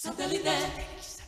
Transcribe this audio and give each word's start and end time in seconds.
Satellite. 0.00 1.27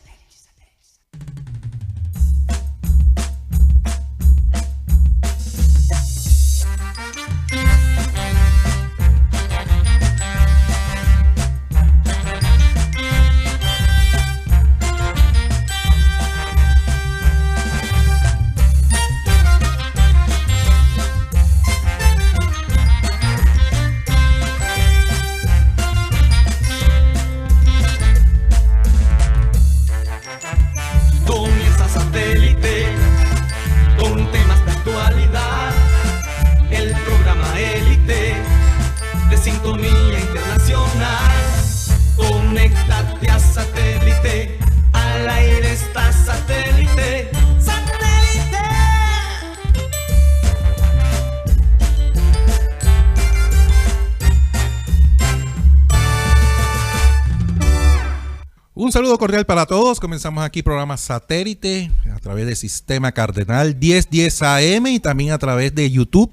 Cordial 59.21 59.45
para 59.45 59.67
todos. 59.67 59.99
Comenzamos 59.99 60.43
aquí 60.43 60.63
programa 60.63 60.97
satélite 60.97 61.91
a 62.11 62.17
través 62.17 62.47
del 62.47 62.55
sistema 62.55 63.11
Cardenal 63.11 63.75
1010 63.75 64.41
AM 64.41 64.87
y 64.87 64.99
también 64.99 65.31
a 65.31 65.37
través 65.37 65.75
de 65.75 65.91
YouTube. 65.91 66.31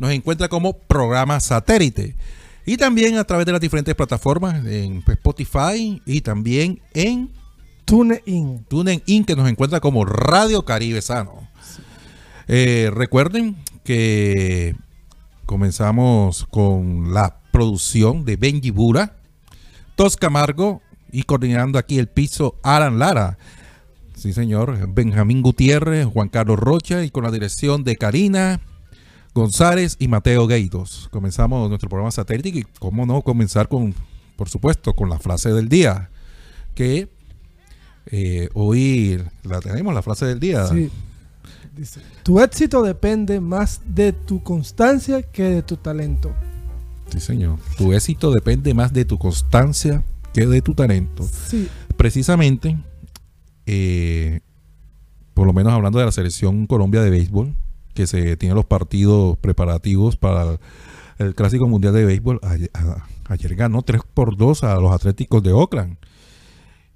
Nos 0.00 0.10
encuentra 0.10 0.48
como 0.48 0.76
programa 0.76 1.38
satélite. 1.38 2.16
Y 2.66 2.76
también 2.76 3.18
a 3.18 3.24
través 3.24 3.46
de 3.46 3.52
las 3.52 3.60
diferentes 3.60 3.94
plataformas 3.94 4.66
en 4.66 5.04
Spotify 5.06 6.02
y 6.04 6.22
también 6.22 6.82
en 6.92 7.30
TuneIn. 7.84 8.64
TuneIn 8.64 9.24
que 9.24 9.36
nos 9.36 9.48
encuentra 9.48 9.78
como 9.78 10.04
Radio 10.04 10.64
Caribe 10.64 11.02
Sano. 11.02 11.48
Eh, 12.48 12.90
recuerden 12.92 13.54
que 13.84 14.74
comenzamos 15.46 16.46
con 16.50 17.14
la 17.14 17.36
producción 17.52 18.24
de 18.24 18.34
Benji 18.34 18.72
Bura, 18.72 19.18
Tos 19.94 20.16
Camargo 20.16 20.82
y 21.14 21.22
coordinando 21.22 21.78
aquí 21.78 21.98
el 21.98 22.08
piso 22.08 22.56
Alan 22.62 22.98
Lara. 22.98 23.38
Sí, 24.16 24.32
señor. 24.32 24.88
Benjamín 24.92 25.42
Gutiérrez, 25.42 26.06
Juan 26.06 26.28
Carlos 26.28 26.58
Rocha 26.58 27.04
y 27.04 27.10
con 27.10 27.22
la 27.22 27.30
dirección 27.30 27.84
de 27.84 27.96
Karina 27.96 28.60
González 29.32 29.96
y 30.00 30.08
Mateo 30.08 30.48
Gueidos. 30.48 31.08
Comenzamos 31.12 31.68
nuestro 31.68 31.88
programa 31.88 32.10
satélite 32.10 32.48
y 32.48 32.66
cómo 32.80 33.06
no 33.06 33.22
comenzar 33.22 33.68
con, 33.68 33.94
por 34.36 34.48
supuesto, 34.48 34.94
con 34.94 35.08
la 35.08 35.18
frase 35.18 35.52
del 35.52 35.68
día. 35.68 36.10
Que 36.74 37.08
eh, 38.06 38.48
hoy 38.54 39.22
la 39.44 39.60
tenemos, 39.60 39.94
la 39.94 40.02
frase 40.02 40.26
del 40.26 40.40
día. 40.40 40.66
Sí. 40.66 40.90
Dice, 41.76 42.00
tu 42.24 42.40
éxito 42.40 42.82
depende 42.82 43.40
más 43.40 43.80
de 43.86 44.12
tu 44.12 44.42
constancia 44.42 45.22
que 45.22 45.44
de 45.44 45.62
tu 45.62 45.76
talento. 45.76 46.32
Sí, 47.10 47.20
señor. 47.20 47.58
Tu 47.76 47.92
éxito 47.92 48.32
depende 48.32 48.74
más 48.74 48.92
de 48.92 49.04
tu 49.04 49.18
constancia 49.18 50.02
que 50.34 50.46
de 50.46 50.60
tu 50.60 50.74
talento. 50.74 51.22
Sí, 51.48 51.68
Precisamente, 51.96 52.76
eh, 53.66 54.40
por 55.32 55.46
lo 55.46 55.52
menos 55.52 55.72
hablando 55.72 55.98
de 55.98 56.04
la 56.04 56.12
selección 56.12 56.66
Colombia 56.66 57.00
de 57.02 57.10
béisbol, 57.10 57.54
que 57.94 58.06
se 58.06 58.36
tiene 58.36 58.54
los 58.54 58.64
partidos 58.66 59.38
preparativos 59.38 60.16
para 60.16 60.58
el, 61.18 61.34
Clásico 61.36 61.68
Mundial 61.68 61.94
de 61.94 62.04
Béisbol, 62.04 62.40
ayer, 62.42 62.70
a- 62.74 63.06
ayer 63.28 63.54
ganó 63.54 63.82
3 63.82 64.02
por 64.12 64.36
2 64.36 64.64
a 64.64 64.74
los 64.80 64.92
Atléticos 64.92 65.42
de 65.44 65.52
Oakland. 65.52 65.96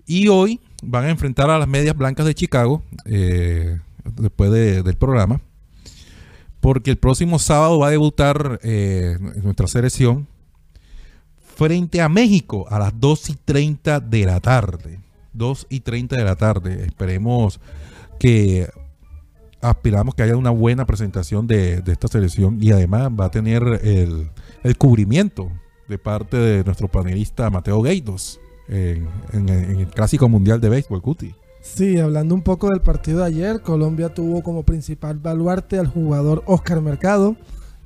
Y 0.07 0.27
hoy 0.29 0.61
van 0.83 1.05
a 1.05 1.11
enfrentar 1.11 1.49
a 1.51 1.59
las 1.59 1.69
Medias 1.69 1.97
Blancas 1.97 2.27
de 2.27 2.35
Chicago, 2.35 2.83
eh, 3.05 3.79
después 4.17 4.51
de- 4.51 4.83
del 4.83 4.97
programa, 4.97 5.41
porque 6.61 6.91
el 6.91 6.97
próximo 6.99 7.39
sábado 7.39 7.79
va 7.79 7.87
a 7.89 7.91
debutar 7.91 8.59
eh, 8.65 9.17
nuestra 9.45 9.69
selección 9.69 10.27
frente 11.59 12.01
a 12.01 12.09
México 12.09 12.67
a 12.71 12.79
las 12.79 12.93
2 13.01 13.31
y 13.31 13.35
30 13.35 13.99
de 13.99 14.25
la 14.25 14.39
tarde. 14.39 15.01
2 15.33 15.67
y 15.69 15.81
30 15.81 16.15
de 16.15 16.25
la 16.25 16.37
tarde. 16.37 16.85
Esperemos 16.87 17.59
que 18.21 18.69
aspiramos 19.61 20.15
que 20.15 20.23
haya 20.23 20.37
una 20.37 20.51
buena 20.51 20.87
presentación 20.87 21.49
de, 21.49 21.83
esta 21.85 22.07
selección 22.07 22.59
y 22.63 22.71
además 22.71 23.11
va 23.11 23.25
a 23.25 23.31
tener 23.33 23.65
el, 23.83 24.31
cubrimiento 24.79 25.51
de 25.89 25.99
parte 25.99 26.37
de 26.37 26.63
nuestro 26.63 26.87
panelista 26.87 27.51
Mateo 27.51 27.83
Gueidos 27.83 28.39
en, 28.69 29.09
en- 29.33 29.49
el 29.49 29.89
Clásico 29.89 30.29
Mundial 30.29 30.61
de 30.61 30.69
Béisbol, 30.69 31.03
Cuti. 31.03 31.35
sí, 31.61 31.99
hablando 31.99 32.37
un 32.37 32.43
poco 32.43 32.71
del 32.71 32.83
partido 32.83 33.19
de 33.21 33.27
ayer, 33.27 33.63
Colombia 33.63 34.15
tuvo 34.15 34.45
como 34.45 34.63
principal 34.63 35.19
baluarte 35.19 35.77
al 35.81 35.89
jugador 35.89 36.45
Oscar 36.47 36.81
Mercado, 36.83 37.35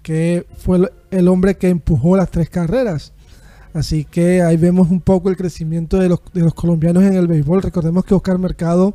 que 0.02 0.44
fue 0.58 0.90
el 1.10 1.28
hombre 1.28 1.56
que 1.56 1.70
empujó 1.70 2.18
las 2.18 2.30
tres 2.30 2.50
carreras. 2.50 3.14
Así 3.74 4.04
que 4.04 4.42
ahí 4.42 4.56
vemos 4.56 4.90
un 4.90 5.00
poco 5.00 5.30
el 5.30 5.36
crecimiento 5.36 5.98
de 5.98 6.08
los, 6.08 6.20
de 6.34 6.42
los 6.42 6.54
colombianos 6.54 7.04
en 7.04 7.14
el 7.14 7.26
béisbol. 7.26 7.62
Recordemos 7.62 8.04
que 8.04 8.14
Oscar 8.14 8.38
Mercado 8.38 8.94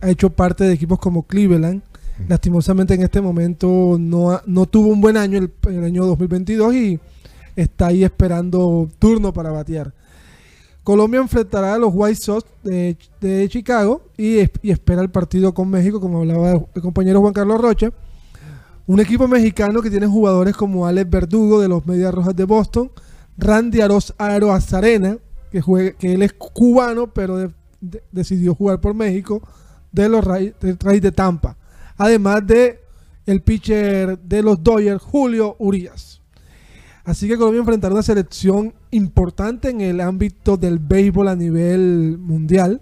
ha 0.00 0.10
hecho 0.10 0.30
parte 0.30 0.64
de 0.64 0.74
equipos 0.74 0.98
como 0.98 1.22
Cleveland. 1.22 1.82
Lastimosamente 2.28 2.94
en 2.94 3.02
este 3.02 3.20
momento 3.20 3.96
no, 3.98 4.40
no 4.46 4.66
tuvo 4.66 4.88
un 4.88 5.00
buen 5.00 5.16
año 5.16 5.38
el, 5.38 5.52
el 5.68 5.84
año 5.84 6.06
2022 6.06 6.74
y 6.74 7.00
está 7.56 7.88
ahí 7.88 8.04
esperando 8.04 8.88
turno 8.98 9.32
para 9.32 9.50
batear. 9.50 9.92
Colombia 10.86 11.20
enfrentará 11.20 11.74
a 11.74 11.78
los 11.78 11.90
White 11.92 12.20
Sox 12.20 12.46
de, 12.62 12.96
de 13.20 13.48
Chicago 13.48 14.02
y, 14.16 14.38
y 14.62 14.70
espera 14.70 15.02
el 15.02 15.10
partido 15.10 15.52
con 15.52 15.68
México, 15.68 16.00
como 16.00 16.20
hablaba 16.20 16.52
el 16.52 16.82
compañero 16.82 17.20
Juan 17.20 17.32
Carlos 17.32 17.60
Rocha. 17.60 17.90
Un 18.86 19.00
equipo 19.00 19.26
mexicano 19.26 19.82
que 19.82 19.90
tiene 19.90 20.06
jugadores 20.06 20.54
como 20.54 20.86
Alex 20.86 21.10
Verdugo 21.10 21.60
de 21.60 21.66
los 21.66 21.84
Medias 21.86 22.14
Rojas 22.14 22.36
de 22.36 22.44
Boston, 22.44 22.92
Randy 23.38 23.80
Aros 23.80 24.14
Aro 24.18 24.52
Azarena, 24.52 25.18
que, 25.50 25.60
juega, 25.60 25.92
que 25.92 26.14
él 26.14 26.22
es 26.22 26.32
cubano, 26.32 27.12
pero 27.12 27.36
de- 27.36 27.50
de- 27.80 28.02
decidió 28.12 28.54
jugar 28.54 28.80
por 28.80 28.94
México, 28.94 29.42
de 29.92 30.08
los 30.08 30.24
Rays 30.24 30.54
de 31.02 31.12
Tampa. 31.12 31.56
Además 31.96 32.46
de 32.46 32.80
el 33.26 33.42
pitcher 33.42 34.18
de 34.18 34.42
los 34.42 34.62
Dodgers, 34.62 35.02
Julio 35.02 35.56
Urias. 35.58 36.20
Así 37.04 37.28
que 37.28 37.36
Colombia 37.36 37.60
enfrentará 37.60 37.94
una 37.94 38.02
selección 38.02 38.74
importante 38.90 39.70
en 39.70 39.80
el 39.80 40.00
ámbito 40.00 40.56
del 40.56 40.78
béisbol 40.78 41.28
a 41.28 41.36
nivel 41.36 42.18
mundial. 42.18 42.80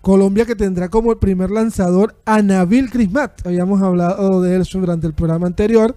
Colombia 0.00 0.44
que 0.46 0.54
tendrá 0.54 0.88
como 0.88 1.10
el 1.12 1.18
primer 1.18 1.50
lanzador 1.50 2.16
a 2.24 2.40
Nabil 2.40 2.90
Crismat. 2.90 3.44
Habíamos 3.46 3.82
hablado 3.82 4.40
de 4.40 4.54
él 4.56 4.62
durante 4.72 5.06
el 5.06 5.14
programa 5.14 5.46
anterior. 5.46 5.94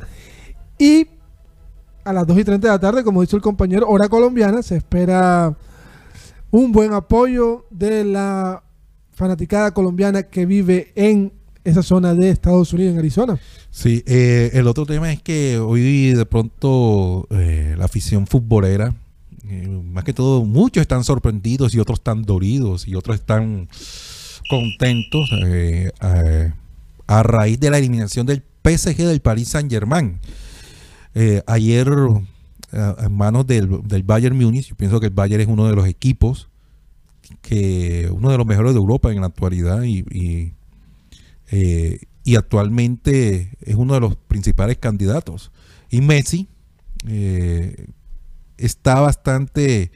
Y 0.78 1.08
a 2.04 2.14
las 2.14 2.26
2 2.28 2.40
y 2.40 2.44
30 2.44 2.68
de 2.68 2.74
la 2.74 2.80
tarde, 2.80 3.04
como 3.04 3.22
dicho 3.22 3.36
el 3.36 3.42
compañero, 3.42 3.88
hora 3.88 4.10
colombiana, 4.10 4.62
se 4.62 4.78
espera 4.78 5.56
un 6.52 6.72
buen 6.72 6.94
apoyo 6.94 7.66
de 7.70 8.04
la 8.04 8.64
fanaticada 9.12 9.72
colombiana 9.74 10.24
que 10.24 10.46
vive 10.46 10.92
en 10.96 11.34
esa 11.64 11.84
zona 11.84 12.14
de 12.14 12.30
Estados 12.30 12.74
Unidos, 12.74 12.94
en 12.94 13.00
Arizona. 13.00 13.40
Sí, 13.70 14.04
eh, 14.08 14.52
el 14.54 14.68
otro 14.68 14.86
tema 14.86 15.12
es 15.12 15.22
que 15.22 15.60
hoy 15.60 16.14
de 16.14 16.26
pronto 16.26 17.28
eh, 17.30 17.76
la 17.78 17.86
afición 17.86 18.26
futbolera, 18.28 18.96
eh, 19.48 19.68
más 19.68 20.04
que 20.04 20.14
todo, 20.14 20.46
muchos 20.46 20.82
están 20.82 21.04
sorprendidos 21.04 21.74
y 21.74 21.80
otros 21.80 22.00
están 22.00 22.24
dolidos 22.24 22.88
y 22.88 22.96
otros 22.96 23.16
están 23.16 23.68
contentos 24.50 25.30
eh, 25.46 25.92
a, 27.08 27.24
raíz 27.24 27.60
de 27.60 27.70
la 27.70 27.78
eliminación 27.78 28.26
del 28.26 28.44
PSG 28.64 28.98
del 28.98 29.22
Paris 29.22 29.50
Saint 29.50 29.72
Germain. 29.72 30.20
Ayer, 31.48 31.88
eh, 32.72 32.94
en 33.00 33.14
manos 33.14 33.48
del, 33.48 33.82
del 33.84 34.04
Bayern 34.04 34.38
Múnich, 34.38 34.68
yo 34.68 34.76
pienso 34.76 35.00
que 35.00 35.08
el 35.08 35.14
Bayern 35.14 35.42
es 35.42 35.48
uno 35.48 35.68
de 35.68 35.76
los 35.76 35.88
equipos 35.88 36.50
que 37.42 38.10
uno 38.12 38.32
de 38.32 38.38
los 38.38 38.48
mejores 38.48 38.74
de 38.74 38.80
Europa 38.80 39.12
en 39.12 39.22
la 39.22 39.28
actualidad 39.28 39.84
y, 39.84 40.04
y 40.12 40.54
eh, 41.52 42.00
actualmente 42.36 43.52
es 43.62 43.76
uno 43.76 43.94
de 43.94 44.00
los 44.00 44.16
principales 44.16 44.78
candidatos. 44.78 45.52
Y 45.90 46.02
Messi 46.02 46.48
eh, 47.08 47.88
está 48.58 49.00
bastante 49.00 49.92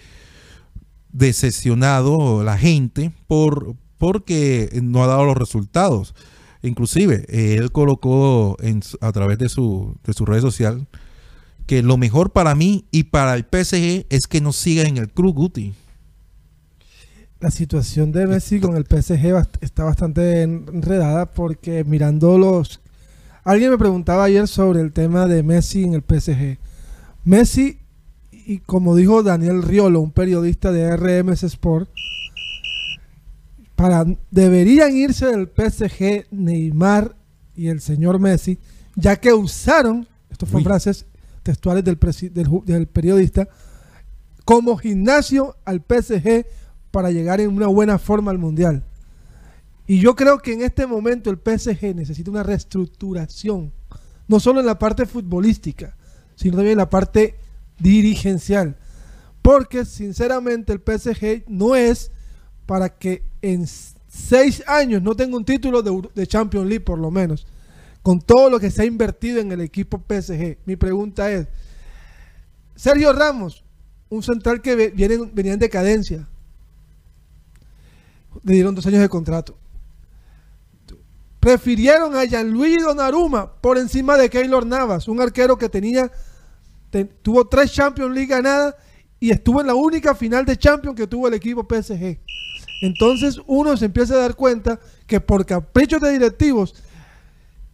decepcionado 1.12 2.44
la 2.44 2.58
gente 2.58 3.12
por 3.28 3.76
porque 3.98 4.70
no 4.82 5.04
ha 5.04 5.08
dado 5.08 5.26
los 5.26 5.38
resultados. 5.38 6.14
Inclusive, 6.62 7.26
él 7.30 7.72
colocó 7.72 8.58
a 9.02 9.12
través 9.12 9.38
de 9.38 9.50
su, 9.50 9.96
de 10.04 10.14
su 10.14 10.26
red 10.26 10.42
social 10.42 10.88
que 11.66 11.82
lo 11.82 11.98
mejor 11.98 12.32
para 12.32 12.56
mí 12.56 12.86
y 12.92 13.04
para 13.04 13.36
el 13.36 13.44
PSG 13.44 14.06
es 14.10 14.28
que 14.28 14.42
no 14.42 14.54
siga 14.54 14.84
en 14.84 14.98
el 14.98 15.10
Cruz 15.10 15.34
Guti. 15.34 15.74
la 17.40 17.52
situación 17.52 18.12
de 18.12 18.26
Messi 18.26 18.60
con 18.62 18.78
el 18.78 18.86
PSG 18.86 19.48
está 19.62 19.84
bastante 19.84 20.44
enredada 20.44 21.32
porque 21.32 21.84
mirando 21.84 22.38
los... 22.38 22.80
Alguien 23.44 23.72
me 23.72 23.78
preguntaba 23.78 24.24
ayer 24.24 24.48
sobre 24.48 24.80
el 24.80 24.94
tema 24.94 25.28
de 25.28 25.44
Messi 25.44 25.84
en 25.84 25.94
el 25.94 26.04
PSG. 26.04 26.58
Messi, 27.26 27.80
y 28.32 28.60
como 28.60 28.96
dijo 28.96 29.24
Daniel 29.24 29.62
Riolo, 29.62 30.00
un 30.00 30.12
periodista 30.12 30.72
de 30.72 30.96
RMS 30.96 31.44
Sport, 31.44 31.90
para, 33.76 34.06
deberían 34.32 34.96
irse 34.96 35.26
del 35.26 35.48
PSG 35.50 36.28
Neymar 36.32 37.16
y 37.56 37.68
el 37.68 37.82
señor 37.82 38.20
Messi, 38.20 38.58
ya 38.96 39.18
que 39.18 39.34
usaron, 39.34 40.08
estas 40.30 40.48
fueron 40.48 40.64
frases 40.64 41.06
textuales 41.44 41.84
del, 41.84 42.00
del 42.66 42.88
periodista, 42.88 43.48
como 44.46 44.78
gimnasio 44.78 45.56
al 45.66 45.82
PSG 45.82 46.46
para 46.92 47.12
llegar 47.12 47.42
en 47.42 47.54
una 47.54 47.68
buena 47.68 47.98
forma 47.98 48.32
al 48.32 48.38
Mundial. 48.38 48.84
Y 49.86 50.00
yo 50.00 50.16
creo 50.16 50.40
que 50.40 50.54
en 50.54 50.62
este 50.62 50.88
momento 50.88 51.30
el 51.30 51.38
PSG 51.38 51.96
necesita 51.96 52.32
una 52.32 52.44
reestructuración, 52.44 53.74
no 54.28 54.40
solo 54.40 54.60
en 54.62 54.66
la 54.66 54.80
parte 54.80 55.06
futbolística, 55.06 55.96
sino 56.36 56.56
también 56.56 56.74
en 56.74 56.78
la 56.78 56.90
parte 56.90 57.36
dirigencial. 57.80 58.78
Porque 59.42 59.84
sinceramente 59.84 60.72
el 60.72 60.80
PSG 60.80 61.44
no 61.48 61.76
es 61.76 62.12
para 62.66 62.90
que 62.90 63.24
en 63.42 63.68
seis 64.08 64.64
años 64.68 65.02
no 65.02 65.16
tenga 65.16 65.36
un 65.36 65.44
título 65.44 65.82
de, 65.82 66.10
de 66.16 66.28
Champions 66.28 66.68
League 66.68 66.86
por 66.86 66.98
lo 66.98 67.12
menos, 67.12 67.46
con 68.04 68.22
todo 68.22 68.50
lo 68.50 68.60
que 68.60 68.70
se 68.70 68.84
ha 68.84 68.86
invertido 68.86 69.40
en 69.40 69.52
el 69.52 69.62
equipo 69.62 69.98
PSG. 69.98 70.58
Mi 70.66 70.76
pregunta 70.76 71.32
es, 71.32 71.48
Sergio 72.76 73.14
Ramos, 73.14 73.64
un 74.10 74.22
central 74.22 74.62
que 74.62 74.90
viene, 74.90 75.18
venía 75.34 75.54
en 75.54 75.60
decadencia, 75.60 76.28
le 78.44 78.54
dieron 78.54 78.76
dos 78.76 78.86
años 78.86 79.02
de 79.02 79.10
contrato. 79.10 79.58
Prefirieron 81.40 82.16
a 82.16 82.26
Gianluigi 82.26 82.78
Donnarumma 82.78 83.54
por 83.54 83.78
encima 83.78 84.18
de 84.18 84.30
Keylor 84.30 84.66
Navas, 84.66 85.08
un 85.08 85.20
arquero 85.22 85.58
que 85.58 85.70
tenía 85.70 86.12
tuvo 87.22 87.48
tres 87.48 87.72
Champions 87.72 88.14
League 88.14 88.28
ganadas 88.28 88.76
y 89.20 89.32
estuvo 89.32 89.62
en 89.62 89.68
la 89.68 89.76
única 89.76 90.14
final 90.14 90.46
de 90.46 90.58
Champions 90.58 90.96
que 90.96 91.08
tuvo 91.08 91.28
el 91.28 91.34
equipo 91.34 91.68
PSG. 91.68 92.20
Entonces 92.82 93.40
uno 93.48 93.76
se 93.78 93.86
empieza 93.86 94.16
a 94.16 94.18
dar 94.18 94.36
cuenta 94.36 94.80
que 95.08 95.20
por 95.20 95.46
caprichos 95.46 96.02
de 96.02 96.12
directivos 96.12 96.76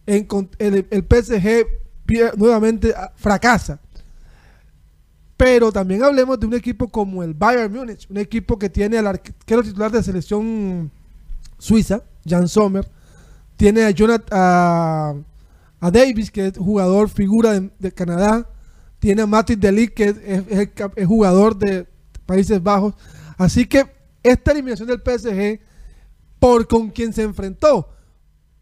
el, 0.06 1.06
PSG 1.08 1.66
nuevamente 2.36 2.94
ah, 2.96 3.12
fracasa. 3.14 3.80
Pero 5.36 5.72
también 5.72 6.02
hablemos 6.02 6.38
de 6.38 6.46
un 6.46 6.54
equipo 6.54 6.88
como 6.88 7.22
el 7.22 7.32
Bayern 7.32 7.72
Múnich, 7.72 8.06
un 8.10 8.18
equipo 8.18 8.58
que 8.58 8.68
tiene 8.68 8.98
al 8.98 9.06
arquero 9.06 9.62
titular 9.62 9.90
de 9.90 10.02
selección 10.02 10.90
suiza, 11.58 12.02
Jan 12.26 12.48
Sommer, 12.48 12.86
tiene 13.56 13.84
a 13.84 13.90
Jonathan 13.90 15.24
a, 15.80 15.90
Davis, 15.90 16.30
que 16.30 16.48
es 16.48 16.58
jugador 16.58 17.08
figura 17.08 17.58
de, 17.58 17.92
Canadá, 17.92 18.48
tiene 18.98 19.22
a 19.22 19.26
Matis 19.26 19.58
Delic, 19.58 19.94
que 19.94 20.14
es, 20.96 21.06
jugador 21.06 21.56
de 21.56 21.86
Países 22.26 22.62
Bajos. 22.62 22.94
Así 23.38 23.64
que 23.66 23.86
esta 24.22 24.52
eliminación 24.52 24.88
del 24.88 25.00
PSG, 25.00 25.60
por 26.38 26.68
con 26.68 26.90
quien 26.90 27.14
se 27.14 27.22
enfrentó, 27.22 27.88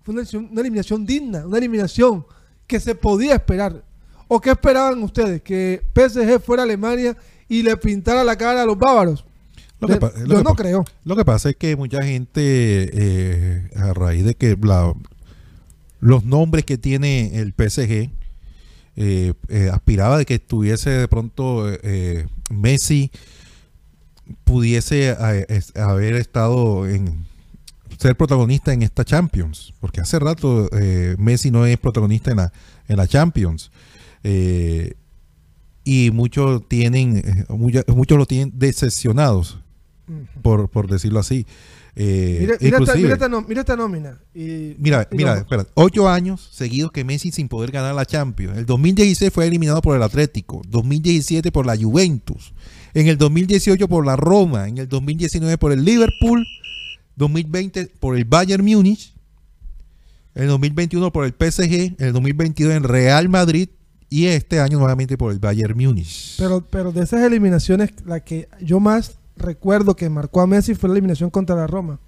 fue 0.08 0.40
una 0.40 0.60
eliminación 0.60 1.04
digna, 1.04 1.46
una 1.46 1.58
eliminación 1.58 2.24
que 2.66 2.80
se 2.80 2.94
podía 2.94 3.34
esperar. 3.34 3.84
¿O 4.26 4.40
qué 4.40 4.50
esperaban 4.50 5.02
ustedes? 5.02 5.42
¿Que 5.42 5.82
PSG 5.94 6.40
fuera 6.40 6.62
a 6.62 6.64
Alemania 6.64 7.16
y 7.48 7.62
le 7.62 7.76
pintara 7.76 8.24
la 8.24 8.36
cara 8.36 8.62
a 8.62 8.66
los 8.66 8.78
bávaros? 8.78 9.24
yo 9.80 10.42
no 10.42 10.54
creo. 10.54 10.84
Lo 11.04 11.14
que 11.14 11.24
pasa 11.24 11.50
es 11.50 11.56
que 11.56 11.76
mucha 11.76 12.02
gente, 12.02 12.90
eh, 12.92 13.70
a 13.76 13.94
raíz 13.94 14.24
de 14.24 14.34
que 14.34 14.58
los 16.00 16.24
nombres 16.24 16.64
que 16.64 16.78
tiene 16.78 17.38
el 17.38 17.52
PSG, 17.52 18.10
eh, 19.00 19.32
eh, 19.48 19.70
aspiraba 19.72 20.18
de 20.18 20.26
que 20.26 20.34
estuviese 20.34 20.90
de 20.90 21.08
pronto 21.08 21.64
Messi 22.50 23.12
pudiese 24.44 25.16
haber 25.76 26.14
estado 26.16 26.88
en 26.88 27.27
ser 27.98 28.16
protagonista 28.16 28.72
en 28.72 28.82
esta 28.82 29.04
Champions, 29.04 29.74
porque 29.80 30.00
hace 30.00 30.18
rato 30.18 30.70
Messi 31.18 31.50
no 31.50 31.66
es 31.66 31.76
protagonista 31.78 32.30
en 32.30 32.38
la, 32.38 32.52
en 32.88 32.96
la 32.96 33.06
Champions. 33.06 33.70
Eh, 34.24 34.94
y 35.84 36.10
muchos 36.10 36.68
tienen, 36.68 37.18
eh, 37.18 37.44
muchos, 37.48 38.18
lo 38.18 38.26
tienen 38.26 38.52
decepcionados, 38.54 39.58
por, 40.42 40.68
por 40.68 40.88
decirlo 40.88 41.18
así. 41.18 41.46
Eh, 41.96 42.38
mira, 42.40 42.54
esta, 42.60 43.76
nómina. 43.76 44.20
mira, 44.34 45.08
mira, 45.10 45.38
espera, 45.38 45.66
ocho 45.74 46.08
años 46.08 46.48
seguidos 46.52 46.92
que 46.92 47.04
Messi 47.04 47.32
sin 47.32 47.48
poder 47.48 47.72
ganar 47.72 47.94
la 47.94 48.06
Champions. 48.06 48.58
El 48.58 48.66
2016 48.66 49.32
fue 49.32 49.46
eliminado 49.46 49.80
por 49.80 49.96
el 49.96 50.02
Atlético, 50.02 50.62
2017 50.68 51.50
por 51.50 51.66
la 51.66 51.76
Juventus, 51.76 52.52
en 52.94 53.08
el 53.08 53.18
2018 53.18 53.88
por 53.88 54.06
la 54.06 54.14
Roma, 54.16 54.68
en 54.68 54.78
el 54.78 54.88
2019 54.88 55.58
por 55.58 55.72
el 55.72 55.84
Liverpool, 55.84 56.46
2020 57.18 57.92
por 58.00 58.16
el 58.16 58.24
Bayern 58.24 58.64
Múnich, 58.64 59.14
en 60.34 60.44
el 60.44 60.48
2021 60.48 61.12
por 61.12 61.24
el 61.24 61.32
PSG, 61.32 61.96
en 61.98 62.06
el 62.06 62.12
2022 62.12 62.74
en 62.74 62.84
Real 62.84 63.28
Madrid, 63.28 63.68
y 64.08 64.26
este 64.26 64.60
año 64.60 64.78
nuevamente 64.78 65.18
por 65.18 65.32
el 65.32 65.38
Bayern 65.38 65.76
Múnich. 65.76 66.36
Pero, 66.38 66.62
pero 66.62 66.92
de 66.92 67.02
esas 67.02 67.22
eliminaciones, 67.22 67.90
la 68.06 68.20
que 68.20 68.48
yo 68.60 68.80
más 68.80 69.18
recuerdo 69.36 69.96
que 69.96 70.08
marcó 70.08 70.40
a 70.40 70.46
Messi 70.46 70.74
fue 70.74 70.88
la 70.88 70.94
eliminación 70.94 71.30
contra 71.30 71.56
la 71.56 71.66
Roma. 71.66 71.98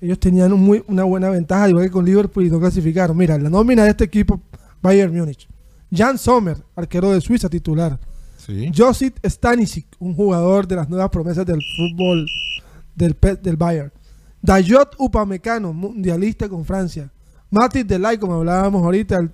Ellos 0.00 0.18
tenían 0.18 0.52
muy, 0.52 0.84
una 0.88 1.04
buena 1.04 1.30
ventaja, 1.30 1.68
igual 1.68 1.84
que 1.84 1.90
con 1.90 2.04
Liverpool, 2.04 2.46
y 2.46 2.50
no 2.50 2.58
clasificaron. 2.58 3.16
Mira, 3.16 3.38
la 3.38 3.48
nómina 3.48 3.84
de 3.84 3.90
este 3.90 4.04
equipo, 4.04 4.40
Bayern 4.82 5.16
Múnich. 5.16 5.48
Jan 5.94 6.18
Sommer, 6.18 6.58
arquero 6.74 7.12
de 7.12 7.20
Suiza 7.20 7.48
titular. 7.48 7.98
Sí. 8.38 8.70
Josip 8.76 9.16
Stanisic, 9.24 9.86
un 9.98 10.14
jugador 10.14 10.66
de 10.66 10.76
las 10.76 10.88
nuevas 10.88 11.10
promesas 11.10 11.46
del 11.46 11.62
fútbol 11.76 12.26
del, 12.94 13.16
del 13.42 13.56
Bayern. 13.56 13.92
Dayot 14.46 14.94
Upamecano, 14.98 15.72
mundialista 15.72 16.48
con 16.48 16.64
Francia. 16.64 17.10
Matis 17.50 17.84
Delay, 17.84 18.16
como 18.16 18.34
hablábamos 18.34 18.80
ahorita, 18.84 19.16
el 19.16 19.30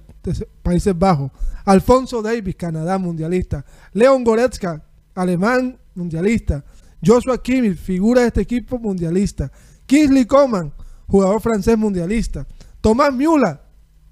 Países 0.63 0.99
Bajos. 0.99 1.31
Alfonso 1.67 2.23
Davis, 2.23 2.57
Canadá, 2.57 2.97
mundialista. 2.97 3.63
Leon 3.93 4.25
Goretzka, 4.25 4.83
alemán, 5.15 5.79
mundialista. 5.95 6.65
Joshua 7.05 7.43
Kimmich, 7.43 7.77
figura 7.77 8.23
de 8.23 8.29
este 8.29 8.41
equipo, 8.41 8.79
mundialista. 8.79 9.53
Kingsley 9.85 10.25
Coman, 10.25 10.73
jugador 11.07 11.43
francés 11.43 11.77
mundialista. 11.77 12.47
Tomás 12.81 13.13
Müller, 13.13 13.61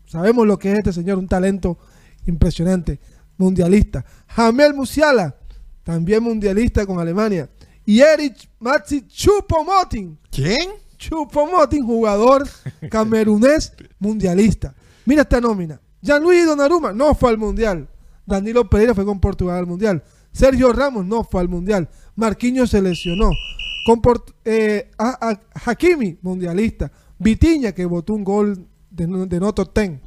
sabemos 0.04 0.46
lo 0.46 0.58
que 0.58 0.70
es 0.70 0.78
este 0.80 0.92
señor, 0.92 1.16
un 1.16 1.28
talento 1.28 1.78
impresionante, 2.26 3.00
mundialista. 3.38 4.04
Jamel 4.26 4.74
Musiala, 4.74 5.34
también 5.82 6.22
mundialista 6.22 6.84
con 6.84 7.00
Alemania. 7.00 7.48
Y 7.86 8.00
Erich 8.00 8.50
Matsi 8.58 9.06
Chupomotin. 9.06 10.18
¿Quién? 10.30 10.89
Chupomotin, 11.00 11.84
jugador 11.84 12.46
camerunés 12.90 13.72
mundialista. 13.98 14.74
Mira 15.06 15.22
esta 15.22 15.40
nómina. 15.40 15.80
Gianluigi 16.02 16.44
Donnarumma 16.44 16.92
no 16.92 17.14
fue 17.14 17.30
al 17.30 17.38
Mundial. 17.38 17.88
Danilo 18.26 18.68
Pereira 18.68 18.94
fue 18.94 19.06
con 19.06 19.18
Portugal 19.18 19.56
al 19.56 19.66
Mundial. 19.66 20.04
Sergio 20.30 20.72
Ramos 20.72 21.06
no 21.06 21.24
fue 21.24 21.40
al 21.40 21.48
Mundial. 21.48 21.88
Marquinhos 22.16 22.70
se 22.70 22.82
lesionó. 22.82 23.30
Eh, 24.44 24.90
Hakimi, 25.64 26.18
mundialista. 26.20 26.92
Vitiña, 27.18 27.72
que 27.72 27.86
votó 27.86 28.12
un 28.14 28.22
gol 28.22 28.66
de, 28.90 29.06
de 29.26 29.40
Noto 29.40 29.66
Ten. 29.66 30.00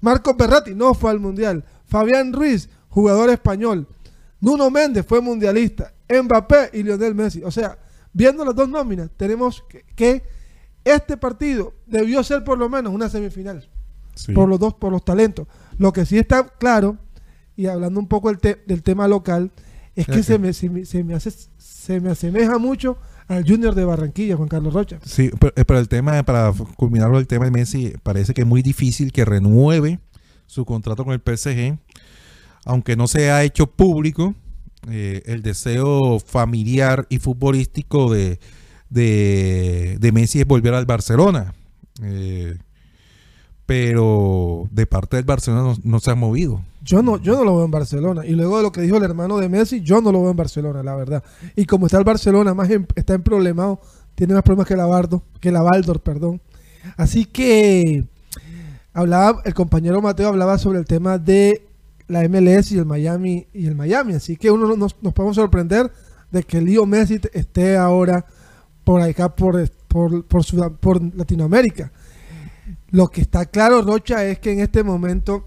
Marco 0.00 0.34
Berratti 0.34 0.74
no 0.74 0.94
fue 0.94 1.10
al 1.10 1.18
Mundial. 1.18 1.64
Fabián 1.86 2.32
Ruiz, 2.32 2.68
jugador 2.88 3.30
español. 3.30 3.88
Nuno 4.40 4.70
Méndez 4.70 5.04
fue 5.04 5.20
mundialista. 5.20 5.92
Mbappé 6.08 6.70
y 6.72 6.84
Lionel 6.84 7.16
Messi. 7.16 7.42
O 7.42 7.50
sea, 7.50 7.76
viendo 8.12 8.44
las 8.44 8.54
dos 8.54 8.68
nóminas, 8.68 9.10
tenemos 9.16 9.64
que 9.96 10.22
este 10.86 11.16
partido 11.16 11.74
debió 11.86 12.22
ser 12.22 12.44
por 12.44 12.58
lo 12.58 12.68
menos 12.68 12.92
una 12.94 13.08
semifinal 13.08 13.68
por 14.34 14.48
los 14.48 14.58
dos, 14.58 14.74
por 14.74 14.92
los 14.92 15.04
talentos. 15.04 15.46
Lo 15.78 15.92
que 15.92 16.06
sí 16.06 16.18
está 16.18 16.46
claro, 16.46 16.96
y 17.56 17.66
hablando 17.66 18.00
un 18.00 18.08
poco 18.08 18.32
del, 18.32 18.82
tema 18.82 19.08
local, 19.08 19.52
es 19.94 20.06
que 20.06 20.22
se 20.22 20.38
me, 20.38 20.52
se, 20.52 20.68
me, 20.68 21.14
hace, 21.14 21.32
se 21.58 22.00
me 22.00 22.10
asemeja 22.10 22.58
mucho 22.58 22.98
al 23.28 23.46
Junior 23.46 23.74
de 23.74 23.84
Barranquilla, 23.84 24.36
Juan 24.36 24.48
Carlos 24.48 24.74
Rocha. 24.74 24.98
Sí, 25.04 25.30
pero, 25.38 25.52
eh, 25.56 25.80
el 25.80 25.88
tema, 25.88 26.22
para 26.22 26.52
culminarlo, 26.76 27.18
el 27.18 27.26
tema 27.26 27.46
de 27.46 27.50
Messi, 27.50 27.94
parece 28.02 28.34
que 28.34 28.42
es 28.42 28.46
muy 28.46 28.62
difícil 28.62 29.12
que 29.12 29.24
renueve 29.24 29.98
su 30.46 30.64
contrato 30.64 31.04
con 31.04 31.12
el 31.12 31.20
PSG, 31.20 31.78
aunque 32.64 32.96
no 32.96 33.08
se 33.08 33.30
ha 33.30 33.42
hecho 33.42 33.66
público 33.66 34.34
eh, 34.90 35.22
el 35.26 35.42
deseo 35.42 36.20
familiar 36.20 37.06
y 37.08 37.18
futbolístico 37.18 38.12
de, 38.12 38.38
de, 38.90 39.96
de 40.00 40.12
Messi 40.12 40.40
es 40.40 40.46
volver 40.46 40.74
al 40.74 40.86
Barcelona. 40.86 41.54
Eh, 42.02 42.56
pero 43.66 44.68
de 44.70 44.86
parte 44.86 45.16
del 45.16 45.24
Barcelona 45.24 45.74
no, 45.82 46.00
se 46.00 46.10
ha 46.12 46.14
movido. 46.14 46.62
Yo 46.82 47.02
no, 47.02 47.20
yo 47.20 47.36
no 47.36 47.44
lo 47.44 47.56
veo 47.56 47.64
en 47.64 47.70
Barcelona. 47.72 48.24
Y 48.24 48.32
luego 48.32 48.58
de 48.58 48.62
lo 48.62 48.70
que 48.70 48.80
dijo 48.80 48.96
el 48.96 49.02
hermano 49.02 49.38
de 49.38 49.48
Messi, 49.48 49.80
yo 49.80 50.00
no 50.00 50.12
lo 50.12 50.22
veo 50.22 50.30
en 50.30 50.36
Barcelona, 50.36 50.84
la 50.84 50.94
verdad. 50.94 51.24
Y 51.56 51.66
como 51.66 51.86
está 51.86 51.98
el 51.98 52.04
Barcelona, 52.04 52.54
más 52.54 52.70
está 52.94 53.14
en 53.14 53.22
problemado, 53.22 53.80
tiene 54.14 54.34
más 54.34 54.44
problemas 54.44 54.68
que 54.68 54.76
la 54.76 54.86
Bardo, 54.86 55.22
que 55.40 55.50
la 55.50 55.62
Baldor, 55.62 56.00
perdón. 56.00 56.40
Así 56.96 57.24
que 57.24 58.04
hablaba, 58.92 59.42
el 59.44 59.52
compañero 59.52 60.00
Mateo 60.00 60.28
hablaba 60.28 60.58
sobre 60.58 60.78
el 60.78 60.84
tema 60.84 61.18
de 61.18 61.66
la 62.06 62.26
MLS 62.28 62.70
y 62.70 62.78
el 62.78 62.86
Miami 62.86 63.48
y 63.52 63.66
el 63.66 63.74
Miami. 63.74 64.14
Así 64.14 64.36
que 64.36 64.52
uno 64.52 64.76
nos, 64.76 64.94
nos 65.02 65.12
podemos 65.12 65.34
sorprender 65.34 65.90
de 66.30 66.44
que 66.44 66.60
Leo 66.60 66.86
Messi 66.86 67.20
esté 67.32 67.76
ahora 67.76 68.24
por 68.86 69.00
acá, 69.02 69.34
por, 69.34 69.68
por, 69.88 70.24
por, 70.26 70.44
Sudam- 70.44 70.76
por 70.78 71.02
Latinoamérica. 71.16 71.90
Lo 72.90 73.08
que 73.08 73.20
está 73.20 73.44
claro, 73.46 73.82
Rocha, 73.82 74.24
es 74.24 74.38
que 74.38 74.52
en 74.52 74.60
este 74.60 74.84
momento 74.84 75.44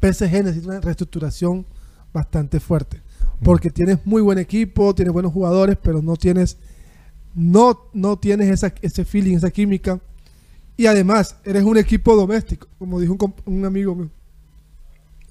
PSG 0.00 0.42
necesita 0.44 0.68
una 0.68 0.80
reestructuración 0.80 1.66
bastante 2.14 2.58
fuerte. 2.58 3.02
Porque 3.44 3.68
tienes 3.68 3.98
muy 4.06 4.22
buen 4.22 4.38
equipo, 4.38 4.94
tienes 4.94 5.12
buenos 5.12 5.34
jugadores, 5.34 5.76
pero 5.82 6.00
no 6.00 6.16
tienes 6.16 6.56
no, 7.34 7.90
no 7.92 8.18
tienes 8.18 8.48
esa, 8.48 8.72
ese 8.80 9.04
feeling, 9.04 9.36
esa 9.36 9.50
química. 9.50 10.00
Y 10.78 10.86
además, 10.86 11.36
eres 11.44 11.62
un 11.64 11.76
equipo 11.76 12.16
doméstico, 12.16 12.68
como 12.78 12.98
dijo 13.00 13.12
un, 13.20 13.34
un 13.44 13.64
amigo 13.66 13.94
mío. 13.94 14.08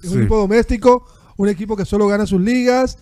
Es 0.00 0.10
un 0.12 0.20
equipo 0.20 0.36
doméstico, 0.38 1.04
un 1.36 1.48
equipo 1.48 1.76
que 1.76 1.84
solo 1.84 2.06
gana 2.06 2.24
sus 2.24 2.40
ligas, 2.40 2.98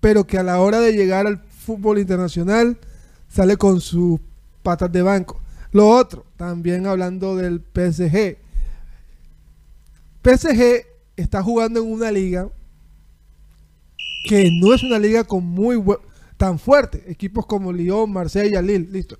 pero 0.00 0.28
que 0.28 0.38
a 0.38 0.44
la 0.44 0.60
hora 0.60 0.78
de 0.78 0.92
llegar 0.92 1.26
al 1.26 1.38
fútbol 1.38 1.98
internacional 1.98 2.78
sale 3.28 3.56
con 3.56 3.80
sus 3.80 4.20
patas 4.62 4.90
de 4.90 5.02
banco. 5.02 5.40
Lo 5.72 5.88
otro, 5.88 6.24
también 6.36 6.86
hablando 6.86 7.36
del 7.36 7.60
PSG. 7.60 8.38
PSG 10.22 10.86
está 11.16 11.42
jugando 11.42 11.80
en 11.80 11.92
una 11.92 12.10
liga 12.10 12.48
que 14.24 14.50
no 14.60 14.74
es 14.74 14.82
una 14.82 14.98
liga 14.98 15.24
con 15.24 15.44
muy 15.44 15.82
tan 16.36 16.58
fuerte. 16.58 17.04
Equipos 17.06 17.46
como 17.46 17.72
Lyon, 17.72 18.10
Marsella, 18.12 18.62
Lille, 18.62 18.88
listo. 18.90 19.18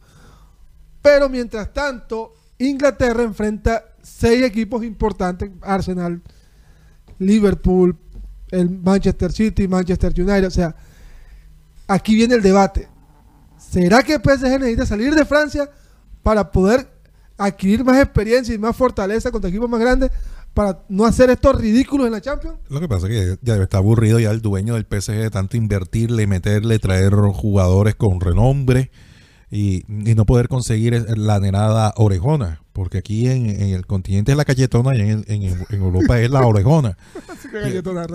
Pero 1.03 1.29
mientras 1.29 1.73
tanto, 1.73 2.35
Inglaterra 2.59 3.23
enfrenta 3.23 3.85
seis 4.03 4.43
equipos 4.43 4.85
importantes: 4.85 5.51
Arsenal, 5.63 6.21
Liverpool, 7.19 7.97
el 8.51 8.71
Manchester 8.71 9.33
City, 9.33 9.69
Manchester 9.69 10.13
United. 10.17 10.47
O 10.47 10.51
sea, 10.51 10.75
aquí 11.87 12.15
viene 12.15 12.35
el 12.35 12.43
debate. 12.43 12.89
¿Será 13.71 14.03
que 14.03 14.19
PSG 14.19 14.59
necesita 14.59 14.87
salir 14.87 15.15
de 15.15 15.25
Francia 15.25 15.71
para 16.23 16.51
poder 16.51 16.89
adquirir 17.37 17.85
más 17.85 17.99
experiencia 18.03 18.55
y 18.55 18.59
más 18.59 18.77
fortaleza 18.77 19.31
contra 19.31 19.49
equipos 19.51 19.69
más 19.69 19.81
grandes 19.81 20.11
para 20.55 20.81
no 20.89 21.05
hacer 21.05 21.31
estos 21.31 21.61
ridículos 21.61 22.07
en 22.07 22.13
la 22.13 22.21
Champions? 22.21 22.57
Lo 22.69 22.81
que 22.81 22.89
pasa 22.89 23.07
es 23.09 23.13
que 23.13 23.39
ya 23.43 23.57
está 23.57 23.79
aburrido 23.79 24.19
ya 24.19 24.31
el 24.31 24.41
dueño 24.41 24.75
del 24.75 24.87
PSG 24.87 25.13
de 25.15 25.31
tanto 25.31 25.57
invertirle, 25.57 26.27
meterle, 26.27 26.79
traer 26.79 27.13
jugadores 27.13 27.95
con 27.95 28.21
renombre 28.21 28.91
y, 29.51 29.85
y 29.89 30.15
no 30.15 30.25
poder 30.27 30.49
conseguir 30.49 31.05
la 31.17 31.37
anhelada 31.37 31.93
orejona. 31.97 32.63
Porque 32.73 32.99
aquí 32.99 33.29
en, 33.29 33.49
en 33.51 33.71
el 33.75 33.87
continente 33.87 34.31
es 34.33 34.39
la 34.39 34.45
cayetona 34.45 34.95
y 34.97 35.01
en, 35.01 35.25
en- 35.27 35.43
en 35.69 35.83
Europa 35.83 36.21
es 36.21 36.31
la 36.31 36.47
orejona. 36.47 36.97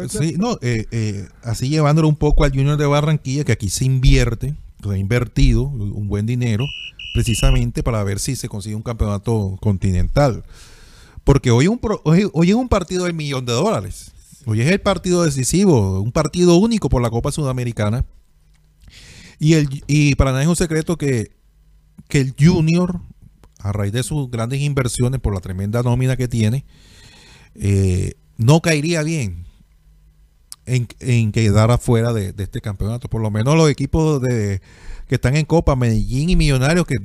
Sí, 0.10 0.36
no, 0.38 0.58
eh, 0.62 0.86
eh, 0.92 1.28
así 1.44 1.70
llevándolo 1.70 2.08
un 2.08 2.16
poco 2.16 2.44
al 2.46 2.52
Junior 2.52 2.78
de 2.78 2.86
Barranquilla, 2.86 3.44
que 3.44 3.52
aquí 3.52 3.70
se 3.70 3.84
invierte, 3.86 4.56
ha 4.92 4.98
invertido 4.98 5.64
un 5.64 6.08
buen 6.08 6.26
dinero 6.26 6.66
precisamente 7.14 7.84
para 7.84 8.04
ver 8.04 8.20
si 8.20 8.36
se 8.36 8.50
consigue 8.50 8.76
un 8.76 8.82
campeonato 8.82 9.58
continental. 9.62 10.44
Porque 11.24 11.52
hoy, 11.52 11.66
es 11.66 12.56
un 12.56 12.68
partido 12.68 13.06
del 13.06 13.14
millón 13.14 13.46
de 13.46 13.54
dólares. 13.54 14.12
Hoy 14.46 14.60
es 14.60 14.70
el 14.70 14.82
partido 14.82 15.24
decisivo, 15.24 16.02
un 16.02 16.12
partido 16.12 16.58
único 16.58 16.90
por 16.90 17.02
la 17.02 17.10
Copa 17.10 17.32
Sudamericana. 17.32 18.06
Y 19.40 20.16
para 20.16 20.32
nadie 20.32 20.44
es 20.44 20.50
un 20.50 20.56
secreto 20.56 20.98
que, 20.98 21.32
que 22.10 22.20
el 22.20 22.36
Junior, 22.38 23.00
a 23.60 23.72
raíz 23.72 23.94
de 23.94 24.04
sus 24.04 24.30
grandes 24.30 24.62
inversiones 24.62 25.22
por 25.22 25.34
la 25.34 25.40
tremenda 25.40 25.82
nómina 25.84 26.18
que 26.18 26.28
tiene, 26.28 26.66
eh, 27.56 28.14
no 28.38 28.62
caería 28.62 29.04
bien 29.04 29.46
en, 30.66 30.88
en 31.00 31.32
quedar 31.32 31.72
afuera 31.72 32.14
de, 32.14 32.34
de 32.34 32.44
este 32.44 32.62
campeonato. 32.62 33.08
Por 33.10 33.22
lo 33.22 33.30
menos 33.32 33.56
los 33.56 33.70
equipos 33.70 34.22
de, 34.22 34.62
que 35.08 35.16
están 35.16 35.36
en 35.36 35.46
Copa, 35.46 35.76
Medellín 35.76 36.30
y 36.30 36.36
Millonarios, 36.36 36.86
que 36.86 36.98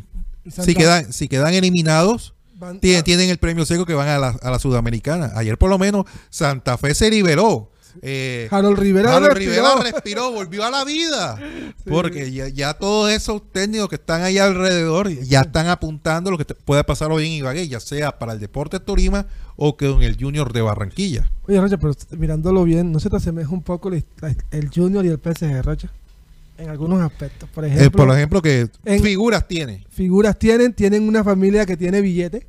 si 0.51 0.75
quedan, 0.75 1.13
si 1.13 1.29
quedan 1.29 1.53
eliminados, 1.55 2.35
Van- 2.55 2.81
tienen, 2.81 3.05
tienen 3.05 3.31
el 3.31 3.39
premio 3.39 3.65
seco 3.67 3.85
que 3.87 3.95
van 3.95 4.09
a 4.09 4.19
la, 4.19 4.29
a 4.29 4.51
la 4.51 4.59
Sudamericana. 4.59 5.33
Ayer 5.37 5.57
por 5.59 5.71
lo 5.71 5.79
menos 5.79 6.07
Santa 6.31 6.77
Fe 6.79 6.95
se 6.95 7.11
liberó. 7.11 7.71
Eh, 8.03 8.47
Harold 8.51 8.79
Rivera 8.79 9.17
Harold 9.17 9.33
respiró. 9.35 9.53
Rivera 9.75 9.91
respiró, 9.93 10.31
volvió 10.33 10.65
a 10.65 10.71
la 10.71 10.85
vida. 10.85 11.37
Porque 11.89 12.31
ya, 12.31 12.49
ya 12.49 12.75
todos 12.75 13.11
esos 13.11 13.43
técnicos 13.51 13.89
que 13.89 13.97
están 13.97 14.23
ahí 14.23 14.39
alrededor 14.39 15.09
ya 15.11 15.41
están 15.41 15.67
apuntando 15.69 16.31
lo 16.31 16.39
que 16.39 16.45
te- 16.45 16.55
puede 16.55 16.85
pasar 16.85 17.11
hoy 17.11 17.27
en 17.27 17.33
Ibagué, 17.33 17.67
ya 17.67 17.81
sea 17.81 18.17
para 18.19 18.35
el 18.35 18.41
Deporte 18.41 18.79
Tolima 18.79 19.27
o 19.61 19.77
que 19.77 19.91
en 19.91 20.03
el 20.03 20.17
Junior 20.19 20.53
de 20.53 20.63
Barranquilla. 20.63 21.29
Oye, 21.49 21.61
Rocha, 21.61 21.77
pero 21.79 21.93
mirándolo 22.17 22.63
bien, 22.63 22.93
¿no 22.93 23.01
se 23.01 23.11
te 23.11 23.17
asemeja 23.17 23.51
un 23.51 23.63
poco 23.63 23.91
el 23.91 24.71
Junior 24.73 25.05
y 25.05 25.09
el 25.09 25.19
PSG, 25.19 25.63
Rocha? 25.63 25.91
En 26.57 26.69
algunos 26.71 27.01
aspectos. 27.03 27.49
Por 27.51 27.65
Eh, 27.65 27.69
ejemplo, 27.69 28.05
por 28.07 28.17
ejemplo, 28.17 28.41
que 28.43 28.69
en- 28.85 29.03
figuras 29.03 29.47
tiene. 29.49 29.85
figuras 29.91 30.39
tienen, 30.39 30.73
tienen 30.75 31.07
una 31.09 31.25
familia 31.25 31.67
que 31.67 31.77
tiene 31.77 32.01
billete, 32.01 32.47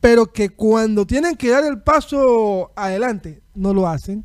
pero 0.00 0.32
que 0.32 0.50
cuando 0.50 1.06
tienen 1.06 1.36
que 1.36 1.50
dar 1.50 1.64
el 1.64 1.80
paso 1.82 2.70
adelante, 2.76 3.42
no 3.54 3.74
lo 3.74 3.88
hacen. 3.88 4.24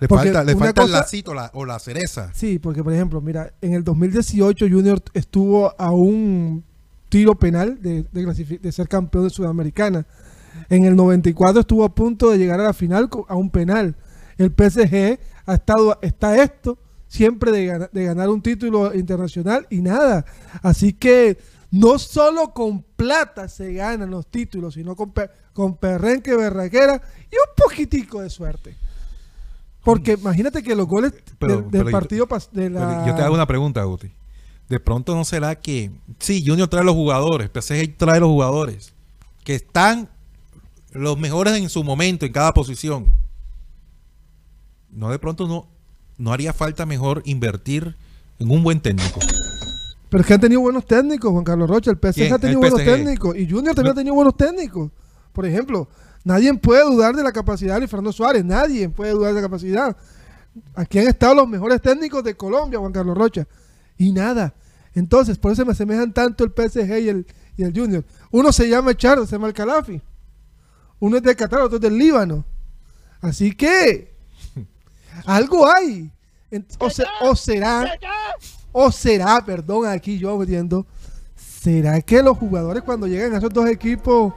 Le 0.00 0.08
Porque 0.08 0.32
falta, 0.32 0.42
le 0.44 0.52
el 0.84 0.90
lacito 0.92 1.32
la- 1.34 1.52
o 1.54 1.64
la 1.64 1.78
cereza. 1.78 2.30
Sí, 2.34 2.58
porque 2.58 2.82
por 2.82 2.92
ejemplo, 2.92 3.20
mira, 3.20 3.54
en 3.60 3.74
el 3.74 3.84
2018 3.84 4.66
Junior 4.68 5.00
estuvo 5.14 5.72
a 5.80 5.92
un 5.92 6.64
tiro 7.08 7.36
penal 7.36 7.80
de, 7.80 8.02
de 8.10 8.26
clasifi- 8.26 8.58
de 8.60 8.72
ser 8.72 8.88
campeón 8.88 9.24
de 9.24 9.30
Sudamericana. 9.30 10.04
En 10.68 10.84
el 10.84 10.96
94 10.96 11.60
estuvo 11.60 11.84
a 11.84 11.94
punto 11.94 12.30
de 12.30 12.38
llegar 12.38 12.60
a 12.60 12.64
la 12.64 12.72
final 12.72 13.08
a 13.28 13.36
un 13.36 13.50
penal. 13.50 13.96
El 14.38 14.50
PSG 14.50 15.18
ha 15.46 15.54
estado, 15.54 15.98
está 16.02 16.42
esto 16.42 16.78
siempre 17.06 17.52
de, 17.52 17.88
de 17.92 18.04
ganar 18.04 18.30
un 18.30 18.40
título 18.40 18.94
internacional 18.94 19.66
y 19.70 19.82
nada. 19.82 20.24
Así 20.62 20.92
que 20.94 21.38
no 21.70 21.98
solo 21.98 22.52
con 22.52 22.82
plata 22.82 23.48
se 23.48 23.72
ganan 23.74 24.10
los 24.10 24.26
títulos, 24.26 24.74
sino 24.74 24.94
con, 24.96 25.12
pe- 25.12 25.30
con 25.52 25.76
perrenque, 25.76 26.34
berraquera 26.34 27.00
y 27.30 27.34
un 27.36 27.54
poquitico 27.56 28.20
de 28.22 28.30
suerte. 28.30 28.74
Porque 29.84 30.12
imagínate 30.12 30.62
que 30.62 30.74
los 30.76 30.86
goles 30.86 31.12
Pero- 31.38 31.56
del, 31.56 31.62
del 31.64 31.70
pero 31.70 31.84
yo- 31.86 31.92
partido 31.92 32.26
pas- 32.28 32.50
de 32.52 32.70
la... 32.70 33.04
Yo 33.06 33.14
te 33.14 33.22
hago 33.22 33.34
una 33.34 33.46
pregunta, 33.46 33.82
Guti. 33.84 34.12
De 34.68 34.80
pronto 34.80 35.14
no 35.14 35.24
será 35.24 35.56
que, 35.56 35.90
sí, 36.18 36.42
Junior 36.46 36.68
trae 36.68 36.84
los 36.84 36.94
jugadores, 36.94 37.50
PSG 37.52 37.96
trae 37.98 38.20
los 38.20 38.28
jugadores, 38.30 38.94
que 39.44 39.54
están 39.54 40.08
los 40.92 41.18
mejores 41.18 41.54
en 41.54 41.68
su 41.68 41.82
momento, 41.84 42.26
en 42.26 42.32
cada 42.32 42.52
posición. 42.52 43.06
No, 44.90 45.10
de 45.10 45.18
pronto 45.18 45.46
no, 45.48 45.68
no 46.18 46.32
haría 46.32 46.52
falta 46.52 46.84
mejor 46.86 47.22
invertir 47.24 47.96
en 48.38 48.50
un 48.50 48.62
buen 48.62 48.80
técnico. 48.80 49.20
Pero 50.10 50.20
es 50.20 50.26
que 50.26 50.34
han 50.34 50.40
tenido 50.40 50.60
buenos 50.60 50.86
técnicos, 50.86 51.30
Juan 51.32 51.44
Carlos 51.44 51.70
Rocha. 51.70 51.90
El 51.90 51.96
PSG 51.96 52.14
¿Quién? 52.14 52.32
ha 52.34 52.38
tenido 52.38 52.60
buenos 52.60 52.84
técnicos. 52.84 53.34
Y 53.36 53.48
Junior 53.48 53.74
también 53.74 53.86
No. 53.86 53.92
ha 53.92 53.94
tenido 54.00 54.14
buenos 54.14 54.36
técnicos. 54.36 54.90
Por 55.32 55.46
ejemplo, 55.46 55.88
nadie 56.24 56.52
puede 56.54 56.84
dudar 56.84 57.16
de 57.16 57.22
la 57.22 57.32
capacidad 57.32 57.80
de 57.80 57.88
Fernando 57.88 58.12
Suárez. 58.12 58.44
Nadie 58.44 58.90
puede 58.90 59.12
dudar 59.12 59.30
de 59.32 59.40
la 59.40 59.46
capacidad. 59.48 59.96
Aquí 60.74 60.98
han 60.98 61.08
estado 61.08 61.34
los 61.34 61.48
mejores 61.48 61.80
técnicos 61.80 62.22
de 62.22 62.36
Colombia, 62.36 62.78
Juan 62.78 62.92
Carlos 62.92 63.16
Rocha. 63.16 63.48
Y 63.96 64.12
nada. 64.12 64.54
Entonces, 64.94 65.38
por 65.38 65.52
eso 65.52 65.64
me 65.64 65.72
asemejan 65.72 66.12
tanto 66.12 66.44
el 66.44 66.50
PSG 66.50 66.98
y 66.98 67.08
el, 67.08 67.26
y 67.56 67.62
el 67.62 67.72
Junior. 67.74 68.04
Uno 68.30 68.52
se 68.52 68.68
llama 68.68 68.94
Charles, 68.94 69.30
se 69.30 69.36
llama 69.36 69.48
el 69.48 69.54
Calafi. 69.54 70.02
Uno 71.02 71.16
es 71.16 71.22
de 71.24 71.34
Qatar, 71.34 71.62
otro 71.62 71.78
es 71.78 71.82
del 71.82 71.98
Líbano. 71.98 72.44
Así 73.20 73.50
que 73.56 74.14
algo 75.26 75.68
hay. 75.68 76.08
O, 76.78 76.88
se- 76.90 77.04
o 77.22 77.34
será, 77.34 77.98
o 78.70 78.92
será, 78.92 79.44
perdón, 79.44 79.86
aquí 79.88 80.16
yo 80.16 80.38
metiendo, 80.38 80.86
será 81.34 82.00
que 82.02 82.22
los 82.22 82.38
jugadores 82.38 82.84
cuando 82.84 83.08
llegan 83.08 83.34
a 83.34 83.38
esos 83.38 83.50
dos 83.52 83.66
equipos 83.68 84.32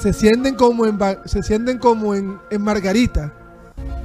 se 0.00 0.12
sienten 0.12 0.54
como 0.54 0.86
en, 0.86 0.96
se 1.24 1.42
sienten 1.42 1.78
como 1.78 2.14
en, 2.14 2.38
en 2.50 2.62
Margarita? 2.62 3.32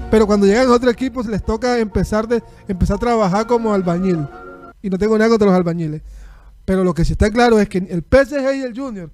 Pero 0.09 0.25
cuando 0.25 0.47
llegan 0.47 0.67
a 0.67 0.71
otro 0.71 0.89
equipo 0.89 1.21
les 1.21 1.43
toca 1.45 1.77
empezar, 1.77 2.27
de, 2.27 2.41
empezar 2.67 2.95
a 2.95 2.99
trabajar 2.99 3.45
como 3.45 3.71
albañil. 3.71 4.27
Y 4.81 4.89
no 4.89 4.97
tengo 4.97 5.15
nada 5.15 5.29
contra 5.29 5.47
los 5.47 5.55
albañiles. 5.55 6.01
Pero 6.65 6.83
lo 6.83 6.95
que 6.95 7.05
sí 7.05 7.11
está 7.13 7.29
claro 7.29 7.59
es 7.59 7.69
que 7.69 7.77
el 7.77 8.01
PSG 8.03 8.55
y 8.55 8.61
el 8.63 8.75
Junior 8.75 9.11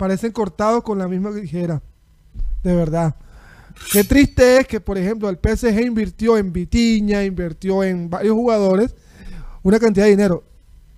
parecen 0.00 0.32
cortados 0.32 0.82
con 0.82 0.96
la 0.96 1.06
misma 1.06 1.30
tijera. 1.30 1.82
De 2.62 2.74
verdad. 2.74 3.14
Qué 3.92 4.02
triste 4.02 4.60
es 4.60 4.66
que, 4.66 4.80
por 4.80 4.96
ejemplo, 4.96 5.28
el 5.28 5.36
PSG 5.36 5.78
invirtió 5.82 6.38
en 6.38 6.54
Vitiña, 6.54 7.22
invirtió 7.22 7.84
en 7.84 8.08
varios 8.08 8.32
jugadores 8.32 8.94
una 9.62 9.78
cantidad 9.78 10.06
de 10.06 10.12
dinero. 10.12 10.42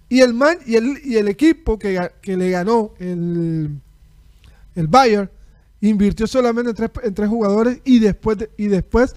Y 0.09 0.21
el 0.21 0.33
man 0.35 0.57
y 0.65 0.77
el, 0.77 1.01
y 1.05 1.17
el 1.17 1.27
equipo 1.27 1.81
que, 1.81 2.11
que 2.21 2.37
le 2.37 2.51
ganó 2.51 2.95
el, 3.01 3.77
el 4.77 4.87
Bayern 4.87 5.29
invirtió 5.81 6.29
solamente 6.29 6.71
en 6.71 6.77
tres, 6.77 6.91
en 7.03 7.13
tres 7.13 7.29
jugadores 7.29 7.81
y 7.85 7.99
después 7.99 8.39
de, 8.39 8.51
y 8.57 8.69
después 8.69 9.17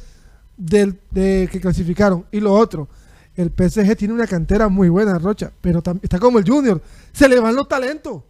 del, 0.57 0.99
de 1.11 1.47
que 1.51 1.61
clasificaron. 1.61 2.25
Y 2.31 2.39
lo 2.39 2.53
otro, 2.53 2.87
el 3.35 3.51
PSG 3.51 3.95
tiene 3.95 4.15
una 4.15 4.25
cantera 4.25 4.67
muy 4.67 4.89
buena, 4.89 5.19
Rocha, 5.19 5.51
pero 5.61 5.83
está 6.01 6.17
como 6.17 6.39
el 6.39 6.49
Junior. 6.49 6.81
Se 7.13 7.29
le 7.29 7.39
van 7.39 7.55
los 7.55 7.67
talentos. 7.67 8.23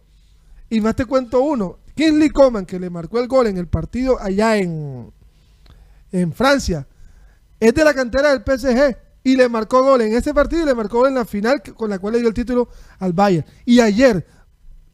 Y 0.70 0.80
más 0.80 0.96
te 0.96 1.04
cuento 1.04 1.40
uno. 1.40 1.78
Kingsley 1.94 2.30
Coman, 2.30 2.66
que 2.66 2.78
le 2.78 2.90
marcó 2.90 3.18
el 3.20 3.28
gol 3.28 3.46
en 3.46 3.56
el 3.56 3.68
partido 3.68 4.20
allá 4.20 4.56
en, 4.56 5.12
en 6.12 6.32
Francia, 6.32 6.86
es 7.58 7.74
de 7.74 7.84
la 7.84 7.94
cantera 7.94 8.36
del 8.36 8.42
PSG 8.42 8.96
y 9.24 9.34
le 9.34 9.48
marcó 9.48 9.82
gol 9.82 10.02
en 10.02 10.14
ese 10.14 10.32
partido 10.34 10.62
y 10.62 10.66
le 10.66 10.74
marcó 10.74 10.98
gol 10.98 11.08
en 11.08 11.14
la 11.14 11.24
final 11.24 11.62
con 11.74 11.90
la 11.90 11.98
cual 11.98 12.12
le 12.12 12.20
dio 12.20 12.28
el 12.28 12.34
título 12.34 12.68
al 12.98 13.12
Bayern. 13.12 13.46
Y 13.64 13.80
ayer, 13.80 14.26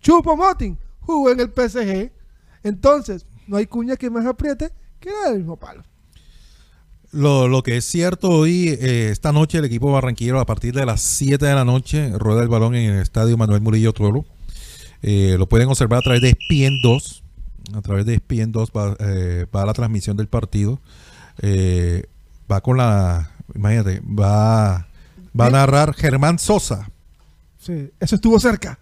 Chupo 0.01 0.37
Moting 0.37 0.79
jugó 1.01 1.31
en 1.31 1.41
el 1.41 1.49
PSG. 1.49 2.13
Entonces, 2.63 3.27
no 3.47 3.57
hay 3.57 3.67
cuña 3.67 3.97
que 3.97 4.09
más 4.09 4.25
apriete 4.25 4.71
que 5.01 5.11
la 5.11 5.31
del 5.31 5.39
mismo 5.39 5.57
palo. 5.57 5.83
Lo, 7.11 7.47
lo 7.47 7.63
que 7.63 7.77
es 7.77 7.85
cierto 7.85 8.31
hoy, 8.31 8.69
eh, 8.69 9.11
esta 9.11 9.33
noche 9.33 9.59
el 9.59 9.67
equipo 9.67 9.93
barranquillero 9.93 10.41
a 10.41 10.47
partir 10.47 10.73
de 10.73 10.87
las 10.87 11.03
7 11.03 11.45
de 11.45 11.55
la 11.55 11.67
noche 11.67 12.11
rueda 12.17 12.43
el 12.43 12.49
balón 12.49 12.75
en 12.75 12.95
el 12.95 13.03
estadio 13.03 13.37
Manuel 13.37 13.61
Murillo 13.61 13.93
Toro. 13.93 14.25
Eh, 15.03 15.37
lo 15.39 15.49
pueden 15.49 15.69
observar 15.69 15.99
a 15.99 16.03
través 16.03 16.23
de 16.23 16.31
ESPN 16.31 16.81
2. 16.83 17.23
A 17.75 17.83
través 17.83 18.07
de 18.07 18.15
ESPN 18.15 18.53
2 18.53 18.71
va, 18.77 18.97
eh, 19.01 19.47
va 19.55 19.67
la 19.67 19.73
transmisión 19.73 20.17
del 20.17 20.29
partido. 20.29 20.81
Eh, 21.41 22.05
va 22.51 22.61
con 22.61 22.77
la, 22.77 23.31
imagínate, 23.55 24.01
va, 24.01 24.87
va 25.39 25.47
a 25.47 25.51
narrar 25.51 25.95
Germán 25.95 26.39
Sosa. 26.39 26.91
Sí, 27.59 27.91
eso 28.01 28.15
estuvo 28.15 28.39
cerca. 28.41 28.79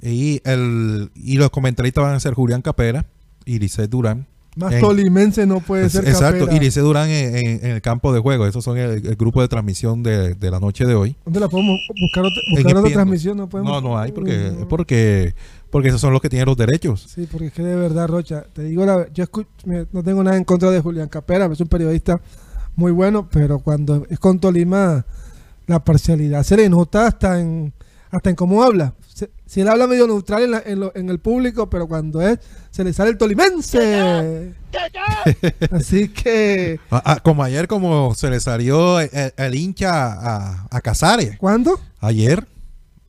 Y, 0.00 0.40
el, 0.44 1.10
y 1.14 1.36
los 1.36 1.50
comentaristas 1.50 2.04
van 2.04 2.14
a 2.14 2.20
ser 2.20 2.34
Julián 2.34 2.62
Capera 2.62 3.06
y 3.44 3.58
Lisset 3.58 3.90
Durán. 3.90 4.26
Más 4.58 4.72
En- 4.74 4.80
tolimense 4.80 5.46
no 5.46 5.60
puede 5.60 5.88
ser. 5.88 6.06
Exacto, 6.08 6.40
Capera. 6.46 6.56
y 6.56 6.60
Lisset 6.60 6.82
Durán 6.82 7.08
en, 7.08 7.36
en- 7.36 7.64
en 7.64 7.70
el 7.70 7.80
campo 7.80 8.12
de 8.12 8.18
juego. 8.20 8.44
Esos 8.46 8.64
son 8.64 8.76
el, 8.76 9.06
el 9.06 9.16
grupo 9.16 9.40
de 9.40 9.46
transmisión 9.48 10.02
de, 10.02 10.34
de 10.34 10.50
la 10.50 10.58
noche 10.58 10.84
de 10.84 10.94
hoy. 10.94 11.14
¿Dónde 11.24 11.38
la 11.40 11.48
podemos 11.48 11.78
buscar 12.00 12.24
otra, 12.24 12.42
buscar 12.50 12.92
transmisión? 12.92 13.36
No, 13.36 13.48
podemos. 13.48 13.72
No, 13.82 13.88
no 13.90 13.98
hay, 13.98 14.10
porque, 14.10 14.52
no. 14.58 14.66
porque, 14.68 15.34
porque 15.70 15.88
esos 15.88 16.00
son 16.00 16.12
los 16.12 16.20
que 16.20 16.28
tienen 16.28 16.46
los 16.46 16.56
derechos. 16.56 17.06
Sí, 17.14 17.28
porque 17.30 17.46
es 17.46 17.52
que 17.52 17.62
de 17.62 17.76
verdad, 17.76 18.08
Rocha, 18.08 18.44
te 18.52 18.62
digo, 18.64 18.84
la, 18.84 19.06
yo 19.12 19.24
escu- 19.24 19.46
me- 19.64 19.86
no 19.92 20.02
tengo 20.02 20.24
nada 20.24 20.36
en 20.36 20.44
contra 20.44 20.70
de 20.70 20.80
Julián 20.80 21.08
Capera, 21.08 21.46
es 21.46 21.60
un 21.60 21.68
periodista 21.68 22.20
muy 22.74 22.90
bueno, 22.90 23.28
pero 23.30 23.60
cuando 23.60 24.06
es 24.10 24.18
con 24.18 24.40
Tolima, 24.40 25.04
la 25.66 25.84
parcialidad 25.84 26.42
se 26.42 26.56
le 26.56 26.68
nota 26.68 27.06
hasta 27.06 27.40
en, 27.40 27.72
hasta 28.10 28.30
en 28.30 28.36
cómo 28.36 28.62
habla. 28.62 28.94
Se- 29.12 29.30
si 29.46 29.60
él 29.62 29.68
habla 29.68 29.86
medio 29.86 30.06
neutral 30.06 30.42
en, 30.44 30.50
la- 30.52 30.62
en 30.64 30.80
lo- 30.80 30.92
en 30.94 31.08
el 31.10 31.18
público, 31.18 31.68
pero 31.70 31.86
cuando 31.88 32.20
es, 32.22 32.38
se 32.70 32.84
le 32.84 32.92
sale 32.92 33.10
el 33.10 33.18
tolimense. 33.18 34.54
Así 35.70 36.08
que, 36.08 36.78
Ah, 36.90 37.02
ah, 37.04 37.20
como 37.22 37.42
ayer, 37.42 37.66
como 37.68 38.14
se 38.14 38.30
le 38.30 38.40
salió 38.40 39.00
el, 39.00 39.54
hincha 39.54 40.12
a, 40.12 40.66
a 40.70 40.80
Casares. 40.80 41.36
¿cuándo? 41.38 41.78
Ayer, 42.00 42.46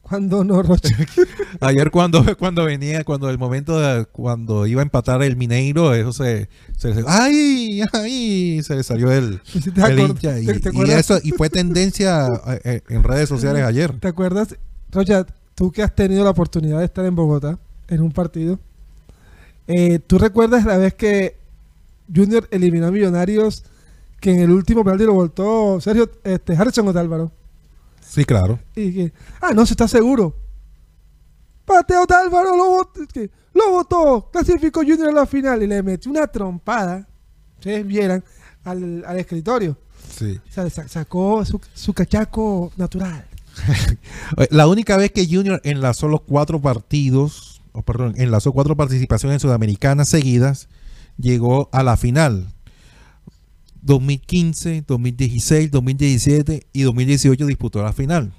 ¿Cuándo 0.02 0.44
no, 0.44 0.64
Rocha? 0.64 0.90
ayer 1.62 1.92
cuando, 1.92 2.36
cuando 2.36 2.66
venía, 2.66 3.04
cuando 3.04 3.30
el 3.30 3.38
momento 3.38 3.80
de 3.80 4.06
cuando 4.06 4.66
iba 4.66 4.82
a 4.82 4.84
empatar 4.84 5.22
el 5.22 5.36
Mineiro, 5.36 5.94
eso 5.94 6.12
se, 6.14 6.50
se 6.78 6.96
le- 6.96 7.04
¡ay! 7.06 7.82
¡ay! 7.94 8.64
Se 8.64 8.74
le 8.76 8.82
salió 8.82 9.12
el, 9.12 9.40
Sí, 9.44 9.60
te 9.62 9.70
el 9.70 9.86
acuer- 10.00 10.10
hincha. 10.10 10.40
Y, 10.40 10.46
te- 10.48 10.60
te 10.62 10.72
y 10.76 10.90
eso, 10.90 11.20
y 11.24 11.30
fue 11.34 11.52
tendencia 11.52 12.26
eh, 12.48 12.60
eh, 12.64 12.82
en 12.90 13.04
redes 13.04 13.30
sociales 13.30 13.64
ayer. 13.64 14.00
¿Te 14.00 14.08
acuerdas, 14.08 14.56
Rocha, 14.92 15.26
tú 15.56 15.72
que 15.72 15.84
has 15.84 15.94
tenido 15.94 16.24
la 16.24 16.32
oportunidad 16.32 16.80
de 16.80 16.86
estar 16.86 17.06
en 17.06 17.16
Bogotá 17.16 17.58
en 17.88 18.02
un 18.02 18.12
partido? 18.12 18.60
eh, 19.68 20.00
¿Tú 20.00 20.18
recuerdas 20.18 20.66
la 20.66 20.78
vez 20.78 20.94
que 20.96 21.38
Junior 22.14 22.48
eliminó 22.52 22.88
a 22.88 22.92
Millonarios 22.92 23.64
que 24.20 24.32
en 24.32 24.40
el 24.40 24.52
último 24.52 24.84
penalti 24.84 25.06
lo 25.06 25.14
voltó 25.14 25.80
Sergio 25.80 26.10
este, 26.24 26.56
Harrison 26.56 26.88
Otálvaro? 26.88 27.32
Sí, 28.02 28.26
claro. 28.26 28.60
Y 28.76 28.94
que, 28.94 29.14
ah, 29.42 29.54
no, 29.54 29.66
se 29.66 29.74
está 29.74 29.88
seguro. 29.88 30.36
Pateo 31.66 32.04
Otálvaro 32.04 32.58
lo 32.58 32.66
votó, 32.66 33.02
lo 33.54 33.72
votó, 33.72 34.30
clasificó 34.32 34.80
Junior 34.82 35.10
a 35.10 35.12
la 35.12 35.26
final 35.28 35.62
y 35.62 35.68
le 35.68 35.84
metió 35.84 36.10
una 36.10 36.26
trompada, 36.26 37.08
ustedes 37.58 37.86
vieran, 37.86 38.24
al, 38.64 39.04
al 39.06 39.20
escritorio. 39.20 39.78
Sí. 40.12 40.40
O 40.50 40.52
sea, 40.52 40.68
sacó 40.88 41.46
su, 41.46 41.62
su 41.76 41.94
cachaco 41.94 42.72
natural. 42.76 43.24
Eh, 44.38 44.48
La 44.52 44.68
única 44.68 44.98
vez 44.98 45.12
que 45.12 45.26
Junior 45.26 45.60
enlazó 45.64 46.08
los 46.08 46.22
cuatro 46.22 46.62
partidos, 46.62 47.62
o 47.72 47.82
perdón, 47.82 48.14
enlazó 48.18 48.52
cuatro 48.52 48.76
participaciones 48.78 49.42
sudamericanas 49.42 50.10
seguidas, 50.10 50.70
llegó 51.18 51.70
a 51.72 51.84
la 51.84 51.98
final. 51.98 52.48
2015, 53.82 54.84
2016, 54.88 55.72
2017 55.72 56.68
y 56.74 56.82
2018 56.84 57.46
disputó 57.46 57.82
la 57.82 57.94
final. 57.94 58.34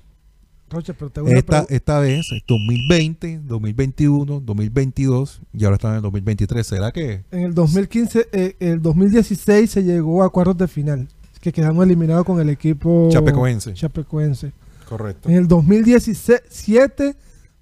Pero 0.70 1.11
te 1.11 1.37
Esta, 1.74 1.98
vez, 1.98 2.28
2020, 2.46 3.40
2021, 3.40 4.40
2022 4.40 5.40
y 5.52 5.64
ahora 5.64 5.74
están 5.74 5.90
en 5.92 5.96
el 5.96 6.02
2023. 6.02 6.64
¿Será 6.64 6.92
que? 6.92 7.24
En 7.33 7.40
el 7.40 7.54
2015, 7.54 8.28
eh, 8.30 8.56
el 8.61 8.80
2016 8.80 9.68
se 9.68 9.83
llegó 9.83 10.22
a 10.22 10.30
cuartos 10.30 10.56
de 10.59 10.68
final, 10.68 11.09
que 11.40 11.52
quedamos 11.52 11.85
eliminados 11.85 12.24
con 12.24 12.40
el 12.40 12.50
equipo 12.50 13.09
Chapecoense. 13.11 13.74
Chapecoense. 13.74 14.52
Correcto. 14.90 15.29
En 15.29 15.37
el 15.37 15.46
2017 15.46 17.14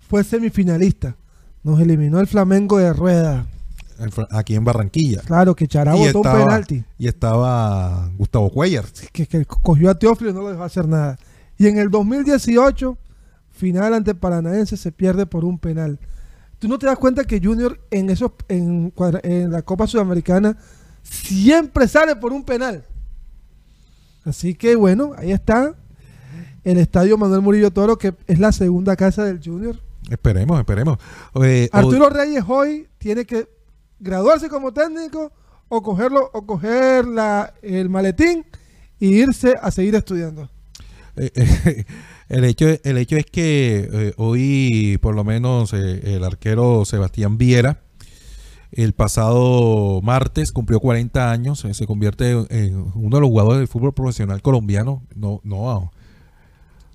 fue 0.09 0.25
semifinalista. 0.25 1.14
Nos 1.62 1.79
eliminó 1.79 2.21
el 2.21 2.27
Flamengo 2.27 2.79
de 2.79 2.91
Rueda. 2.95 3.47
Aquí 4.31 4.55
en 4.55 4.64
Barranquilla. 4.64 5.21
Claro 5.27 5.55
que 5.55 5.69
Chará 5.69 5.95
un 5.95 6.23
penalti. 6.23 6.83
Y 6.97 7.07
estaba 7.07 8.09
Gustavo 8.17 8.49
Cuellar. 8.49 8.87
Que, 9.12 9.27
que 9.27 9.45
cogió 9.45 9.91
a 9.91 9.99
Teófilo 9.99 10.31
y 10.31 10.33
no 10.33 10.41
lo 10.41 10.53
dejó 10.53 10.62
hacer 10.64 10.88
nada. 10.88 11.19
Y 11.59 11.67
en 11.67 11.77
el 11.77 11.91
2018, 11.91 12.97
final 13.51 13.93
ante 13.93 14.14
Paranaense, 14.14 14.79
se 14.79 14.91
pierde 14.91 15.27
por 15.27 15.45
un 15.45 15.59
penal. 15.59 16.01
¿Tú 16.59 16.67
no 16.67 16.79
te 16.79 16.87
das 16.87 16.97
cuenta 16.97 17.25
que 17.25 17.43
Junior 17.45 17.79
en, 17.91 18.09
esos, 18.09 18.33
en 18.49 18.91
la 19.51 19.61
Copa 19.61 19.87
Sudamericana 19.87 20.57
siempre 21.03 21.88
sale 21.88 22.17
por 22.17 22.33
un 22.33 22.43
penal? 22.43 22.87
Así 24.25 24.55
que 24.55 24.77
bueno, 24.77 25.12
ahí 25.19 25.33
está 25.33 25.77
el 26.64 26.79
estadio 26.79 27.16
Manuel 27.18 27.40
Murillo 27.40 27.71
Toro, 27.71 27.99
que 27.99 28.14
es 28.27 28.38
la 28.38 28.53
segunda 28.53 28.97
casa 28.97 29.25
del 29.25 29.40
Junior. 29.42 29.77
Esperemos, 30.11 30.59
esperemos. 30.59 30.99
Eh, 31.42 31.68
Arturo 31.73 32.09
Reyes 32.09 32.44
hoy 32.47 32.88
tiene 32.99 33.25
que 33.25 33.49
graduarse 34.01 34.49
como 34.49 34.73
técnico 34.73 35.33
o 35.68 35.83
cogerlo 35.83 36.31
o 36.33 36.47
coger 36.47 37.07
la, 37.07 37.53
el 37.62 37.90
maletín 37.90 38.44
y 38.99 39.16
irse 39.16 39.55
a 39.61 39.71
seguir 39.71 39.94
estudiando. 39.94 40.49
Eh, 41.16 41.31
eh, 41.35 41.85
el, 42.29 42.44
hecho, 42.44 42.66
el 42.85 42.99
hecho 42.99 43.16
es 43.16 43.27
que 43.27 44.14
hoy, 44.16 44.99
por 45.03 45.14
lo 45.14 45.25
menos, 45.25 45.73
el 45.75 46.25
arquero 46.25 46.85
Sebastián 46.85 47.37
Viera, 47.37 47.83
el 48.73 48.92
pasado 48.92 50.01
martes 50.03 50.53
cumplió 50.53 50.81
40 50.81 51.31
años, 51.31 51.66
se 51.71 51.87
convierte 51.87 52.31
en 52.51 52.92
uno 52.94 53.16
de 53.16 53.21
los 53.21 53.31
jugadores 53.31 53.59
del 53.59 53.68
fútbol 53.68 53.92
profesional 53.92 54.40
colombiano, 54.42 55.03
no, 55.14 55.40
no, 55.44 55.90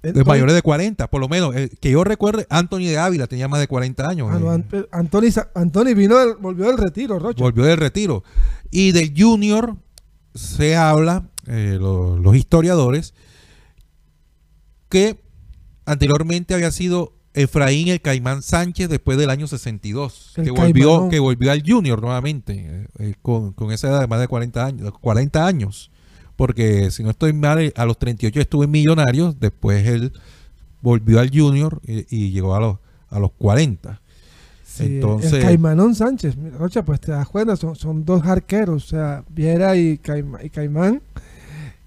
de 0.03 0.23
mayores 0.25 0.53
de 0.53 0.61
40, 0.61 1.09
por 1.09 1.21
lo 1.21 1.29
menos, 1.29 1.55
eh, 1.55 1.69
que 1.79 1.91
yo 1.91 2.03
recuerde, 2.03 2.45
Anthony 2.49 2.79
de 2.89 2.97
Ávila 2.97 3.27
tenía 3.27 3.47
más 3.47 3.61
de 3.61 3.67
40 3.67 4.07
años. 4.09 4.27
Ah, 4.31 4.37
no, 4.37 4.53
eh, 4.53 4.57
Ant- 4.57 4.87
Antoni, 4.91 5.31
Sa- 5.31 5.49
Antoni 5.55 5.93
vino 5.93 6.17
del- 6.17 6.35
volvió 6.35 6.65
del 6.67 6.77
retiro, 6.77 7.19
Rocha. 7.19 7.41
volvió 7.41 7.63
del 7.63 7.77
retiro. 7.77 8.23
Y 8.69 8.91
del 8.91 9.13
Junior 9.17 9.77
se 10.35 10.75
habla, 10.75 11.29
eh, 11.47 11.77
lo- 11.79 12.17
los 12.17 12.35
historiadores, 12.35 13.13
que 14.89 15.19
anteriormente 15.85 16.53
había 16.53 16.71
sido 16.71 17.13
Efraín 17.33 17.87
el 17.87 18.01
Caimán 18.01 18.43
Sánchez 18.43 18.89
después 18.89 19.17
del 19.17 19.29
año 19.29 19.47
62, 19.47 20.33
El 20.35 20.43
que 20.45 20.51
volvió, 20.51 21.09
que 21.09 21.19
volvió 21.19 21.51
al 21.51 21.63
Junior 21.65 21.99
nuevamente, 22.01 22.87
con, 23.21 23.53
con 23.53 23.71
esa 23.71 23.87
edad 23.89 24.01
de 24.01 24.07
más 24.07 24.19
de 24.19 24.27
40 24.27 24.65
años, 24.65 24.91
40 25.01 25.47
años. 25.47 25.89
Porque 26.35 26.89
si 26.91 27.03
no 27.03 27.11
estoy 27.11 27.33
mal, 27.33 27.59
eh, 27.59 27.73
a 27.75 27.85
los 27.85 27.97
38 27.99 28.39
estuvo 28.41 28.63
en 28.63 28.71
Millonarios, 28.71 29.39
después 29.39 29.85
él 29.87 30.11
volvió 30.81 31.19
al 31.19 31.29
Junior 31.33 31.79
y, 31.85 32.05
y 32.15 32.31
llegó 32.31 32.55
a 32.55 32.59
los, 32.59 32.77
a 33.09 33.19
los 33.19 33.31
40. 33.37 34.01
Sí, 34.65 34.85
entonces- 34.85 35.33
el 35.33 35.41
Caimanón 35.43 35.93
Sánchez, 35.93 36.35
mira, 36.35 36.57
Rocha, 36.57 36.83
pues 36.83 36.99
te 36.99 37.11
das 37.11 37.27
cuenta, 37.29 37.55
son, 37.55 37.75
son 37.75 38.03
dos 38.03 38.25
arqueros, 38.25 38.83
o 38.85 38.87
sea, 38.87 39.23
Viera 39.29 39.75
y, 39.77 39.99
Caima- 39.99 40.43
y 40.43 40.49
Caimán. 40.49 41.01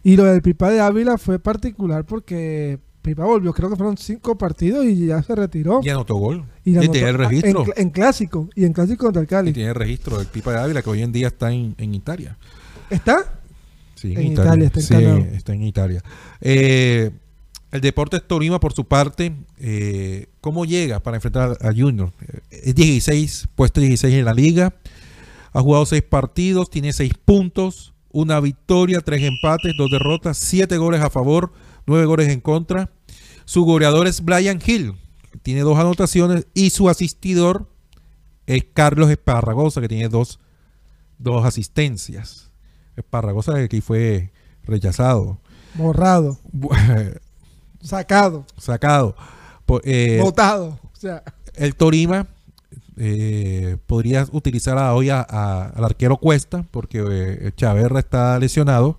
Y 0.04 0.16
lo 0.16 0.22
del 0.24 0.40
Pipa 0.40 0.70
de 0.70 0.80
Ávila 0.80 1.18
fue 1.18 1.40
particular 1.40 2.04
porque 2.04 2.78
Pipa 3.02 3.24
volvió, 3.24 3.52
creo 3.52 3.68
que 3.70 3.74
fueron 3.76 3.96
cinco 3.96 4.38
partidos 4.38 4.84
y 4.86 5.06
ya 5.06 5.20
se 5.24 5.34
retiró. 5.34 5.80
Y 5.82 5.88
anotó 5.88 6.14
gol. 6.14 6.44
Y 6.64 6.78
Y, 6.78 6.88
tiene 6.88 7.08
el 7.08 7.18
registro. 7.18 7.60
En, 7.62 7.66
cl- 7.66 7.72
en 7.76 7.90
clásico, 7.90 8.48
y 8.54 8.64
en 8.64 8.72
clásico 8.72 9.04
contra 9.06 9.20
el 9.20 9.26
Y 9.26 9.28
Cali. 9.30 9.52
tiene 9.52 9.70
el 9.70 9.74
registro 9.74 10.18
del 10.18 10.28
Pipa 10.28 10.52
de 10.52 10.58
Ávila, 10.60 10.80
que 10.82 10.90
hoy 10.90 11.02
en 11.02 11.10
día 11.10 11.26
está 11.26 11.50
en, 11.52 11.74
en 11.78 11.92
Italia. 11.92 12.38
¿Está? 12.88 13.35
Sí, 14.14 14.14
En 14.16 14.32
Italia, 14.32 14.66
está 14.66 14.80
Sí, 14.80 14.94
encanado. 14.94 15.18
está 15.34 15.54
en 15.54 15.62
Italia. 15.62 16.02
Eh, 16.40 17.10
El 17.72 17.80
Deportes 17.80 18.22
Tolima, 18.26 18.60
por 18.60 18.72
su 18.72 18.84
parte, 18.84 19.34
eh, 19.58 20.28
¿cómo 20.40 20.64
llega 20.64 21.00
para 21.00 21.16
enfrentar 21.16 21.58
a 21.60 21.72
Junior? 21.72 22.12
Es 22.50 22.74
16, 22.74 23.48
puesto 23.54 23.80
16 23.80 24.14
en 24.14 24.24
la 24.24 24.32
liga. 24.34 24.74
Ha 25.52 25.60
jugado 25.60 25.84
6 25.86 26.02
partidos, 26.02 26.70
tiene 26.70 26.92
6 26.92 27.12
puntos, 27.24 27.92
una 28.12 28.40
victoria, 28.40 29.00
3 29.00 29.22
empates, 29.22 29.74
2 29.76 29.90
derrotas, 29.90 30.38
7 30.38 30.76
goles 30.78 31.00
a 31.00 31.10
favor, 31.10 31.52
9 31.86 32.04
goles 32.06 32.28
en 32.28 32.40
contra. 32.40 32.90
Su 33.44 33.64
goleador 33.64 34.06
es 34.06 34.22
Brian 34.24 34.60
Hill, 34.64 34.94
que 35.32 35.38
tiene 35.38 35.60
2 35.60 35.78
anotaciones, 35.78 36.46
y 36.54 36.70
su 36.70 36.88
asistidor 36.88 37.68
es 38.46 38.64
Carlos 38.72 39.10
Esparragosa, 39.10 39.80
que 39.80 39.88
tiene 39.88 40.08
2 40.08 40.38
dos, 41.18 41.44
asistencias. 41.44 42.50
Esparragosa, 42.96 43.54
que 43.54 43.64
aquí 43.64 43.80
fue 43.80 44.32
rechazado. 44.64 45.38
Borrado. 45.74 46.38
Sacado. 47.80 48.44
Sacado. 48.58 49.14
Eh, 49.84 50.20
Votado. 50.22 50.78
O 50.82 50.96
sea. 50.96 51.22
El 51.54 51.74
Torima 51.74 52.26
eh, 52.98 53.76
podría 53.86 54.26
utilizar 54.32 54.76
hoy 54.94 55.10
a, 55.10 55.20
al 55.20 55.84
arquero 55.84 56.16
Cuesta, 56.16 56.64
porque 56.70 57.04
eh, 57.08 57.52
Chaverra 57.56 58.00
está 58.00 58.38
lesionado. 58.38 58.98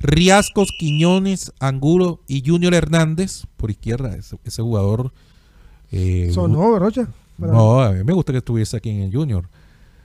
Riascos, 0.00 0.72
Quiñones, 0.78 1.52
Angulo 1.58 2.20
y 2.28 2.46
Junior 2.46 2.74
Hernández 2.74 3.46
por 3.56 3.70
izquierda. 3.70 4.16
Ese, 4.16 4.62
jugador. 4.62 5.12
Eh, 5.90 6.30
Sonó, 6.32 6.78
Rocha. 6.78 7.08
No, 7.38 7.80
a 7.80 7.92
mí 7.92 8.04
me 8.04 8.12
gusta 8.12 8.32
que 8.32 8.38
estuviese 8.38 8.76
aquí 8.76 8.90
en 8.90 9.02
el 9.02 9.12
Junior. 9.12 9.48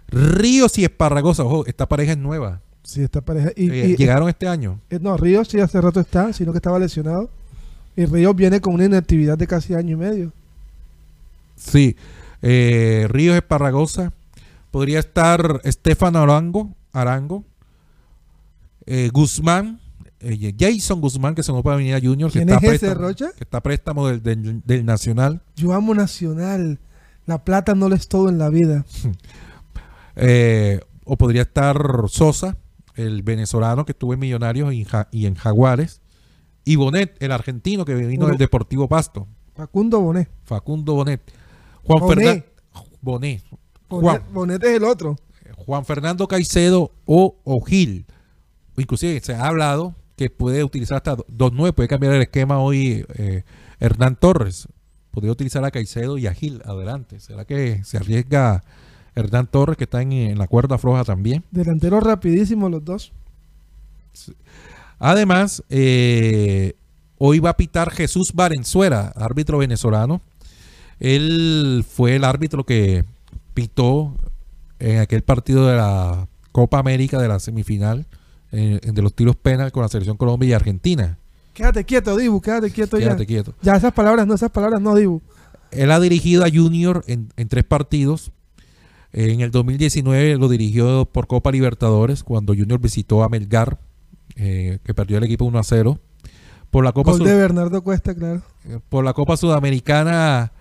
Ríos 0.08 0.77
y 0.77 0.84
Esparragosa, 0.84 1.43
ojo, 1.43 1.65
esta 1.65 1.88
pareja 1.88 2.13
es 2.13 2.17
nueva. 2.17 2.62
Sí, 2.84 3.02
esta 3.02 3.22
pareja. 3.22 3.52
Y, 3.56 3.96
¿Llegaron 3.96 4.30
este 4.30 4.48
año? 4.48 4.80
no, 5.02 5.17
Ríos 5.17 5.48
sí 5.48 5.60
hace 5.60 5.80
rato 5.80 6.00
está, 6.00 6.34
sino 6.34 6.52
que 6.52 6.58
estaba 6.58 6.80
lesionado. 6.80 7.30
Y 7.96 8.06
Ríos 8.06 8.36
viene 8.36 8.60
con 8.60 8.74
una 8.74 8.86
inactividad 8.86 9.38
de 9.38 9.48
casi 9.48 9.74
año 9.74 9.93
y 9.93 9.98
medio. 9.98 10.34
Sí. 11.56 11.96
Eh, 12.41 13.08
Ríos 13.10 13.36
Esparragosa. 13.36 14.13
Podría 14.72 15.00
estar 15.00 15.62
Estefano 15.63 16.19
Arango. 16.19 16.76
Arango. 16.91 17.43
Eh, 18.86 19.10
Guzmán. 19.13 19.80
Eh, 20.19 20.54
Jason 20.58 21.02
Guzmán, 21.02 21.36
que 21.36 21.43
se 21.43 21.52
nos 21.52 21.63
va 21.63 21.74
a 21.74 21.78
venir 21.78 21.96
a 21.96 22.02
Junior. 22.02 22.32
¿Quién 22.32 22.48
que 22.48 22.54
es 22.54 22.58
está 22.58 22.67
ese, 22.67 22.80
préstamo, 22.80 23.08
Rocha? 23.08 23.32
Que 23.38 23.43
está 23.43 23.62
préstamo 23.62 24.08
del, 24.08 24.86
Nacional. 24.86 25.41
Yo 25.56 25.74
amo 25.74 25.93
Nacional. 25.93 26.80
La 27.26 27.43
plata 27.43 27.76
no 27.76 27.88
lo 27.88 27.96
es 27.96 28.08
todo 28.08 28.30
en 28.30 28.38
la 28.38 28.50
vida. 28.50 28.86
o 31.06 31.17
podría 31.17 31.43
estar 31.43 31.78
Sosa, 32.08 32.58
el 32.95 33.23
venezolano 33.23 33.86
que 33.86 33.91
estuvo 33.93 34.13
en 34.13 34.19
Millonarios 34.19 34.73
y 34.73 35.25
en 35.25 35.36
Jaguares. 35.36 36.01
Y 36.65 36.77
Bonet, 36.77 37.21
el 37.21 37.32
argentino 37.32 37.86
que 37.86 37.95
vino 37.95 38.27
del 38.27 38.38
Deportivo 38.38 38.88
Pasto. 38.88 39.27
Facundo 39.53 39.99
Bonet. 39.99 40.29
Facundo 40.43 40.93
Bonet. 40.93 41.21
Juan 41.84 42.08
Fernando. 42.08 42.45
Bonet. 43.01 43.43
Bonet 44.32 44.63
es 44.63 44.77
el 44.77 44.84
otro. 44.84 45.17
Juan 45.58 45.86
Fernando 45.86 46.27
Caicedo 46.27 46.91
o 47.06 47.62
Gil. 47.65 48.06
Inclusive 48.77 49.19
se 49.19 49.36
ha 49.36 49.47
hablado 49.47 49.95
que 50.15 50.29
puede 50.29 50.63
utilizar 50.63 50.97
hasta 50.97 51.17
2-9, 51.17 51.73
puede 51.73 51.89
cambiar 51.89 52.13
el 52.13 52.21
esquema 52.21 52.60
hoy 52.60 53.06
eh, 53.15 53.43
Hernán 53.79 54.15
Torres. 54.15 54.67
Podría 55.12 55.32
utilizar 55.32 55.63
a 55.63 55.71
Caicedo 55.71 56.17
y 56.17 56.27
a 56.27 56.34
Gil 56.34 56.62
adelante. 56.65 57.19
¿Será 57.19 57.45
que 57.45 57.84
se 57.84 57.97
arriesga 57.97 58.63
Hernán 59.15 59.47
Torres, 59.47 59.78
que 59.78 59.84
está 59.84 60.02
en, 60.02 60.38
la 60.38 60.47
cuerda 60.47 60.78
floja 60.78 61.04
también? 61.04 61.43
Delantero 61.52 61.99
rapidísimo 61.99 62.69
los 62.69 62.84
dos. 62.84 63.12
Además, 64.99 65.63
eh, 65.69 66.76
hoy 67.17 67.39
va 67.39 67.52
a 67.52 67.58
pitar 67.58 67.91
Jesús 67.91 68.32
Valenzuela, 68.34 69.13
árbitro 69.15 69.58
venezolano. 69.58 70.21
Él 70.99 71.86
fue 71.88 72.15
el 72.15 72.23
árbitro 72.23 72.65
que 72.65 73.04
pitó 73.54 74.15
en 74.80 74.99
aquel 74.99 75.21
partido 75.21 75.67
de 75.67 75.76
la 75.76 76.28
Copa 76.52 76.80
América 76.80 77.19
de 77.19 77.28
la 77.28 77.39
semifinal 77.39 78.06
eh, 78.52 78.80
de 78.84 79.02
los 79.02 79.15
tiros 79.15 79.36
penal 79.36 79.71
con 79.71 79.82
la 79.82 79.89
selección 79.89 80.15
Colombia 80.15 80.49
y 80.49 80.54
Argentina. 80.54 81.17
Quédate 81.54 81.84
quieto, 81.84 82.15
Dibu, 82.17 82.39
quédate 82.41 82.71
quieto 82.71 82.97
quédate 82.97 83.23
ya. 83.23 83.28
quieto. 83.28 83.54
Ya 83.62 83.76
esas 83.76 83.93
palabras 83.93 84.28
no, 84.28 84.36
esas 84.36 84.52
palabras 84.52 84.80
no, 84.80 84.95
Dibu. 84.95 85.21
Él 85.71 85.91
ha 85.91 85.99
dirigido 85.99 86.43
a 86.43 86.49
Junior 86.49 87.04
en, 87.08 87.30
tres 87.47 87.63
partidos. 87.63 88.32
En 89.13 89.41
el 89.41 89.52
2019 89.52 90.38
lo 90.38 90.49
dirigió 90.49 91.06
por 91.06 91.28
Copa 91.28 91.52
Libertadores 91.52 92.23
cuando 92.23 92.56
Junior 92.56 92.80
visitó 92.80 93.23
a 93.23 93.30
Melgar 93.30 93.80
eh, 94.36 94.80
que 94.84 94.95
perdió 94.95 95.19
el 95.19 95.23
equipo 95.23 95.45
1 95.45 95.60
a 95.60 95.63
0. 95.63 95.99
Por 96.71 96.84
la 96.84 96.91
Copa 96.91 97.15
de 97.15 97.36
Bernardo 97.36 97.84
Cuesta, 97.84 98.15
claro. 98.15 98.41
Eh, 98.65 98.80
por 98.89 99.06
la 99.06 99.13
Copa 99.13 99.38
Sudamericana 99.38 100.52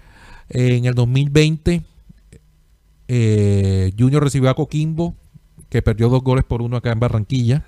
eh, 0.51 0.77
en 0.77 0.85
el 0.85 0.95
2020, 0.95 1.83
Junior 3.99 4.23
recibió 4.23 4.51
a 4.51 4.55
Coquimbo, 4.55 5.15
que 5.71 5.81
perdió 5.81 6.11
dos 6.11 6.23
goles 6.23 6.45
por 6.45 6.61
uno 6.61 6.77
acá 6.77 6.93
en 6.93 7.01
Barranquilla. 7.01 7.65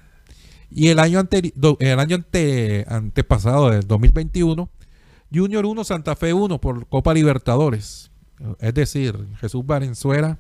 Y 0.71 0.89
el 0.89 0.99
año, 0.99 1.23
el 1.79 1.99
año 1.99 2.17
ante 2.17 2.85
antepasado, 2.89 3.71
del 3.71 3.87
2021, 3.87 4.69
Junior 5.33 5.65
1, 5.65 5.85
Santa 5.85 6.15
Fe 6.15 6.35
1 6.35 6.61
por 6.61 6.87
Copa 6.89 7.15
Libertadores. 7.15 8.11
Es 8.59 8.75
decir, 8.75 9.17
Jesús 9.41 9.65
Valenzuela, 9.65 10.39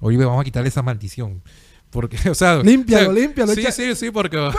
hoy 0.00 0.16
vamos 0.16 0.40
a 0.40 0.44
quitarle 0.44 0.68
esa 0.68 0.82
maldición. 0.82 1.42
Porque, 1.90 2.16
o 2.30 2.34
sea, 2.34 2.62
límpialo, 2.62 3.12
límpialo. 3.12 3.54
Sí, 3.54 3.64
sí, 3.72 3.94
sí, 3.94 4.10
porque 4.10 4.36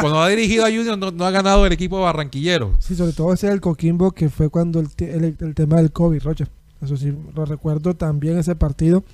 cuando 0.00 0.20
ha 0.20 0.28
dirigido 0.28 0.64
a 0.64 0.68
Junior 0.68 1.12
no, 1.12 1.24
ha 1.24 1.30
ganado 1.30 1.66
el 1.66 1.72
equipo 1.72 2.00
barranquillero. 2.00 2.74
Sí, 2.78 2.94
sobre 2.94 3.12
todo 3.12 3.32
ese 3.32 3.48
el 3.48 3.60
Coquimbo 3.60 4.12
que 4.12 4.28
fue 4.28 4.48
cuando 4.48 4.80
el, 4.80 4.88
el, 5.38 5.54
tema 5.54 5.76
del 5.76 5.92
COVID, 5.92 6.22
Rocha. 6.22 6.48
Eso 6.82 6.96
sí, 6.96 7.14
lo 7.34 7.44
recuerdo 7.44 7.94
también 7.94 8.38
ese 8.38 8.54
partido. 8.54 9.04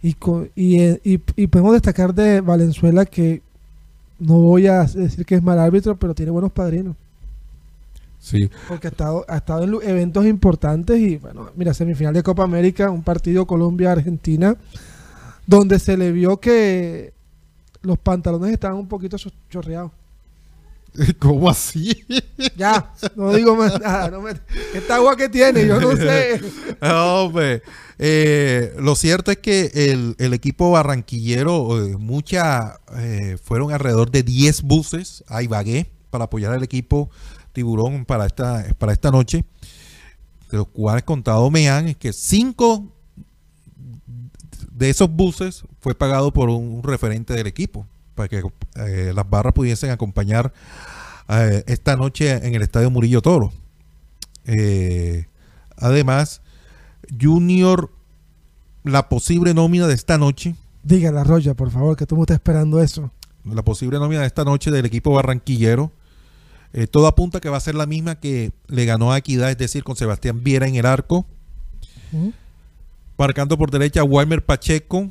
Y, 0.00 0.16
y, 0.54 0.98
y, 1.02 1.46
podemos 1.48 1.72
destacar 1.72 2.14
de 2.14 2.40
Valenzuela 2.40 3.04
que 3.04 3.42
no 4.20 4.34
voy 4.34 4.68
a 4.68 4.84
decir 4.84 5.26
que 5.26 5.34
es 5.34 5.42
mal 5.42 5.58
árbitro, 5.58 5.96
pero 5.96 6.14
tiene 6.14 6.30
buenos 6.30 6.52
padrinos. 6.52 6.94
Sí. 8.28 8.50
Porque 8.68 8.88
ha 8.88 8.90
estado, 8.90 9.24
ha 9.28 9.36
estado 9.38 9.64
en 9.64 9.88
eventos 9.88 10.26
importantes 10.26 10.98
y, 10.98 11.16
bueno, 11.16 11.50
mira, 11.56 11.72
semifinal 11.72 12.12
de 12.12 12.22
Copa 12.22 12.42
América, 12.42 12.90
un 12.90 13.02
partido 13.02 13.46
Colombia-Argentina 13.46 14.56
donde 15.46 15.78
se 15.78 15.96
le 15.96 16.12
vio 16.12 16.38
que 16.40 17.14
los 17.80 17.98
pantalones 17.98 18.52
estaban 18.52 18.76
un 18.76 18.86
poquito 18.86 19.16
chorreados. 19.48 19.92
¿Cómo 21.18 21.48
así? 21.48 22.04
Ya, 22.54 22.92
no 23.16 23.32
digo 23.32 23.56
más 23.56 23.80
nada. 23.80 24.12
esta 24.74 24.96
agua 24.96 25.16
que 25.16 25.30
tiene, 25.30 25.66
yo 25.66 25.80
no 25.80 25.96
sé. 25.96 26.40
Hombre, 26.82 27.62
eh, 27.98 28.74
lo 28.78 28.94
cierto 28.94 29.30
es 29.30 29.38
que 29.38 29.70
el, 30.18 30.34
equipo 30.34 30.70
barranquillero, 30.70 31.82
eh, 31.82 31.96
muchas, 31.96 32.78
eh, 32.96 33.38
fueron 33.42 33.72
alrededor 33.72 34.10
de 34.10 34.22
10 34.22 34.62
buses 34.62 35.24
a 35.28 35.42
Ibagué 35.42 35.90
para 36.10 36.24
apoyar 36.24 36.52
al 36.52 36.62
equipo 36.62 37.10
Tiburón 37.58 38.04
para 38.04 38.24
esta, 38.24 38.64
para 38.78 38.92
esta 38.92 39.10
noche. 39.10 39.44
De 40.48 40.58
los 40.58 40.68
cuales 40.68 41.02
contado 41.02 41.50
me 41.50 41.68
han 41.68 41.88
es 41.88 41.96
que 41.96 42.12
5 42.12 42.84
de 44.70 44.90
esos 44.90 45.10
buses 45.10 45.64
fue 45.80 45.96
pagado 45.96 46.32
por 46.32 46.50
un, 46.50 46.84
referente 46.84 47.34
del 47.34 47.48
equipo 47.48 47.84
para 48.14 48.28
que 48.28 48.44
eh, 48.76 49.12
las 49.12 49.28
barras 49.28 49.54
pudiesen 49.54 49.90
acompañar 49.90 50.52
eh, 51.28 51.64
esta 51.66 51.96
noche 51.96 52.30
en 52.46 52.54
el 52.54 52.62
Estadio 52.62 52.90
Murillo 52.90 53.22
Toro. 53.22 53.52
Eh, 54.44 55.26
además, 55.76 56.40
Junior, 57.20 57.90
la 58.84 59.08
posible 59.08 59.52
nómina 59.52 59.88
de 59.88 59.94
esta 59.94 60.16
noche. 60.16 60.54
Dígala, 60.84 61.24
Roya, 61.24 61.54
por 61.54 61.72
favor, 61.72 61.96
que 61.96 62.06
tú 62.06 62.14
me 62.14 62.22
estás 62.22 62.36
esperando 62.36 62.80
eso. 62.80 63.10
La 63.44 63.64
posible 63.64 63.98
nómina 63.98 64.20
de 64.20 64.28
esta 64.28 64.44
noche 64.44 64.70
del 64.70 64.86
equipo 64.86 65.12
barranquillero. 65.12 65.90
Todo 66.90 67.06
apunta 67.06 67.40
que 67.40 67.48
va 67.48 67.56
a 67.56 67.60
ser 67.60 67.74
la 67.74 67.86
misma 67.86 68.20
que 68.20 68.52
le 68.66 68.84
ganó 68.84 69.12
a 69.12 69.18
Equidad, 69.18 69.50
es 69.50 69.58
decir, 69.58 69.84
con 69.84 69.96
Sebastián 69.96 70.44
Viera 70.44 70.68
en 70.68 70.76
el 70.76 70.86
arco. 70.86 71.26
Marcando 73.16 73.58
por 73.58 73.70
derecha 73.70 74.04
Walmer 74.04 74.44
Pacheco, 74.44 75.10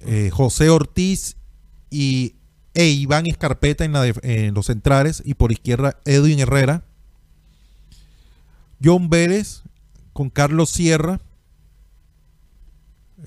eh, 0.00 0.30
José 0.30 0.68
Ortiz 0.68 1.36
y 1.90 2.34
e 2.74 2.88
Iván 2.88 3.26
Escarpeta 3.26 3.84
en, 3.84 4.54
los 4.54 4.66
centrales 4.66 5.22
y 5.24 5.34
por 5.34 5.52
izquierda 5.52 5.98
Edwin 6.04 6.40
Herrera. 6.40 6.84
John 8.82 9.08
Vélez 9.08 9.62
con 10.12 10.28
Carlos 10.28 10.70
Sierra. 10.70 11.20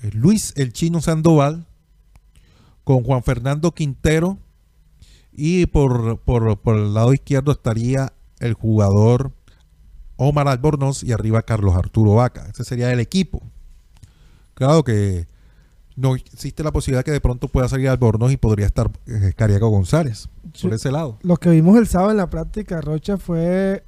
Eh, 0.02 0.10
Luis 0.12 0.52
El 0.56 0.72
Chino 0.72 1.00
Sandoval 1.00 1.66
con 2.84 3.02
Juan 3.02 3.22
Fernando 3.22 3.72
Quintero. 3.72 4.38
Y 5.40 5.66
por, 5.66 6.18
por, 6.18 6.58
por 6.58 6.76
el 6.76 6.94
lado 6.94 7.14
izquierdo 7.14 7.52
estaría 7.52 8.12
el 8.40 8.54
jugador 8.54 9.30
Omar 10.16 10.48
Albornoz 10.48 11.04
y 11.04 11.12
arriba 11.12 11.42
Carlos 11.42 11.76
Arturo 11.76 12.16
Vaca. 12.16 12.48
Ese 12.52 12.64
sería 12.64 12.92
el 12.92 12.98
equipo. 12.98 13.40
Claro 14.54 14.82
que 14.82 15.28
no 15.94 16.16
existe 16.16 16.64
la 16.64 16.72
posibilidad 16.72 17.04
que 17.04 17.12
de 17.12 17.20
pronto 17.20 17.46
pueda 17.46 17.68
salir 17.68 17.88
Albornoz 17.88 18.32
y 18.32 18.36
podría 18.36 18.66
estar 18.66 18.90
eh, 19.06 19.32
Cariaco 19.36 19.68
González 19.68 20.28
por 20.60 20.74
ese 20.74 20.90
lado. 20.90 21.20
Lo 21.22 21.36
que 21.36 21.50
vimos 21.50 21.78
el 21.78 21.86
sábado 21.86 22.10
en 22.10 22.16
la 22.16 22.30
práctica, 22.30 22.80
Rocha, 22.80 23.16
fue 23.16 23.84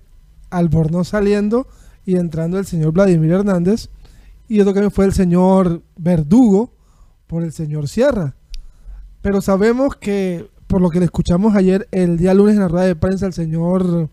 Albornoz 0.51 1.09
saliendo 1.09 1.67
y 2.07 2.15
entrando 2.15 2.61
el 2.61 2.67
señor 2.67 2.93
Vladimir 2.93 3.33
Hernández. 3.33 3.89
Y 4.47 4.61
otro 4.61 4.73
cambio 4.73 4.91
fue 4.91 5.05
el 5.05 5.13
señor 5.13 5.83
Verdugo 5.97 6.73
por 7.27 7.43
el 7.43 7.53
señor 7.53 7.89
Sierra. 7.89 8.37
Pero 9.21 9.41
sabemos 9.41 9.97
que, 9.97 10.49
por 10.71 10.81
lo 10.81 10.89
que 10.89 11.01
le 11.01 11.05
escuchamos 11.07 11.57
ayer, 11.57 11.89
el 11.91 12.17
día 12.17 12.33
lunes 12.33 12.55
en 12.55 12.61
la 12.63 12.69
rueda 12.69 12.87
de 12.87 12.95
prensa, 12.97 13.27
el 13.27 13.33
señor 13.33 14.09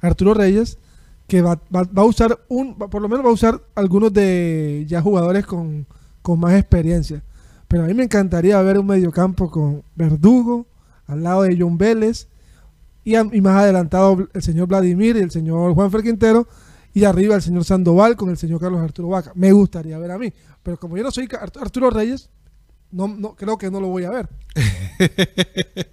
Arturo 0.00 0.34
Reyes, 0.34 0.78
que 1.26 1.42
va, 1.42 1.60
va- 1.74 1.88
a 1.94 2.04
usar 2.04 2.38
un, 2.48 2.76
por 2.76 3.02
lo 3.02 3.08
menos 3.08 3.26
va 3.26 3.30
a 3.30 3.32
usar 3.32 3.60
algunos 3.74 4.12
de 4.12 4.84
ya 4.88 5.02
jugadores 5.02 5.44
con, 5.44 5.84
con 6.22 6.38
más 6.38 6.54
experiencia. 6.54 7.22
Pero 7.66 7.82
a 7.82 7.86
mí 7.88 7.94
me 7.94 8.04
encantaría 8.04 8.62
ver 8.62 8.78
un 8.78 8.86
mediocampo 8.86 9.50
con 9.50 9.82
Verdugo, 9.96 10.66
al 11.08 11.24
lado 11.24 11.42
de 11.42 11.56
John 11.58 11.76
Vélez, 11.76 12.28
y, 13.04 13.14
más 13.40 13.56
adelantado 13.62 14.28
el 14.32 14.42
señor 14.42 14.68
Vladimir 14.68 15.16
y 15.16 15.20
el 15.20 15.30
señor 15.32 15.74
Juan 15.74 15.90
Quintero, 15.90 16.46
y 16.94 17.04
arriba 17.04 17.34
el 17.34 17.42
señor 17.42 17.64
Sandoval 17.64 18.14
con 18.16 18.30
el 18.30 18.36
señor 18.36 18.60
Carlos 18.60 18.80
Arturo 18.80 19.08
Vaca. 19.08 19.32
Me 19.34 19.50
gustaría 19.52 19.98
ver 19.98 20.12
a 20.12 20.18
mí. 20.18 20.32
Pero 20.62 20.78
como 20.78 20.96
yo 20.96 21.02
no 21.02 21.10
soy 21.10 21.28
Art- 21.40 21.56
Arturo 21.60 21.90
Reyes, 21.90 22.30
no, 22.96 23.08
no, 23.08 23.34
creo 23.34 23.58
que 23.58 23.70
no 23.70 23.80
lo 23.80 23.88
voy 23.88 24.04
a 24.04 24.10
ver. 24.10 24.28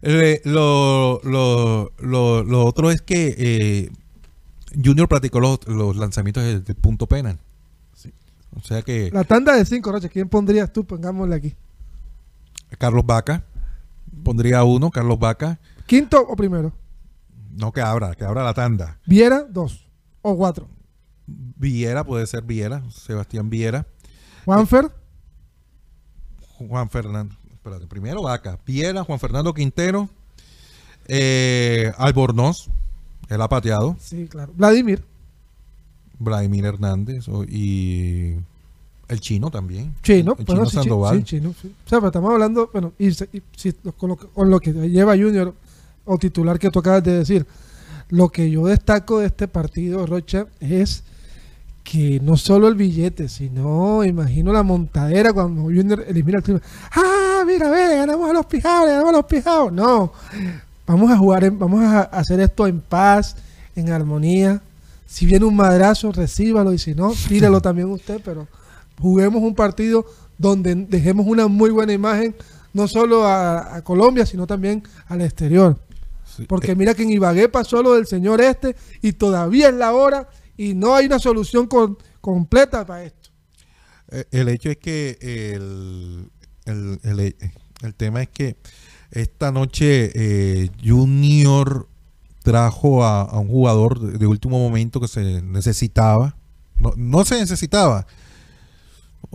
Lo, 0.00 1.20
lo, 1.24 1.90
lo, 1.98 2.44
lo 2.44 2.64
otro 2.64 2.92
es 2.92 3.02
que 3.02 3.34
eh, 3.36 3.90
Junior 4.72 5.08
practicó 5.08 5.40
los, 5.40 5.66
los 5.66 5.96
lanzamientos 5.96 6.44
del, 6.44 6.62
del 6.62 6.76
punto 6.76 7.08
penal. 7.08 7.40
O 8.54 8.60
sea 8.62 8.82
que 8.82 9.10
La 9.12 9.24
tanda 9.24 9.56
de 9.56 9.64
cinco, 9.64 9.90
Rocha, 9.90 10.08
¿quién 10.08 10.28
pondrías 10.28 10.72
tú? 10.72 10.84
Pongámosle 10.84 11.34
aquí. 11.34 11.54
Carlos 12.78 13.04
Vaca 13.04 13.42
pondría 14.22 14.62
uno, 14.64 14.90
Carlos 14.90 15.18
Vaca. 15.18 15.58
¿Quinto 15.86 16.20
o 16.20 16.36
primero? 16.36 16.72
No 17.56 17.72
que 17.72 17.80
abra, 17.80 18.14
que 18.14 18.24
abra 18.24 18.44
la 18.44 18.54
tanda. 18.54 18.98
Viera, 19.06 19.44
dos. 19.48 19.84
O 20.22 20.36
cuatro. 20.36 20.68
Viera, 21.26 22.04
puede 22.04 22.26
ser 22.26 22.42
Viera, 22.42 22.82
Sebastián 22.90 23.50
Viera. 23.50 23.86
Juanfer, 24.44 24.90
Juan 26.58 26.90
Fernando, 26.90 27.34
espérate, 27.52 27.86
primero 27.86 28.22
Vaca, 28.22 28.58
Viera, 28.66 29.04
Juan 29.04 29.18
Fernando 29.20 29.54
Quintero, 29.54 30.08
eh, 31.06 31.92
Albornoz, 31.98 32.68
él 33.28 33.40
ha 33.40 33.48
pateado, 33.48 33.96
sí, 34.00 34.26
claro. 34.28 34.52
Vladimir, 34.56 35.02
Vladimir 36.18 36.64
Hernández 36.64 37.26
y 37.48 38.34
el 39.08 39.20
chino 39.20 39.50
también. 39.50 39.94
Chino, 40.02 40.34
el 40.38 40.44
bueno, 40.44 40.62
chino 40.62 40.64
sí, 40.66 40.70
chi- 40.70 40.76
Sandoval. 40.76 41.18
sí, 41.18 41.24
Chino, 41.24 41.54
sí. 41.60 41.68
O 41.86 41.88
sea, 41.88 41.98
pero 41.98 42.08
estamos 42.08 42.32
hablando, 42.32 42.68
bueno, 42.72 42.92
y, 42.98 43.08
y 43.08 43.42
si- 43.56 43.72
con, 43.96 44.10
lo 44.10 44.16
que, 44.16 44.26
con 44.26 44.50
lo 44.50 44.60
que 44.60 44.72
lleva 44.72 45.16
Junior 45.16 45.54
o 46.04 46.18
titular 46.18 46.58
que 46.58 46.70
tú 46.70 46.80
acabas 46.80 47.04
de 47.04 47.18
decir, 47.18 47.46
lo 48.10 48.30
que 48.30 48.50
yo 48.50 48.66
destaco 48.66 49.18
de 49.20 49.26
este 49.26 49.46
partido, 49.48 50.06
Rocha, 50.06 50.46
es 50.60 51.04
que 51.90 52.20
no 52.22 52.36
solo 52.36 52.68
el 52.68 52.74
billete, 52.74 53.28
sino 53.28 54.04
imagino 54.04 54.52
la 54.52 54.62
montadera 54.62 55.32
cuando 55.32 55.62
Junior 55.62 56.04
elimina 56.06 56.38
el 56.38 56.44
clima. 56.44 56.60
¡Ah, 56.92 57.44
mira, 57.46 57.70
ve, 57.70 57.96
ganamos 57.96 58.28
a 58.28 58.32
los 58.34 58.44
pijados, 58.44 58.88
ganamos 58.88 59.08
a 59.08 59.16
los 59.16 59.24
pijados! 59.24 59.72
No, 59.72 60.12
vamos 60.86 61.10
a 61.10 61.16
jugar, 61.16 61.44
en- 61.44 61.58
vamos 61.58 61.82
a 61.82 62.02
hacer 62.02 62.40
esto 62.40 62.66
en 62.66 62.80
paz, 62.80 63.36
en 63.74 63.90
armonía. 63.90 64.60
Si 65.06 65.24
viene 65.24 65.46
un 65.46 65.56
madrazo, 65.56 66.12
recíbalo 66.12 66.74
y 66.74 66.78
si 66.78 66.94
no, 66.94 67.12
tíralo 67.26 67.62
también 67.62 67.88
usted, 67.88 68.20
pero 68.22 68.46
juguemos 69.00 69.42
un 69.42 69.54
partido 69.54 70.04
donde 70.36 70.74
dejemos 70.74 71.26
una 71.26 71.46
muy 71.48 71.70
buena 71.70 71.94
imagen, 71.94 72.34
no 72.74 72.86
solo 72.86 73.24
a, 73.24 73.76
a 73.76 73.82
Colombia, 73.82 74.26
sino 74.26 74.46
también 74.46 74.82
al 75.08 75.22
exterior. 75.22 75.78
Porque 76.46 76.72
eh, 76.72 76.76
mira 76.76 76.92
que 76.92 77.02
en 77.04 77.10
Ibagué 77.10 77.48
pasó 77.48 77.82
lo 77.82 77.94
del 77.94 78.06
señor 78.06 78.42
este 78.42 78.76
y 79.00 79.12
todavía 79.12 79.70
es 79.70 79.74
la 79.74 79.92
hora 79.94 80.28
y 80.58 80.74
no 80.74 80.94
hay 80.94 81.06
una 81.06 81.18
solución 81.18 81.66
con- 81.66 81.96
completa 82.20 82.84
para 82.84 83.04
esto. 83.04 83.30
eh, 84.10 84.24
el 84.32 84.48
hecho 84.50 84.68
es 84.70 84.76
que 84.76 85.16
el, 85.54 86.30
el, 86.66 87.00
el- 87.04 87.36
el 87.82 87.94
tema 87.94 88.20
es 88.22 88.28
que 88.28 88.56
esta 89.12 89.50
noche 89.52 90.10
eh, 90.14 90.70
Junior 90.84 91.88
trajo 92.42 93.04
a, 93.04 93.22
a 93.22 93.38
un 93.38 93.48
jugador 93.48 94.00
de, 94.00 94.18
de 94.18 94.26
último 94.26 94.58
momento 94.58 95.00
que 95.00 95.08
se 95.08 95.40
necesitaba. 95.42 96.36
No, 96.80 96.92
no 96.96 97.24
se 97.24 97.38
necesitaba. 97.38 98.06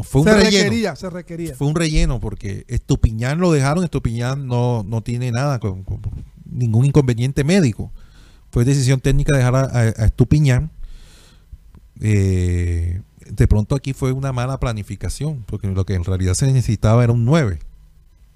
Fue 0.01 0.21
un 0.21 0.27
se 0.27 0.33
relleno. 0.36 0.63
requería, 0.63 0.95
se 0.95 1.09
requería. 1.09 1.55
Fue 1.55 1.67
un 1.67 1.75
relleno 1.75 2.19
porque 2.19 2.65
Estupiñán 2.67 3.39
lo 3.39 3.51
dejaron, 3.51 3.83
Estupiñán 3.83 4.47
no, 4.47 4.83
no 4.83 5.01
tiene 5.01 5.31
nada, 5.31 5.59
con, 5.59 5.83
con 5.83 6.01
ningún 6.45 6.86
inconveniente 6.86 7.43
médico. 7.43 7.91
Fue 8.51 8.65
decisión 8.65 8.99
técnica 8.99 9.38
dejar 9.38 9.55
a, 9.55 9.62
a- 9.62 9.79
a 10.03 10.05
Estupiñán. 10.05 10.71
Eh, 12.06 13.02
de 13.30 13.48
pronto 13.48 13.76
aquí 13.76 13.94
fue 13.94 14.12
una 14.12 14.34
mala 14.34 14.60
planificación, 14.60 15.44
porque 15.48 15.68
lo 15.68 15.86
que 15.86 15.94
en 15.96 16.04
realidad 16.04 16.34
se 16.34 16.46
necesitaba 16.46 17.04
era 17.04 17.13
un 17.13 17.24
9, 17.24 17.60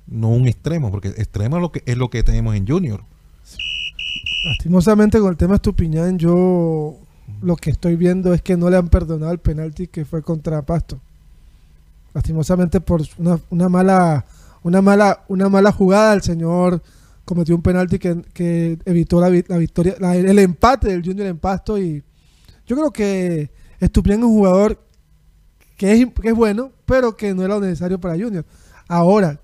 no 0.07 0.29
un 0.29 0.47
extremo, 0.47 0.89
porque 0.89 1.09
extremo 1.09 1.57
es 1.57 1.61
lo 1.61 1.71
que, 1.73 1.83
es 1.85 1.97
lo 1.97 2.09
que 2.09 2.23
tenemos 2.23 2.55
en 2.55 2.65
Junior. 2.65 3.03
Lastimosamente 4.45 5.19
con 5.19 5.29
el 5.31 5.37
tema 5.37 5.55
Estupiñán, 5.55 6.17
yo 6.17 6.95
lo 7.41 7.55
que 7.57 7.69
estoy 7.69 7.95
viendo 7.97 8.33
es 8.33 8.41
que 8.41 8.55
no 8.55 8.69
le 8.69 8.77
han 8.77 8.87
perdonado 8.87 9.31
el 9.33 9.39
penalti 9.39 9.87
que 9.87 10.05
fue 10.05 10.21
contra 10.23 10.61
Pasto. 10.61 10.99
Lastimosamente 12.13 12.79
por 12.79 13.03
una, 13.17 13.39
una 13.49 13.67
mala, 13.69 14.25
una 14.63 14.81
mala, 14.81 15.23
una 15.27 15.49
mala 15.49 15.71
jugada, 15.71 16.13
el 16.13 16.21
señor 16.21 16.81
cometió 17.25 17.53
un 17.55 17.61
penalti 17.61 17.99
que, 17.99 18.77
evitó 18.85 19.19
la, 19.19 19.27
vi- 19.29 19.43
la 19.47 19.57
victoria, 19.57 19.95
la- 19.99 20.15
el 20.15 20.39
empate 20.39 20.87
del 20.87 21.03
Junior 21.03 21.27
en 21.27 21.37
Pasto 21.37 21.77
y 21.77 22.01
yo 22.65 22.75
creo 22.75 22.91
que 22.91 23.49
Estupiñán 23.79 24.19
es 24.19 24.25
un 24.25 24.31
jugador 24.31 24.81
que 25.77 25.91
es, 25.93 26.07
que 26.21 26.29
es 26.29 26.35
bueno, 26.35 26.71
pero 26.85 27.15
que 27.15 27.33
no 27.33 27.43
era 27.43 27.55
lo 27.55 27.61
necesario 27.61 27.99
para 27.99 28.15
Junior. 28.15 28.45
Ahora, 28.87 29.39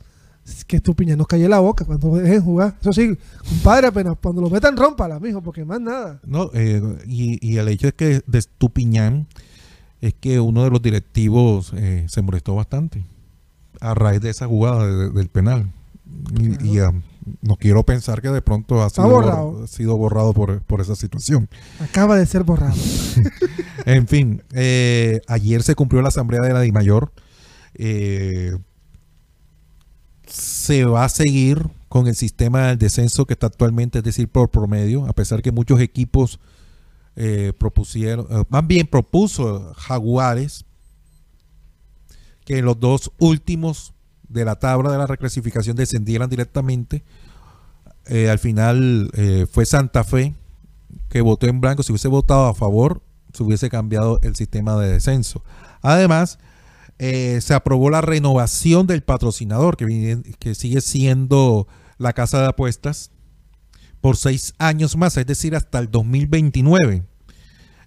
que 0.67 0.77
Estupiñán 0.77 1.17
nos 1.17 1.27
calle 1.27 1.47
la 1.47 1.59
boca 1.59 1.85
cuando 1.85 2.15
dejen 2.15 2.41
jugar. 2.41 2.75
Eso 2.81 2.91
sí, 2.93 3.17
compadre, 3.47 3.87
apenas 3.87 4.15
cuando 4.21 4.41
lo 4.41 4.49
metan, 4.49 4.75
rómpala, 4.75 5.19
mijo, 5.19 5.41
porque 5.41 5.63
más 5.63 5.79
nada. 5.79 6.19
No, 6.25 6.49
eh, 6.53 6.81
y, 7.07 7.37
y 7.47 7.57
el 7.57 7.67
hecho 7.67 7.87
es 7.87 7.93
que 7.93 8.21
de 8.25 8.39
Estupiñán 8.39 9.27
es 10.01 10.13
que 10.15 10.39
uno 10.39 10.63
de 10.63 10.69
los 10.69 10.81
directivos 10.81 11.71
eh, 11.75 12.05
se 12.09 12.21
molestó 12.21 12.55
bastante 12.55 13.05
a 13.79 13.93
raíz 13.93 14.19
de 14.21 14.29
esa 14.31 14.47
jugada 14.47 14.85
de- 14.85 14.95
de- 14.95 15.09
del 15.11 15.27
penal. 15.29 15.71
Y, 16.39 16.75
y, 16.75 16.79
no 17.41 17.55
quiero 17.55 17.83
pensar 17.83 18.21
que 18.21 18.29
de 18.29 18.41
pronto 18.41 18.81
ha 18.83 18.89
sido, 18.89 19.09
borrado. 19.09 19.51
bor- 19.53 19.63
ha 19.63 19.67
sido 19.67 19.97
borrado 19.97 20.33
por, 20.33 20.61
por 20.63 20.81
esa 20.81 20.95
situación. 20.95 21.49
Acaba 21.79 22.17
de 22.17 22.25
ser 22.25 22.43
borrado. 22.43 22.75
En 23.85 24.07
fin, 24.07 24.41
eh, 24.53 25.19
ayer 25.27 25.61
se 25.61 25.75
cumplió 25.75 26.01
la 26.01 26.07
asamblea 26.07 26.41
de 26.41 26.53
la 26.53 26.61
DIMAYOR. 26.61 27.11
Eh, 27.75 28.57
se 30.25 30.85
va 30.85 31.03
a 31.05 31.09
seguir 31.09 31.67
con 31.89 32.07
el 32.07 32.15
sistema 32.15 32.67
del 32.67 32.77
descenso 32.77 33.25
que 33.25 33.33
está 33.33 33.47
actualmente, 33.47 33.97
es 33.99 34.03
decir, 34.03 34.27
por 34.29 34.49
promedio, 34.49 35.05
a 35.05 35.13
pesar 35.13 35.41
que 35.41 35.51
muchos 35.51 35.79
equipos 35.81 36.39
eh, 37.15 37.53
propusieron, 37.57 38.25
eh, 38.29 38.43
más 38.49 38.65
bien 38.65 38.87
propuso 38.87 39.73
Jaguares 39.75 40.65
que 42.45 42.61
los 42.61 42.79
dos 42.79 43.11
últimos 43.19 43.92
de 44.33 44.45
la 44.45 44.55
tabla 44.55 44.91
de 44.91 44.97
la 44.97 45.07
reclasificación 45.07 45.75
descendieran 45.75 46.29
directamente. 46.29 47.03
Eh, 48.07 48.29
al 48.29 48.39
final 48.39 49.09
eh, 49.13 49.45
fue 49.49 49.65
Santa 49.65 50.03
Fe 50.03 50.33
que 51.09 51.21
votó 51.21 51.47
en 51.47 51.61
blanco. 51.61 51.83
Si 51.83 51.91
hubiese 51.91 52.07
votado 52.07 52.47
a 52.47 52.53
favor, 52.53 53.01
se 53.33 53.43
hubiese 53.43 53.69
cambiado 53.69 54.19
el 54.23 54.35
sistema 54.35 54.77
de 54.77 54.91
descenso. 54.91 55.43
Además, 55.81 56.39
eh, 56.99 57.39
se 57.41 57.53
aprobó 57.53 57.89
la 57.89 58.01
renovación 58.01 58.87
del 58.87 59.03
patrocinador, 59.03 59.77
que, 59.77 59.85
viene- 59.85 60.21
que 60.39 60.55
sigue 60.55 60.81
siendo 60.81 61.67
la 61.97 62.13
casa 62.13 62.41
de 62.41 62.47
apuestas, 62.47 63.11
por 64.01 64.17
seis 64.17 64.53
años 64.57 64.97
más, 64.97 65.15
es 65.17 65.25
decir, 65.25 65.55
hasta 65.55 65.79
el 65.79 65.89
2029. 65.89 67.03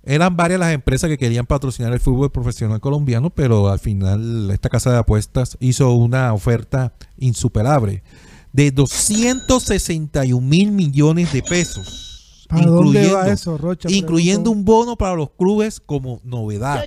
Eran 0.08 0.36
varias 0.36 0.60
las 0.60 0.72
empresas 0.72 1.10
que 1.10 1.18
querían 1.18 1.46
patrocinar 1.46 1.92
el 1.92 1.98
fútbol 1.98 2.30
profesional 2.30 2.80
colombiano, 2.80 3.28
pero 3.30 3.68
al 3.68 3.80
final 3.80 4.50
esta 4.52 4.68
casa 4.68 4.92
de 4.92 4.98
apuestas 4.98 5.56
hizo 5.60 5.92
una 5.94 6.32
oferta 6.32 6.94
insuperable 7.18 8.04
de 8.52 8.70
261 8.70 10.40
mil 10.46 10.70
millones 10.70 11.32
de 11.32 11.42
pesos. 11.42 12.46
¿Para 12.48 12.66
dónde 12.66 13.00
va 13.00 13.22
incluyendo- 13.22 13.32
eso, 13.32 13.58
Rocha? 13.58 13.88
incluyendo 13.90 14.50
un 14.52 14.64
bono 14.64 14.96
para 14.96 15.16
los 15.16 15.30
clubes 15.30 15.80
como 15.80 16.20
novedad. 16.22 16.86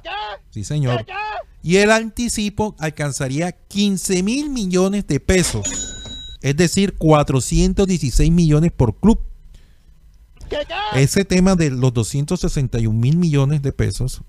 Sí, 0.50 0.64
señor. 0.64 1.06
Y 1.62 1.76
el 1.76 1.92
anticipo 1.92 2.74
alcanzaría 2.80 3.52
15 3.52 4.24
mil 4.24 4.50
millones 4.50 5.06
de 5.08 5.20
pesos, 5.20 5.68
es 6.42 6.56
decir, 6.56 6.96
416 6.98 8.32
millones 8.32 8.72
por 8.72 8.98
club. 8.98 9.20
Ese 10.96 11.26
tema 11.26 11.56
de 11.56 11.70
los 11.72 11.94
261 11.94 12.98
mil 12.98 13.18
millones 13.18 13.62
de 13.62 13.72
pesos, 13.72 14.22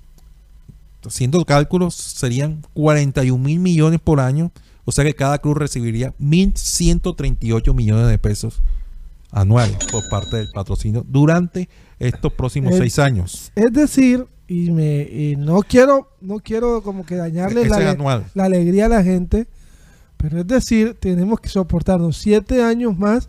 haciendo 1.04 1.44
cálculos, 1.44 1.94
serían 1.94 2.62
41 2.74 3.42
mil 3.42 3.58
millones 3.58 4.00
por 4.02 4.20
año, 4.20 4.52
o 4.84 4.92
sea 4.92 5.04
que 5.04 5.14
cada 5.14 5.38
club 5.38 5.56
recibiría 5.58 6.14
1.138 6.20 7.74
millones 7.74 8.08
de 8.08 8.18
pesos 8.18 8.60
anuales 9.32 9.76
por 9.90 10.08
parte 10.08 10.36
del 10.38 10.50
patrocinio 10.52 11.04
durante 11.08 11.68
estos 11.98 12.32
próximos 12.32 12.72
Es- 12.72 12.78
seis 12.78 12.98
años. 12.98 13.52
Es 13.54 13.72
decir, 13.72 14.26
y 14.48 14.70
me 14.72 15.02
y 15.02 15.36
no 15.36 15.60
quiero 15.62 16.08
no 16.20 16.40
quiero 16.40 16.82
como 16.82 17.06
que 17.06 17.14
dañarle 17.14 17.60
Ese 17.62 17.70
la, 17.70 18.24
la 18.34 18.44
alegría 18.44 18.86
a 18.86 18.88
la 18.88 19.02
gente, 19.04 19.46
pero 20.16 20.40
es 20.40 20.46
decir, 20.46 20.96
tenemos 20.98 21.38
que 21.40 21.48
soportarnos 21.48 22.16
siete 22.16 22.62
años 22.64 22.98
más 22.98 23.28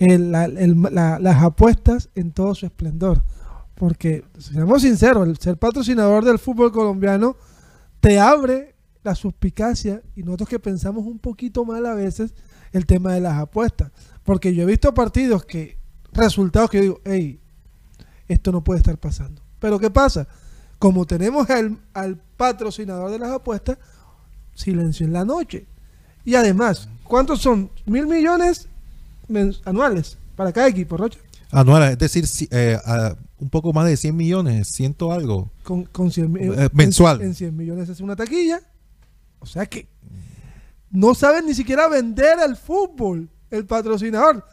el- 0.00 0.32
la- 0.32 0.46
el- 0.46 0.80
la- 0.90 1.18
las 1.18 1.42
apuestas 1.42 2.08
en 2.14 2.32
todo 2.32 2.54
su 2.54 2.66
esplendor. 2.66 3.22
Porque, 3.74 4.24
seamos 4.38 4.82
sinceros, 4.82 5.28
el 5.28 5.38
ser 5.38 5.56
patrocinador 5.56 6.24
del 6.24 6.38
fútbol 6.38 6.72
colombiano 6.72 7.36
te 8.00 8.18
abre 8.18 8.74
la 9.02 9.14
suspicacia 9.14 10.02
y 10.16 10.22
nosotros 10.22 10.48
que 10.48 10.58
pensamos 10.58 11.06
un 11.06 11.18
poquito 11.18 11.64
mal 11.64 11.86
a 11.86 11.94
veces 11.94 12.34
el 12.72 12.86
tema 12.86 13.12
de 13.14 13.20
las 13.20 13.38
apuestas. 13.38 13.92
Porque 14.24 14.54
yo 14.54 14.62
he 14.62 14.66
visto 14.66 14.92
partidos 14.92 15.44
que, 15.44 15.78
resultados 16.12 16.70
que 16.70 16.80
digo, 16.80 17.00
hey, 17.04 17.40
esto 18.28 18.52
no 18.52 18.62
puede 18.64 18.78
estar 18.78 18.98
pasando. 18.98 19.42
Pero 19.58 19.78
¿qué 19.78 19.90
pasa? 19.90 20.26
Como 20.78 21.06
tenemos 21.06 21.48
al, 21.50 22.20
patrocinador 22.36 23.10
de 23.10 23.18
las 23.18 23.30
apuestas, 23.32 23.76
silencio 24.54 25.04
en 25.04 25.12
la 25.12 25.26
noche. 25.26 25.66
Y 26.24 26.34
además, 26.36 26.88
¿cuántos 27.04 27.40
son? 27.40 27.70
Mil 27.84 28.06
millones 28.06 28.69
anuales 29.64 30.18
para 30.36 30.52
cada 30.52 30.68
equipo, 30.68 30.96
Rocha. 30.96 31.18
Anuales, 31.52 31.92
es 31.92 31.98
decir, 31.98 32.48
eh, 32.52 32.78
a- 32.84 33.16
un 33.38 33.50
poco 33.50 33.72
más 33.72 33.86
de 33.86 33.96
100 33.96 34.14
millones, 34.16 34.68
ciento 34.68 35.12
algo. 35.12 35.50
Con, 35.64 35.84
con 35.84 36.10
100 36.12 36.30
mi- 36.32 36.40
Eh, 36.40 36.68
mensual. 36.72 37.20
En, 37.20 37.28
en 37.28 37.34
100 37.34 37.56
millones 37.56 37.88
es 37.88 38.00
una 38.00 38.14
taquilla. 38.16 38.60
O 39.40 39.46
sea 39.46 39.66
que 39.66 39.88
no 40.90 41.14
saben 41.14 41.46
ni 41.46 41.54
siquiera 41.54 41.88
vender 41.88 42.36
el 42.46 42.56
fútbol, 42.56 43.28
el 43.50 43.64
patrocinador. 43.66 44.44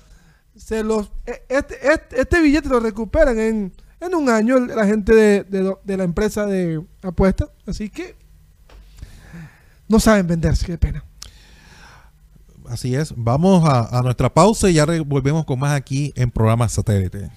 Se 0.56 0.84
los, 0.84 1.12
e- 1.26 1.44
este, 1.50 1.76
este, 1.94 2.22
este 2.22 2.42
billete 2.42 2.70
lo 2.70 2.80
recuperan 2.80 3.38
en, 3.40 3.74
en 4.00 4.16
un 4.16 4.30
año 4.30 4.58
la 4.60 4.86
gente 4.88 5.14
de, 5.14 5.44
de- 5.44 5.76
de 5.84 5.98
la 5.98 6.04
empresa 6.04 6.46
de 6.46 6.82
apuestas. 7.04 7.50
Así 7.68 7.90
que 7.90 8.16
no 9.88 10.00
saben 10.00 10.26
venderse, 10.28 10.66
qué 10.66 10.78
pena. 10.78 11.04
Así 12.68 12.96
es. 12.96 13.14
Vamos 13.16 13.64
a, 13.68 14.02
nuestra 14.02 14.34
pausa 14.34 14.70
y 14.70 14.74
ya 14.74 14.86
volvemos 15.06 15.46
con 15.46 15.60
más 15.60 15.74
aquí 15.74 16.12
en 16.16 16.32
programa 16.32 16.68
satélite. 16.68 17.30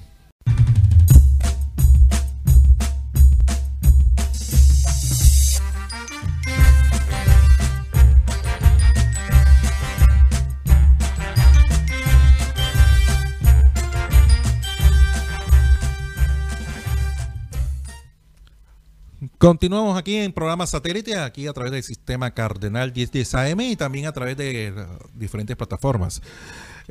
Continuamos 19.40 19.96
aquí 19.96 20.16
en 20.16 20.34
programa 20.34 20.66
satélite, 20.66 21.16
aquí 21.16 21.46
a 21.46 21.54
través 21.54 21.72
del 21.72 21.82
sistema 21.82 22.30
Cardenal 22.30 22.92
1010 22.92 23.34
AM 23.36 23.60
y 23.62 23.74
también 23.74 24.04
a 24.04 24.12
través 24.12 24.36
de 24.36 24.66
eh, 24.66 24.74
diferentes 25.14 25.56
plataformas. 25.56 26.20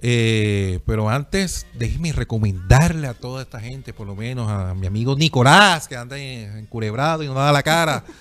Eh, 0.02 0.80
pero 0.84 1.12
antes, 1.12 1.68
déjeme 1.78 2.12
recomendarle 2.12 3.06
a 3.06 3.14
toda 3.14 3.44
esta 3.44 3.60
gente, 3.60 3.94
por 3.94 4.08
lo 4.08 4.16
menos 4.16 4.50
a 4.50 4.74
mi 4.74 4.88
amigo 4.88 5.16
Nicolás, 5.16 5.88
que 5.88 5.96
anda 5.96 6.18
en- 6.18 6.58
enculebrado 6.58 7.22
y 7.22 7.28
no 7.28 7.36
da 7.36 7.52
la 7.52 7.62
cara. 7.62 8.04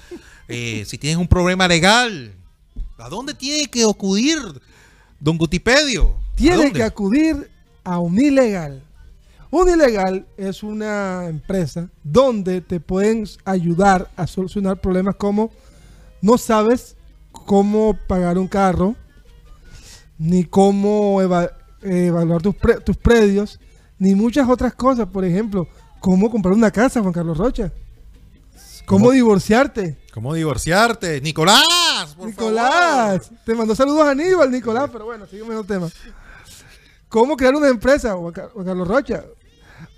Eh, 0.51 0.85
si 0.87 0.97
tienes 0.97 1.19
un 1.19 1.29
problema 1.29 1.69
legal, 1.69 2.35
¿a 2.97 3.11
dónde 3.11 3.35
tiene 3.35 3.67
que 3.67 3.83
acudir 3.85 4.39
Don 5.21 5.37
Gutipedio? 5.37 6.17
¿A 6.33 6.37
Tiene 6.37 6.73
que 6.73 6.83
acudir 6.83 7.51
a 7.85 7.99
Unilegal. 9.51 9.75
Unilegal 10.15 10.27
es 10.37 10.63
una 10.63 11.27
empresa 11.27 11.89
donde 12.05 12.61
te 12.61 12.81
pueden 12.81 13.25
ayudar 13.45 14.11
a 14.17 14.27
solucionar 14.27 14.81
problemas 14.81 15.17
como 15.17 15.51
no 16.21 16.37
sabes 16.39 16.97
cómo 17.33 17.97
pagar 18.07 18.39
un 18.39 18.49
carro, 18.49 18.95
ni 20.19 20.45
cómo 20.45 21.23
eva- 21.23 21.53
evaluar 21.83 22.43
tus, 22.43 22.55
pre- 22.57 22.81
tus 22.81 22.97
predios, 22.97 23.61
ni 23.99 24.15
muchas 24.15 24.49
otras 24.49 24.75
cosas. 24.75 25.07
Por 25.09 25.25
ejemplo, 25.25 25.69
cómo 26.01 26.31
comprar 26.31 26.55
una 26.55 26.71
casa, 26.71 27.01
Juan 27.01 27.13
Carlos 27.13 27.39
Rocha. 27.39 27.73
Cómo 28.85 29.05
¿Cómo? 29.07 29.11
divorciarte. 29.13 29.99
¿Cómo 30.15 30.35
divorciarte? 30.35 31.21
Nicolás, 31.21 31.63
por 32.17 32.27
Nicolás, 32.27 33.27
favor. 33.27 33.41
te 33.45 33.55
mandó 33.55 33.75
saludos 33.77 34.03
a 34.03 34.11
Aníbal, 34.11 34.51
Nicolás, 34.51 34.89
pero 34.93 35.05
bueno, 35.05 35.27
en 35.31 35.53
el 35.53 35.67
tema. 35.67 35.89
¿Cómo 37.09 37.37
crear 37.37 37.55
una 37.55 37.69
empresa, 37.69 38.15
Juan 38.15 38.33
Ca- 38.33 38.49
Juan 38.53 38.67
Carlos 38.67 38.89
Rocha? 38.89 39.25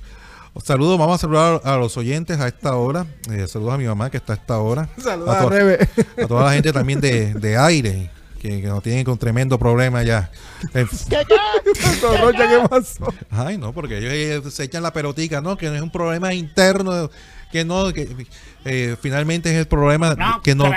Saludos, 0.63 0.97
vamos 0.99 1.15
a 1.15 1.21
saludar 1.21 1.61
a 1.63 1.77
los 1.77 1.97
oyentes 1.97 2.39
a 2.39 2.47
esta 2.47 2.75
hora. 2.75 3.05
Eh, 3.31 3.47
saludos 3.47 3.73
a 3.73 3.77
mi 3.77 3.85
mamá 3.85 4.09
que 4.09 4.17
está 4.17 4.33
a 4.33 4.35
esta 4.35 4.59
hora. 4.59 4.87
Saludos 4.97 5.35
a, 5.35 5.41
to- 5.41 6.23
a 6.23 6.27
toda 6.27 6.43
la 6.45 6.53
gente 6.53 6.71
también 6.71 7.01
de, 7.01 7.33
de 7.33 7.57
aire, 7.57 8.11
que, 8.39 8.61
que 8.61 8.67
nos 8.67 8.83
tienen 8.83 9.03
con 9.03 9.17
tremendo 9.17 9.57
problema 9.57 10.03
ya. 10.03 10.29
Eh, 10.75 10.85
Rocha, 12.21 12.47
¿qué 12.47 12.67
pasó? 12.69 13.13
Ay, 13.31 13.57
no, 13.57 13.73
porque 13.73 13.97
ellos 13.97 14.53
se 14.53 14.63
echan 14.65 14.83
la 14.83 14.93
pelotica, 14.93 15.41
¿no? 15.41 15.57
Que 15.57 15.67
no 15.69 15.75
es 15.75 15.81
un 15.81 15.91
problema 15.91 16.33
interno, 16.35 17.09
que 17.51 17.65
no, 17.65 17.91
que 17.91 18.27
eh, 18.65 18.95
finalmente 19.01 19.49
es 19.51 19.57
el 19.57 19.67
problema 19.67 20.41
que 20.43 20.55
no, 20.55 20.71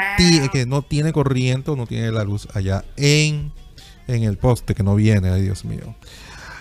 que 0.53 0.67
no 0.67 0.83
tiene 0.83 1.13
corriente, 1.13 1.71
o 1.71 1.77
no 1.77 1.87
tiene 1.87 2.11
la 2.11 2.25
luz 2.25 2.49
allá 2.55 2.85
en, 2.97 3.53
en 4.07 4.23
el 4.25 4.39
poste, 4.39 4.75
que 4.75 4.83
no 4.83 4.95
viene, 4.95 5.31
ay 5.31 5.43
Dios 5.43 5.65
mío. 5.65 5.95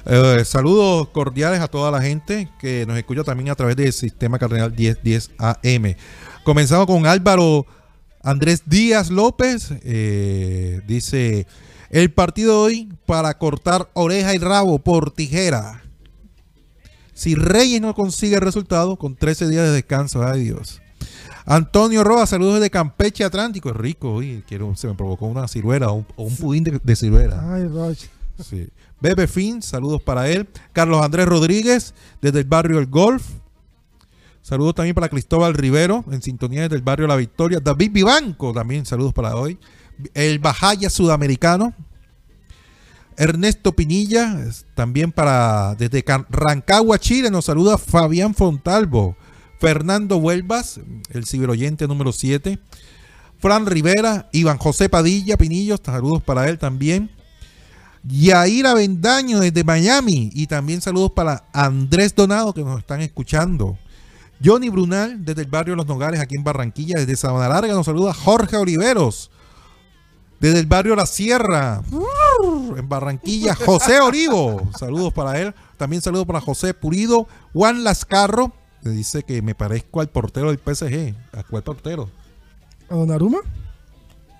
Eh, 0.07 0.43
saludos 0.45 1.09
cordiales 1.09 1.61
a 1.61 1.67
toda 1.67 1.89
la 1.89 1.99
gente 2.01 2.47
que 2.59 2.85
nos 2.87 2.97
escucha 2.97 3.23
también 3.23 3.49
a 3.49 3.55
través 3.55 3.75
del 3.75 3.91
sistema 3.91 4.37
cardenal 4.37 4.71
1010 4.71 5.31
AM. 5.39 5.95
Comenzamos 6.43 6.85
con 6.85 7.07
Álvaro 7.07 7.65
Andrés 8.21 8.63
Díaz 8.67 9.09
López. 9.09 9.71
eh, 9.83 10.81
dice: 10.87 11.47
El 11.89 12.11
partido 12.11 12.61
hoy 12.61 12.93
para 13.07 13.35
cortar 13.39 13.89
oreja 13.93 14.35
y 14.35 14.37
rabo 14.37 14.77
por 14.79 15.09
tijera. 15.11 15.81
Si 17.15 17.33
Reyes 17.33 17.81
no 17.81 17.95
consigue 17.95 18.35
el 18.35 18.41
resultado, 18.41 18.97
con 18.97 19.15
13 19.15 19.47
días 19.47 19.63
de 19.63 19.71
descanso, 19.71 20.23
ay 20.27 20.43
Dios. 20.43 20.81
Antonio 21.45 22.03
Roa, 22.03 22.25
saludos 22.25 22.55
desde 22.55 22.71
Campeche 22.71 23.23
Atlántico. 23.23 23.69
Es 23.69 23.75
rico, 23.75 24.13
hoy 24.13 24.43
quiero, 24.47 24.75
se 24.75 24.87
me 24.87 24.95
provocó 24.95 25.27
una 25.27 25.47
ciruela 25.47 25.89
o 25.89 25.95
un, 25.95 26.07
o 26.15 26.23
un 26.23 26.35
pudín 26.35 26.63
de, 26.63 26.79
de 26.83 26.95
ciruela. 26.95 27.53
Ay, 27.53 27.67
Rocha. 27.67 28.07
Sí. 28.43 28.67
Bebe 28.99 29.27
Fin, 29.27 29.61
saludos 29.61 30.01
para 30.01 30.29
él. 30.29 30.47
Carlos 30.73 31.03
Andrés 31.03 31.27
Rodríguez, 31.27 31.93
desde 32.21 32.39
el 32.39 32.45
barrio 32.45 32.79
El 32.79 32.87
Golf. 32.87 33.23
Saludos 34.41 34.75
también 34.75 34.95
para 34.95 35.09
Cristóbal 35.09 35.53
Rivero, 35.53 36.03
en 36.11 36.21
sintonía 36.21 36.63
desde 36.63 36.75
el 36.75 36.81
barrio 36.81 37.07
La 37.07 37.15
Victoria. 37.15 37.59
David 37.59 37.91
Vivanco, 37.91 38.53
también 38.53 38.85
saludos 38.85 39.13
para 39.13 39.35
hoy. 39.35 39.57
El 40.13 40.39
Bajaya 40.39 40.89
Sudamericano. 40.89 41.73
Ernesto 43.17 43.71
Pinilla, 43.71 44.43
también 44.73 45.11
para 45.11 45.75
desde 45.75 46.03
Rancagua, 46.29 46.99
Chile, 46.99 47.31
nos 47.31 47.45
saluda 47.45 47.77
Fabián 47.77 48.35
Fontalvo. 48.35 49.15
Fernando 49.59 50.17
Huelvas, 50.17 50.79
el 51.11 51.25
ciberoyente 51.25 51.87
número 51.87 52.11
7. 52.11 52.59
Fran 53.39 53.65
Rivera, 53.65 54.29
Iván 54.31 54.57
José 54.57 54.89
Padilla, 54.89 55.37
Pinillos, 55.37 55.81
saludos 55.83 56.23
para 56.23 56.49
él 56.49 56.57
también. 56.57 57.11
Yair 58.07 58.67
Avendaño 58.67 59.39
desde 59.39 59.63
Miami. 59.63 60.29
Y 60.33 60.47
también 60.47 60.81
saludos 60.81 61.11
para 61.11 61.45
Andrés 61.53 62.15
Donado 62.15 62.53
que 62.53 62.63
nos 62.63 62.79
están 62.79 63.01
escuchando. 63.01 63.77
Johnny 64.43 64.69
Brunal 64.69 65.23
desde 65.23 65.43
el 65.43 65.47
barrio 65.47 65.75
Los 65.75 65.87
Nogales 65.87 66.19
aquí 66.19 66.35
en 66.35 66.43
Barranquilla. 66.43 66.99
Desde 66.99 67.15
Sabana 67.15 67.49
Larga 67.49 67.73
nos 67.73 67.85
saluda 67.85 68.13
Jorge 68.13 68.57
Oliveros. 68.57 69.31
Desde 70.39 70.59
el 70.59 70.65
barrio 70.65 70.95
La 70.95 71.05
Sierra 71.05 71.81
en 72.77 72.87
Barranquilla. 72.87 73.55
José 73.55 73.99
Orivo. 74.01 74.69
Saludos 74.77 75.13
para 75.13 75.39
él. 75.39 75.55
También 75.77 76.01
saludos 76.01 76.25
para 76.27 76.41
José 76.41 76.73
Purido. 76.73 77.27
Juan 77.53 77.83
Lascarro. 77.83 78.53
Que 78.85 78.91
dice 78.91 79.23
que 79.23 79.41
me 79.41 79.55
parezco 79.55 79.99
al 79.99 80.09
portero 80.09 80.51
del 80.51 80.59
PSG. 80.59 81.15
¿A 81.35 81.41
cuál 81.41 81.63
portero? 81.63 82.07
¿A 82.87 82.93
Donnarumma? 82.93 83.39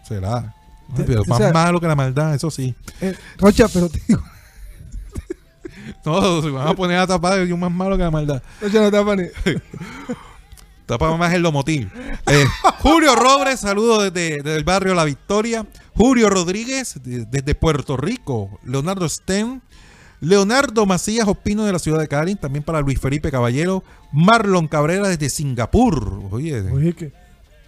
Será. 0.08 0.54
Pero 0.96 1.24
o 1.24 1.26
más 1.26 1.40
sea- 1.40 1.52
malo 1.52 1.82
que 1.82 1.88
la 1.88 1.96
maldad, 1.96 2.36
eso 2.36 2.52
sí. 2.52 2.76
Eh, 3.02 3.16
Rocha, 3.40 3.68
pero 3.68 3.90
te 3.90 4.00
digo, 4.08 4.22
No, 6.06 6.44
se 6.44 6.52
van 6.52 6.68
a 6.68 6.76
poner 6.76 7.00
a 7.00 7.08
tapar 7.08 7.44
yo 7.44 7.58
más 7.58 7.72
malo 7.72 7.98
que 7.98 8.04
la 8.04 8.12
maldad. 8.12 8.44
Rocha 8.62 8.82
no 8.82 8.92
tapa 8.92 9.16
ni. 9.16 9.24
Tapa 10.86 11.18
más 11.18 11.34
el 11.34 11.42
lomotil. 11.42 11.90
Eh, 12.28 12.46
Julio 12.84 13.16
Robles, 13.16 13.60
saludos 13.62 14.04
desde, 14.14 14.38
desde 14.44 14.58
el 14.58 14.64
barrio 14.64 14.94
La 14.94 15.06
Victoria. 15.06 15.66
Julio 15.96 16.30
Rodríguez, 16.30 17.02
de- 17.02 17.26
desde 17.26 17.56
Puerto 17.56 17.98
Rico. 17.98 18.60
Leonardo 18.64 19.10
Sten. 19.10 19.64
Leonardo 20.22 20.86
Macías 20.86 21.28
Ospino 21.28 21.66
de 21.66 21.74
la 21.74 21.80
ciudad 21.80 22.00
de 22.00 22.08
Cali. 22.08 22.36
También 22.36 22.64
para 22.64 22.82
Luis 22.82 23.00
Felipe 23.00 23.32
Caballero. 23.32 23.84
Marlon 24.12 24.68
Cabrera 24.68 25.08
desde 25.08 25.30
Singapur. 25.30 26.22
Oye, 26.32 26.62
Oye, 26.72 26.94
¿qué, 26.94 27.12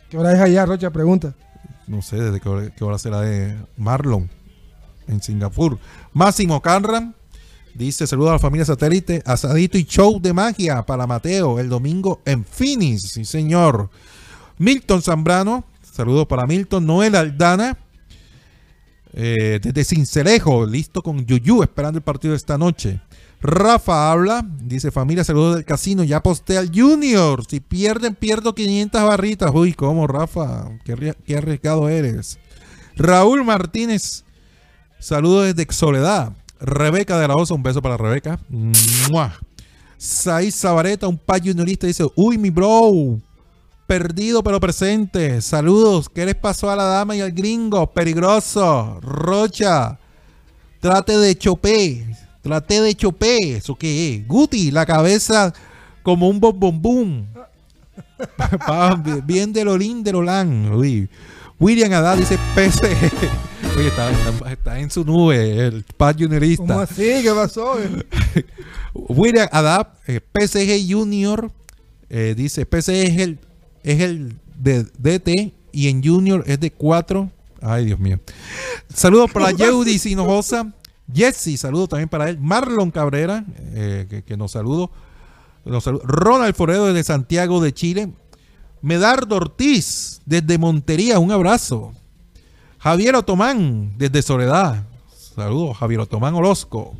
¿qué 0.09 0.17
hora 0.17 0.33
es 0.33 0.39
allá, 0.39 0.65
Rocha? 0.65 0.89
Pregunta. 0.91 1.33
no 1.87 2.01
sé 2.01 2.17
desde 2.17 2.39
qué 2.39 2.49
hora, 2.49 2.69
qué 2.69 2.83
hora 2.83 2.97
será 2.97 3.21
de 3.21 3.55
Marlon 3.77 4.29
en 5.07 5.21
Singapur. 5.21 5.77
Máximo 6.13 6.61
Canram 6.61 7.13
dice 7.73 8.07
saludos 8.07 8.31
a 8.31 8.33
la 8.33 8.39
familia 8.39 8.65
satélite, 8.65 9.21
asadito 9.25 9.77
y 9.77 9.83
show 9.85 10.19
de 10.19 10.33
magia 10.33 10.83
para 10.85 11.05
Mateo 11.05 11.59
el 11.59 11.69
domingo 11.69 12.21
en 12.25 12.43
Phoenix, 12.43 13.03
sí 13.03 13.23
señor. 13.23 13.89
Milton 14.57 15.01
Zambrano, 15.03 15.63
saludos 15.93 16.25
para 16.27 16.47
Milton. 16.47 16.85
Noel 16.87 17.15
Aldana, 17.15 17.77
eh, 19.19 19.59
desde 19.61 19.83
Cincelejo, 19.83 20.67
listo 20.67 21.01
con 21.01 21.25
Yuyu, 21.25 21.63
esperando 21.63 21.97
el 21.97 22.03
partido 22.03 22.33
de 22.33 22.37
esta 22.37 22.55
noche. 22.57 23.01
Rafa 23.41 24.11
habla, 24.11 24.45
dice 24.63 24.91
familia, 24.91 25.23
saludos 25.23 25.55
del 25.55 25.65
casino, 25.65 26.03
ya 26.03 26.21
posté 26.21 26.57
al 26.57 26.71
Junior, 26.73 27.43
si 27.49 27.59
pierden 27.59 28.13
pierdo 28.13 28.53
500 28.53 29.01
barritas. 29.03 29.51
Uy, 29.53 29.73
¿cómo 29.73 30.05
Rafa? 30.05 30.69
Qué, 30.85 30.95
arri- 30.95 31.15
qué 31.25 31.37
arriesgado 31.37 31.89
eres. 31.89 32.37
Raúl 32.95 33.43
Martínez, 33.43 34.23
saludos 34.99 35.53
desde 35.55 35.71
Soledad. 35.73 36.33
Rebeca 36.59 37.17
de 37.19 37.27
la 37.27 37.35
Osa, 37.35 37.53
un 37.55 37.63
beso 37.63 37.81
para 37.81 37.97
Rebeca. 37.97 38.39
¡Mua! 38.49 39.33
Saiz 39.97 40.55
Zabareta, 40.55 41.07
un 41.07 41.17
pa 41.17 41.39
juniorista, 41.39 41.87
dice, 41.87 42.05
uy, 42.15 42.37
mi 42.37 42.49
bro, 42.51 43.19
perdido 43.87 44.43
pero 44.43 44.59
presente. 44.59 45.41
Saludos, 45.41 46.09
¿qué 46.09 46.25
les 46.25 46.35
pasó 46.35 46.69
a 46.69 46.75
la 46.75 46.83
dama 46.83 47.15
y 47.15 47.21
al 47.21 47.31
gringo? 47.31 47.91
Peligroso, 47.93 48.99
Rocha, 49.01 49.97
trate 50.79 51.17
de 51.17 51.35
chopé, 51.37 52.05
trate 52.41 52.81
de 52.81 52.93
chopé, 52.95 53.55
¿eso 53.57 53.75
qué 53.75 54.15
es? 54.15 54.27
Guti, 54.27 54.71
la 54.71 54.85
cabeza 54.85 55.53
como 56.03 56.29
un 56.29 56.39
bombombum. 56.39 57.25
Bien 59.25 59.53
de 59.53 59.63
Lolín 59.65 60.03
de 60.03 60.11
Lolán. 60.11 60.71
Uy. 60.73 61.09
William 61.59 61.91
Haddad 61.91 62.17
dice 62.17 62.37
PSG. 62.55 62.85
Oye, 63.77 63.87
está, 63.87 64.11
está- 64.11 64.51
está 64.51 64.79
en 64.79 64.91
su 64.91 65.03
nube 65.03 65.67
el 65.67 65.83
pad 65.97 66.15
juniorista. 66.19 66.63
¿Cómo 66.65 66.79
así? 66.79 67.21
¿Qué 67.23 67.31
pasó? 67.35 67.77
William 68.93 69.47
Haddad, 69.51 69.87
eh, 70.07 70.19
PSG 70.21 70.91
Junior, 70.91 71.51
eh, 72.09 72.33
dice 72.37 72.65
PSG 72.65 73.37
es 73.87 74.01
el, 74.01 74.35
de 74.57 74.83
DT 74.83 75.53
y 75.71 75.87
en 75.87 76.03
Junior 76.03 76.43
es 76.45 76.59
de 76.59 76.71
4. 76.71 77.31
Ay, 77.61 77.85
Dios 77.85 77.99
mío. 77.99 78.19
Saludos 78.93 79.31
para 79.31 79.51
Yeudi 79.51 79.99
Hinojosa. 80.03 80.73
Jesse, 81.13 81.57
saludos 81.57 81.89
también 81.89 82.09
para 82.09 82.29
él. 82.29 82.37
Marlon 82.37 82.91
Cabrera, 82.91 83.45
eh, 83.73 84.05
que, 84.09 84.23
que 84.23 84.35
nos 84.35 84.51
saludo. 84.51 84.91
Nos 85.63 85.85
saludo. 85.85 86.03
Ronald 86.05 86.53
Foredo 86.53 86.87
desde 86.87 87.03
Santiago 87.03 87.61
de 87.61 87.73
Chile. 87.73 88.11
Medardo 88.81 89.37
Ortiz 89.37 90.21
desde 90.25 90.57
Montería, 90.57 91.19
un 91.19 91.31
abrazo. 91.31 91.93
Javier 92.77 93.15
Otomán 93.15 93.93
desde 93.97 94.21
Soledad. 94.21 94.83
Saludos, 95.35 95.77
Javier 95.77 96.01
Otomán 96.01 96.35
Orozco. 96.35 96.95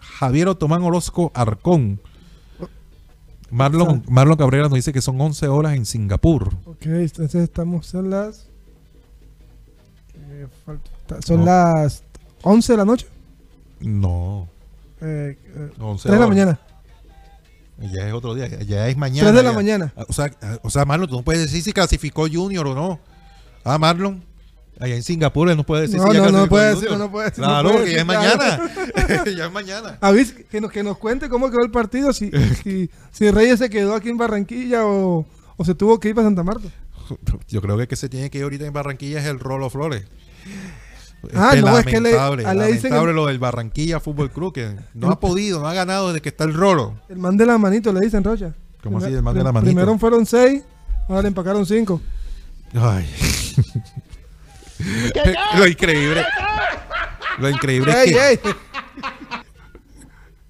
Javier 0.00 0.48
Otomán 0.48 0.82
Orozco 0.82 1.32
Arcón. 1.34 2.00
Marlon, 3.50 4.04
Marlon 4.08 4.36
Cabrera 4.36 4.64
nos 4.64 4.74
dice 4.74 4.92
que 4.92 5.00
son 5.00 5.20
11 5.20 5.46
horas 5.48 5.74
en 5.74 5.86
Singapur. 5.86 6.54
Ok, 6.66 6.86
entonces 6.86 7.42
estamos 7.44 7.92
en 7.94 8.10
las. 8.10 8.46
eh, 10.28 10.46
falta- 10.64 11.22
Son 11.24 11.40
No. 11.40 11.44
las 11.46 12.02
11 12.42 12.72
de 12.72 12.76
la 12.76 12.84
noche. 12.84 13.06
No, 13.80 14.48
Eh, 15.00 15.38
eh, 15.54 15.70
11 15.78 16.08
3 16.08 16.14
de 16.14 16.20
la 16.20 16.26
mañana. 16.28 16.58
Ya 17.78 18.08
es 18.08 18.12
otro 18.14 18.34
día, 18.34 18.48
ya- 18.48 18.62
ya 18.62 18.88
es 18.88 18.96
mañana. 18.96 19.28
3 19.28 19.34
de 19.36 19.42
la 19.42 19.50
ya. 19.50 19.54
mañana. 19.54 19.92
O 20.08 20.12
sea, 20.12 20.30
o 20.62 20.70
sea, 20.70 20.84
Marlon, 20.86 21.08
tú 21.08 21.16
no 21.16 21.22
puedes 21.22 21.42
decir 21.42 21.62
si 21.62 21.72
clasificó 21.72 22.26
Junior 22.30 22.66
o 22.66 22.74
no. 22.74 22.98
Ah, 23.64 23.78
Marlon, 23.78 24.22
allá 24.80 24.94
en 24.96 25.02
Singapur 25.02 25.48
él 25.50 25.56
no 25.56 25.64
puede 25.64 25.82
decir 25.82 25.98
No, 25.98 26.10
si 26.12 26.18
no, 26.18 26.30
no 26.30 26.48
puede 26.48 26.74
decir, 26.74 26.90
no 26.96 27.10
puede 27.10 27.30
decir, 27.30 27.42
no 27.42 27.46
Claro, 27.48 27.68
puede 27.70 27.78
porque 27.80 27.94
ya 27.94 28.00
es 28.00 28.06
mañana. 28.06 28.60
ya 29.36 29.46
es 29.46 29.52
mañana. 29.52 29.98
Avis, 30.00 30.32
que 30.50 30.60
nos, 30.60 30.70
que 30.70 30.82
nos 30.82 30.98
cuente 30.98 31.28
cómo 31.28 31.50
quedó 31.50 31.62
el 31.62 31.70
partido, 31.70 32.12
si, 32.12 32.30
si, 32.62 32.90
si 33.10 33.30
Reyes 33.30 33.58
se 33.58 33.70
quedó 33.70 33.94
aquí 33.94 34.08
en 34.10 34.16
Barranquilla 34.18 34.84
o, 34.86 35.26
o 35.56 35.64
se 35.64 35.74
tuvo 35.74 35.98
que 36.00 36.08
ir 36.10 36.14
para 36.14 36.26
Santa 36.26 36.42
Marta. 36.42 36.68
Yo 37.48 37.62
creo 37.62 37.76
que 37.76 37.82
el 37.82 37.88
que 37.88 37.96
se 37.96 38.08
tiene 38.08 38.30
que 38.30 38.38
ir 38.38 38.44
ahorita 38.44 38.66
en 38.66 38.72
Barranquilla 38.72 39.20
es 39.20 39.26
el 39.26 39.38
Rolo 39.38 39.70
Flores. 39.70 40.04
Ah, 41.34 41.50
Este, 41.54 41.62
no, 41.62 41.78
es 41.78 41.84
que 41.86 42.00
le- 42.00 42.12
lamentable, 42.12 42.46
a 42.46 42.54
le 42.54 42.72
dicen 42.72 43.14
lo 43.14 43.26
del 43.26 43.38
Barranquilla 43.38 44.00
Fútbol 44.00 44.30
Club, 44.30 44.52
que 44.52 44.76
no 44.94 45.10
ha 45.10 45.18
podido, 45.18 45.60
no 45.60 45.66
ha 45.68 45.74
ganado 45.74 46.08
desde 46.08 46.20
que 46.20 46.28
está 46.28 46.44
el 46.44 46.54
Rolo. 46.54 47.00
El 47.08 47.18
man 47.18 47.36
de 47.36 47.46
la 47.46 47.58
manito, 47.58 47.92
le 47.92 48.00
dicen 48.00 48.22
Rocha. 48.22 48.54
¿Cómo 48.82 48.98
así, 48.98 49.12
el 49.12 49.22
man 49.22 49.34
de 49.34 49.42
la 49.42 49.50
manito? 49.52 49.66
Primero 49.74 49.98
fueron 49.98 50.26
6, 50.26 50.62
ahora 51.08 51.22
le 51.22 51.28
empacaron 51.28 51.64
5. 51.66 52.00
Ay. 52.74 53.06
Lo 55.56 55.66
increíble. 55.66 56.24
Lo 57.38 57.48
increíble 57.50 57.92
es 57.92 57.96
¡Ey, 57.98 58.38
que 58.38 58.48
ey! 58.48 58.54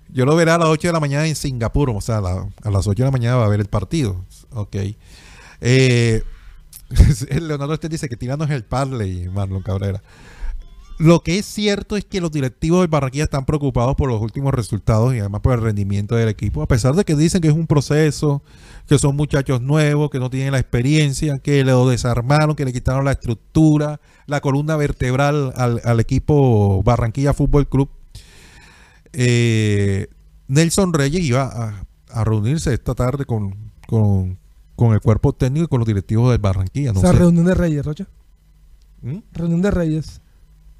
yo 0.08 0.24
lo 0.24 0.34
veré 0.36 0.50
a 0.52 0.58
las 0.58 0.68
8 0.68 0.88
de 0.88 0.92
la 0.92 1.00
mañana 1.00 1.26
en 1.26 1.34
Singapur. 1.36 1.90
O 1.90 2.00
sea, 2.00 2.18
a, 2.18 2.20
la- 2.20 2.48
a 2.62 2.70
las 2.70 2.86
8 2.86 3.02
de 3.02 3.04
la 3.06 3.10
mañana 3.10 3.36
va 3.36 3.44
a 3.46 3.48
ver 3.48 3.60
el 3.60 3.66
partido. 3.66 4.24
Ok. 4.50 4.76
Eh, 5.60 6.22
Leonardo 7.40 7.74
este 7.74 7.88
dice 7.88 8.08
que 8.08 8.16
tirando 8.16 8.44
es 8.44 8.50
el 8.50 8.64
parley, 8.64 9.28
Marlon 9.28 9.62
Cabrera. 9.62 10.02
Lo 10.98 11.20
que 11.20 11.38
es 11.38 11.44
cierto 11.44 11.96
es 11.96 12.04
que 12.06 12.22
los 12.22 12.32
directivos 12.32 12.80
del 12.80 12.88
Barranquilla 12.88 13.24
están 13.24 13.44
preocupados 13.44 13.94
por 13.96 14.08
los 14.08 14.20
últimos 14.20 14.54
resultados 14.54 15.14
y 15.14 15.18
además 15.18 15.42
por 15.42 15.52
el 15.52 15.60
rendimiento 15.60 16.16
del 16.16 16.28
equipo, 16.28 16.62
a 16.62 16.66
pesar 16.66 16.94
de 16.94 17.04
que 17.04 17.14
dicen 17.14 17.42
que 17.42 17.48
es 17.48 17.54
un 17.54 17.66
proceso, 17.66 18.42
que 18.88 18.98
son 18.98 19.14
muchachos 19.14 19.60
nuevos, 19.60 20.08
que 20.10 20.18
no 20.18 20.30
tienen 20.30 20.52
la 20.52 20.58
experiencia, 20.58 21.38
que 21.38 21.64
lo 21.64 21.86
desarmaron, 21.86 22.56
que 22.56 22.64
le 22.64 22.72
quitaron 22.72 23.04
la 23.04 23.12
estructura, 23.12 24.00
la 24.26 24.40
columna 24.40 24.76
vertebral 24.76 25.52
al, 25.56 25.82
al 25.84 26.00
equipo 26.00 26.82
Barranquilla 26.82 27.34
Fútbol 27.34 27.68
Club. 27.68 27.90
Eh, 29.12 30.08
Nelson 30.48 30.94
Reyes 30.94 31.22
iba 31.22 31.42
a, 31.42 31.86
a 32.08 32.24
reunirse 32.24 32.72
esta 32.72 32.94
tarde 32.94 33.26
con, 33.26 33.54
con, 33.86 34.38
con 34.76 34.94
el 34.94 35.00
cuerpo 35.00 35.34
técnico 35.34 35.64
y 35.64 35.68
con 35.68 35.80
los 35.80 35.86
directivos 35.86 36.30
del 36.30 36.38
Barranquilla. 36.38 36.92
No 36.92 37.00
o 37.00 37.02
sea, 37.02 37.12
sé. 37.12 37.18
reunión 37.18 37.44
de 37.44 37.54
Reyes, 37.54 37.84
Rocha. 37.84 38.06
¿Mm? 39.02 39.18
Reunión 39.32 39.60
de 39.60 39.70
Reyes. 39.70 40.20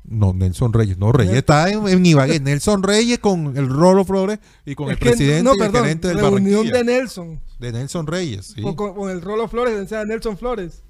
No, 0.08 0.32
Nelson 0.32 0.72
Reyes. 0.72 0.98
No, 0.98 1.10
Reyes 1.12 1.34
está 1.34 1.68
en, 1.70 1.86
en 1.88 2.06
Ibagué. 2.06 2.38
Nelson 2.40 2.82
Reyes 2.82 3.18
con 3.18 3.56
el 3.56 3.68
Rolo 3.68 4.04
Flores 4.04 4.38
y 4.64 4.74
con 4.74 4.86
Es 4.86 4.92
el 4.92 4.98
que- 4.98 5.04
presidente 5.06 5.42
no, 5.42 5.50
y 5.50 5.54
el 5.54 5.58
perdón, 5.58 5.82
gerente 5.82 6.08
del 6.08 6.18
reunión 6.18 6.66
de 6.68 6.84
Nelson. 6.84 7.40
De 7.58 7.72
Nelson 7.72 8.06
Reyes. 8.06 8.52
Sí. 8.54 8.62
Con, 8.62 9.10
el 9.10 9.20
Rolo 9.22 9.48
Flores, 9.48 9.74
o 9.84 9.88
sea, 9.88 10.04
Nelson 10.04 10.38
Flores. 10.38 10.82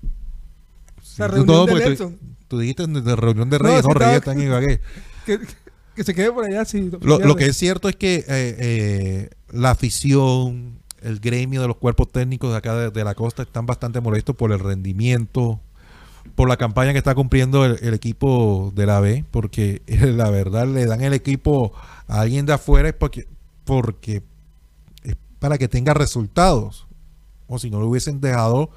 Sí, 1.02 1.22
reunión 1.22 1.66
de 1.66 1.72
porque 1.72 1.82
tú- 1.84 1.88
Nelson. 1.88 2.18
Tú, 2.48 2.58
dijiste 2.58 2.86
de, 2.86 3.16
reunión 3.16 3.50
de 3.50 3.58
Reyes. 3.58 3.82
sí 3.82 3.88
No, 3.88 3.94
Reyes 3.94 4.16
está 4.16 4.32
en 4.32 4.40
Ibagué. 4.42 4.80
Que, 5.26 5.40
que 5.96 6.04
se 6.04 6.14
quede 6.14 6.30
por 6.30 6.44
allá 6.44 6.64
si 6.64 6.88
Lo, 7.00 7.18
lo 7.18 7.34
que 7.34 7.46
es 7.46 7.56
cierto 7.56 7.88
es 7.88 7.96
que 7.96 8.16
eh, 8.18 8.24
eh, 8.28 9.30
la 9.50 9.70
afición, 9.72 10.78
el 11.00 11.18
gremio 11.18 11.60
de 11.62 11.66
los 11.66 11.78
cuerpos 11.78 12.12
técnicos 12.12 12.52
de 12.52 12.56
acá 12.58 12.76
de, 12.76 12.90
de 12.92 13.02
la 13.02 13.16
costa 13.16 13.42
están 13.42 13.66
bastante 13.66 14.00
molestos 14.00 14.36
por 14.36 14.52
el 14.52 14.60
rendimiento, 14.60 15.60
por 16.36 16.48
la 16.48 16.58
campaña 16.58 16.92
que 16.92 16.98
está 16.98 17.14
cumpliendo 17.14 17.64
el, 17.64 17.78
el 17.82 17.94
equipo 17.94 18.70
de 18.76 18.86
la 18.86 19.00
B, 19.00 19.24
porque 19.30 19.82
la 19.88 20.30
verdad 20.30 20.68
le 20.68 20.86
dan 20.86 21.02
el 21.02 21.14
equipo 21.14 21.72
a 22.06 22.20
alguien 22.20 22.46
de 22.46 22.52
afuera 22.52 22.88
es 22.88 22.94
porque, 22.94 23.26
porque 23.64 24.22
es 25.02 25.16
para 25.40 25.58
que 25.58 25.66
tenga 25.66 25.94
resultados, 25.94 26.86
o 27.48 27.58
si 27.58 27.70
no 27.70 27.80
le 27.80 27.86
hubiesen 27.86 28.20
dejado 28.20 28.70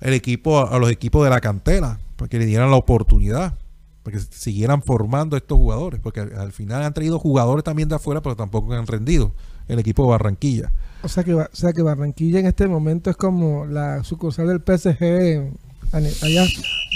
el 0.00 0.12
equipo 0.12 0.66
a, 0.66 0.78
los 0.78 0.90
equipos 0.90 1.24
de 1.24 1.30
la 1.30 1.40
cantera, 1.40 2.00
para 2.16 2.28
que 2.28 2.38
le 2.38 2.46
dieran 2.46 2.70
la 2.70 2.76
oportunidad. 2.76 3.56
para 4.02 4.18
que 4.18 4.24
siguieran 4.30 4.82
formando 4.82 5.36
estos 5.36 5.56
jugadores, 5.56 6.00
porque 6.00 6.20
al, 6.20 6.36
al 6.36 6.52
final 6.52 6.82
han 6.82 6.94
traído 6.94 7.20
jugadores 7.20 7.62
también 7.62 7.88
de 7.88 7.94
afuera, 7.94 8.22
pero 8.22 8.34
tampoco 8.34 8.72
han 8.72 8.86
rendido 8.86 9.32
el 9.68 9.78
equipo 9.78 10.02
de 10.02 10.10
Barranquilla. 10.10 10.72
O 11.02 11.08
sea 11.08 11.22
que, 11.22 11.34
o 11.34 11.48
sea 11.52 11.72
que 11.72 11.82
Barranquilla 11.82 12.40
en 12.40 12.46
este 12.46 12.66
momento 12.66 13.08
es 13.08 13.16
como 13.16 13.66
la 13.66 14.02
sucursal 14.02 14.48
del 14.48 14.60
PSG. 14.60 15.69
Allá 15.92 16.46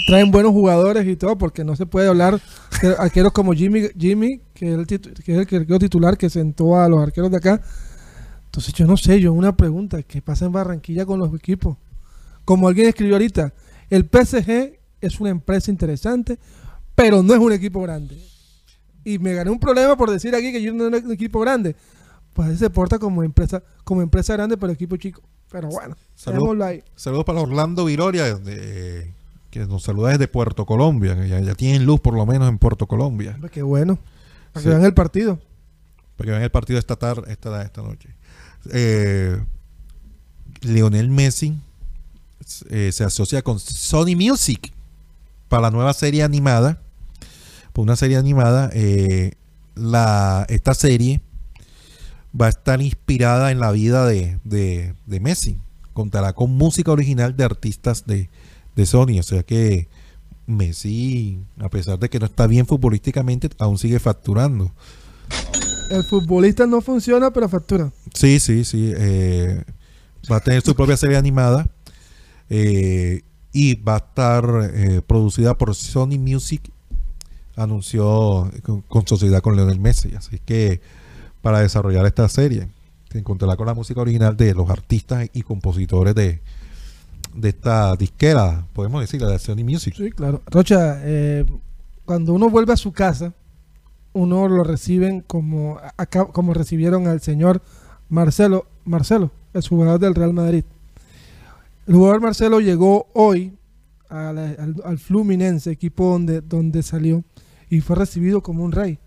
traen 0.07 0.31
buenos 0.31 0.51
jugadores 0.51 1.05
y 1.07 1.15
todo, 1.15 1.37
porque 1.37 1.63
no 1.63 1.75
se 1.75 1.85
puede 1.85 2.07
hablar 2.07 2.39
de 2.81 2.95
arqueros 2.97 3.33
como 3.33 3.53
Jimmy, 3.53 3.89
Jimmy 3.97 4.41
que, 4.53 4.71
es 4.71 4.77
el 4.77 4.87
que 4.87 4.93
es 4.95 5.27
el 5.27 5.39
arquero 5.39 5.79
titular 5.79 6.17
que 6.17 6.29
sentó 6.29 6.77
a 6.77 6.87
los 6.87 7.01
arqueros 7.01 7.31
de 7.31 7.37
acá. 7.37 7.61
Entonces 8.45 8.73
yo 8.73 8.87
no 8.87 8.95
sé, 8.95 9.19
yo 9.19 9.33
una 9.33 9.55
pregunta, 9.57 10.01
¿qué 10.03 10.21
pasa 10.21 10.45
en 10.45 10.53
Barranquilla 10.53 11.05
con 11.05 11.19
los 11.19 11.33
equipos? 11.33 11.77
Como 12.45 12.67
alguien 12.67 12.87
escribió 12.87 13.15
ahorita, 13.15 13.53
el 13.89 14.03
PSG 14.05 14.79
es 15.01 15.19
una 15.19 15.29
empresa 15.29 15.71
interesante, 15.71 16.39
pero 16.93 17.21
no 17.21 17.33
es 17.33 17.39
un 17.39 17.51
equipo 17.51 17.81
grande. 17.81 18.17
Y 19.03 19.19
me 19.19 19.33
gané 19.33 19.51
un 19.51 19.59
problema 19.59 19.97
por 19.97 20.09
decir 20.09 20.33
aquí 20.35 20.51
que 20.51 20.61
yo 20.61 20.73
no 20.73 20.87
era 20.87 20.97
un 20.97 21.11
equipo 21.11 21.39
grande. 21.41 21.75
Pues 22.33 22.57
se 22.59 22.69
porta 22.69 22.97
como 22.97 23.23
empresa, 23.23 23.63
como 23.83 24.01
empresa 24.01 24.33
grande, 24.33 24.57
pero 24.57 24.71
equipo 24.71 24.97
chico. 24.97 25.21
Pero 25.51 25.69
bueno, 25.69 25.95
Saludos. 26.15 26.61
ahí. 26.67 26.83
Saludos 26.95 27.25
para 27.25 27.41
Orlando 27.41 27.85
Viroria, 27.85 28.35
de- 28.35 29.13
que 29.51 29.65
nos 29.65 29.83
saluda 29.83 30.09
desde 30.09 30.27
Puerto 30.27 30.65
Colombia, 30.65 31.15
que 31.15 31.29
ya, 31.29 31.39
ya 31.39 31.55
tienen 31.55 31.85
luz 31.85 32.01
por 32.01 32.13
lo 32.13 32.25
menos 32.25 32.49
en 32.49 32.57
Puerto 32.57 32.87
Colombia, 32.87 33.37
Qué 33.51 33.61
bueno. 33.61 33.97
Para 34.51 34.61
Sí. 34.61 34.69
que 34.69 34.69
vean 34.75 34.85
el 34.85 34.93
partido. 34.93 35.39
para 36.17 36.25
que 36.27 36.31
vean 36.31 36.43
el 36.43 36.51
partido 36.51 36.79
esta 36.79 36.95
tarde, 36.97 37.31
esta, 37.31 37.61
esta 37.61 37.81
noche. 37.81 38.09
Eh, 38.71 39.37
Lionel 40.61 41.09
Messi 41.09 41.55
eh, 42.69 42.91
se 42.91 43.03
asocia 43.03 43.41
con 43.41 43.59
Sony 43.59 44.15
Music 44.15 44.71
para 45.49 45.63
la 45.63 45.71
nueva 45.71 45.93
serie 45.93 46.23
animada. 46.23 46.81
Por 47.73 47.83
una 47.83 47.95
serie 47.95 48.17
animada, 48.17 48.69
eh, 48.73 49.33
la, 49.75 50.45
esta 50.49 50.73
serie 50.73 51.21
va 52.39 52.47
a 52.47 52.49
estar 52.49 52.81
inspirada 52.81 53.51
en 53.51 53.59
la 53.59 53.71
vida 53.71 54.05
de, 54.05 54.39
de- 54.43 54.93
de 55.05 55.19
Messi. 55.19 55.57
Contará 55.93 56.33
con 56.33 56.51
música 56.51 56.91
original 56.91 57.37
de 57.37 57.43
artistas 57.45 58.05
de, 58.05 58.29
de 58.75 58.85
Sony. 58.85 59.19
O 59.19 59.23
sea 59.23 59.43
que 59.43 59.87
Messi, 60.45 61.39
a 61.59 61.69
pesar 61.69 61.97
de 61.99 62.09
que 62.09 62.19
no 62.19 62.25
está 62.25 62.47
bien 62.47 62.65
futbolísticamente, 62.65 63.49
aún 63.59 63.77
sigue 63.77 63.99
facturando. 63.99 64.71
El 65.89 66.03
futbolista 66.03 66.65
no 66.67 66.81
funciona, 66.81 67.31
pero 67.31 67.47
factura. 67.47 67.91
Sí, 68.13 68.39
sí, 68.39 68.65
sí. 68.65 68.91
eh, 68.95 69.63
va 70.31 70.37
a 70.37 70.39
tener 70.39 70.61
su 70.61 70.75
propia 70.75 70.97
serie 70.97 71.15
animada 71.17 71.69
eh, 72.49 73.21
y 73.53 73.75
va 73.75 73.95
a 73.95 73.97
estar 73.97 74.71
eh, 74.73 75.01
producida 75.05 75.57
por 75.57 75.73
Sony 75.75 76.17
Music. 76.19 76.69
Anunció 77.55 78.51
con, 78.63 78.81
con 78.81 79.07
sociedad 79.07 79.41
con 79.41 79.55
Leonel 79.55 79.79
Messi. 79.79 80.13
Así 80.15 80.39
que 80.45 80.81
para 81.45 81.59
desarrollar 81.59 82.07
esta 82.07 82.27
serie, 82.27 82.69
se 83.11 83.19
encontrará 83.19 83.55
con 83.55 83.67
la 83.67 83.75
música 83.75 84.01
original 84.01 84.35
de 84.35 84.55
los 84.55 84.67
artistas 84.67 85.29
y 85.31 85.43
compositores 85.43 86.15
de, 86.15 86.41
de 87.35 87.49
esta 87.49 87.95
disquera, 87.95 88.65
podemos 88.73 88.99
decir, 88.99 89.21
la 89.21 89.29
de 89.29 89.37
Sony 89.37 89.63
Music. 89.63 89.93
Sí, 89.95 90.09
claro. 90.09 90.41
Rocha, 90.47 90.97
eh, 91.03 91.45
cuando 92.03 92.33
uno 92.33 92.49
vuelve 92.49 92.73
a 92.73 92.77
su 92.77 92.93
casa, 92.93 93.35
uno 94.13 94.47
lo 94.47 94.63
reciben 94.63 95.21
como, 95.21 95.79
como 96.33 96.55
recibieron 96.55 97.05
al 97.05 97.21
señor 97.21 97.61
Marcelo, 98.09 98.65
Marcelo, 98.83 99.29
el 99.53 99.67
jugador 99.67 99.99
del 99.99 100.15
Real 100.15 100.33
Madrid. 100.33 100.63
El 101.85 101.93
jugador 101.93 102.21
Marcelo 102.21 102.59
llegó 102.59 103.05
hoy 103.13 103.53
al, 104.09 104.79
al 104.83 104.97
Fluminense, 104.97 105.69
equipo 105.69 106.09
donde, 106.09 106.41
donde 106.41 106.81
salió, 106.81 107.23
y 107.69 107.81
fue 107.81 107.97
recibido 107.97 108.41
como 108.41 108.63
un 108.63 108.71
rey. 108.71 108.97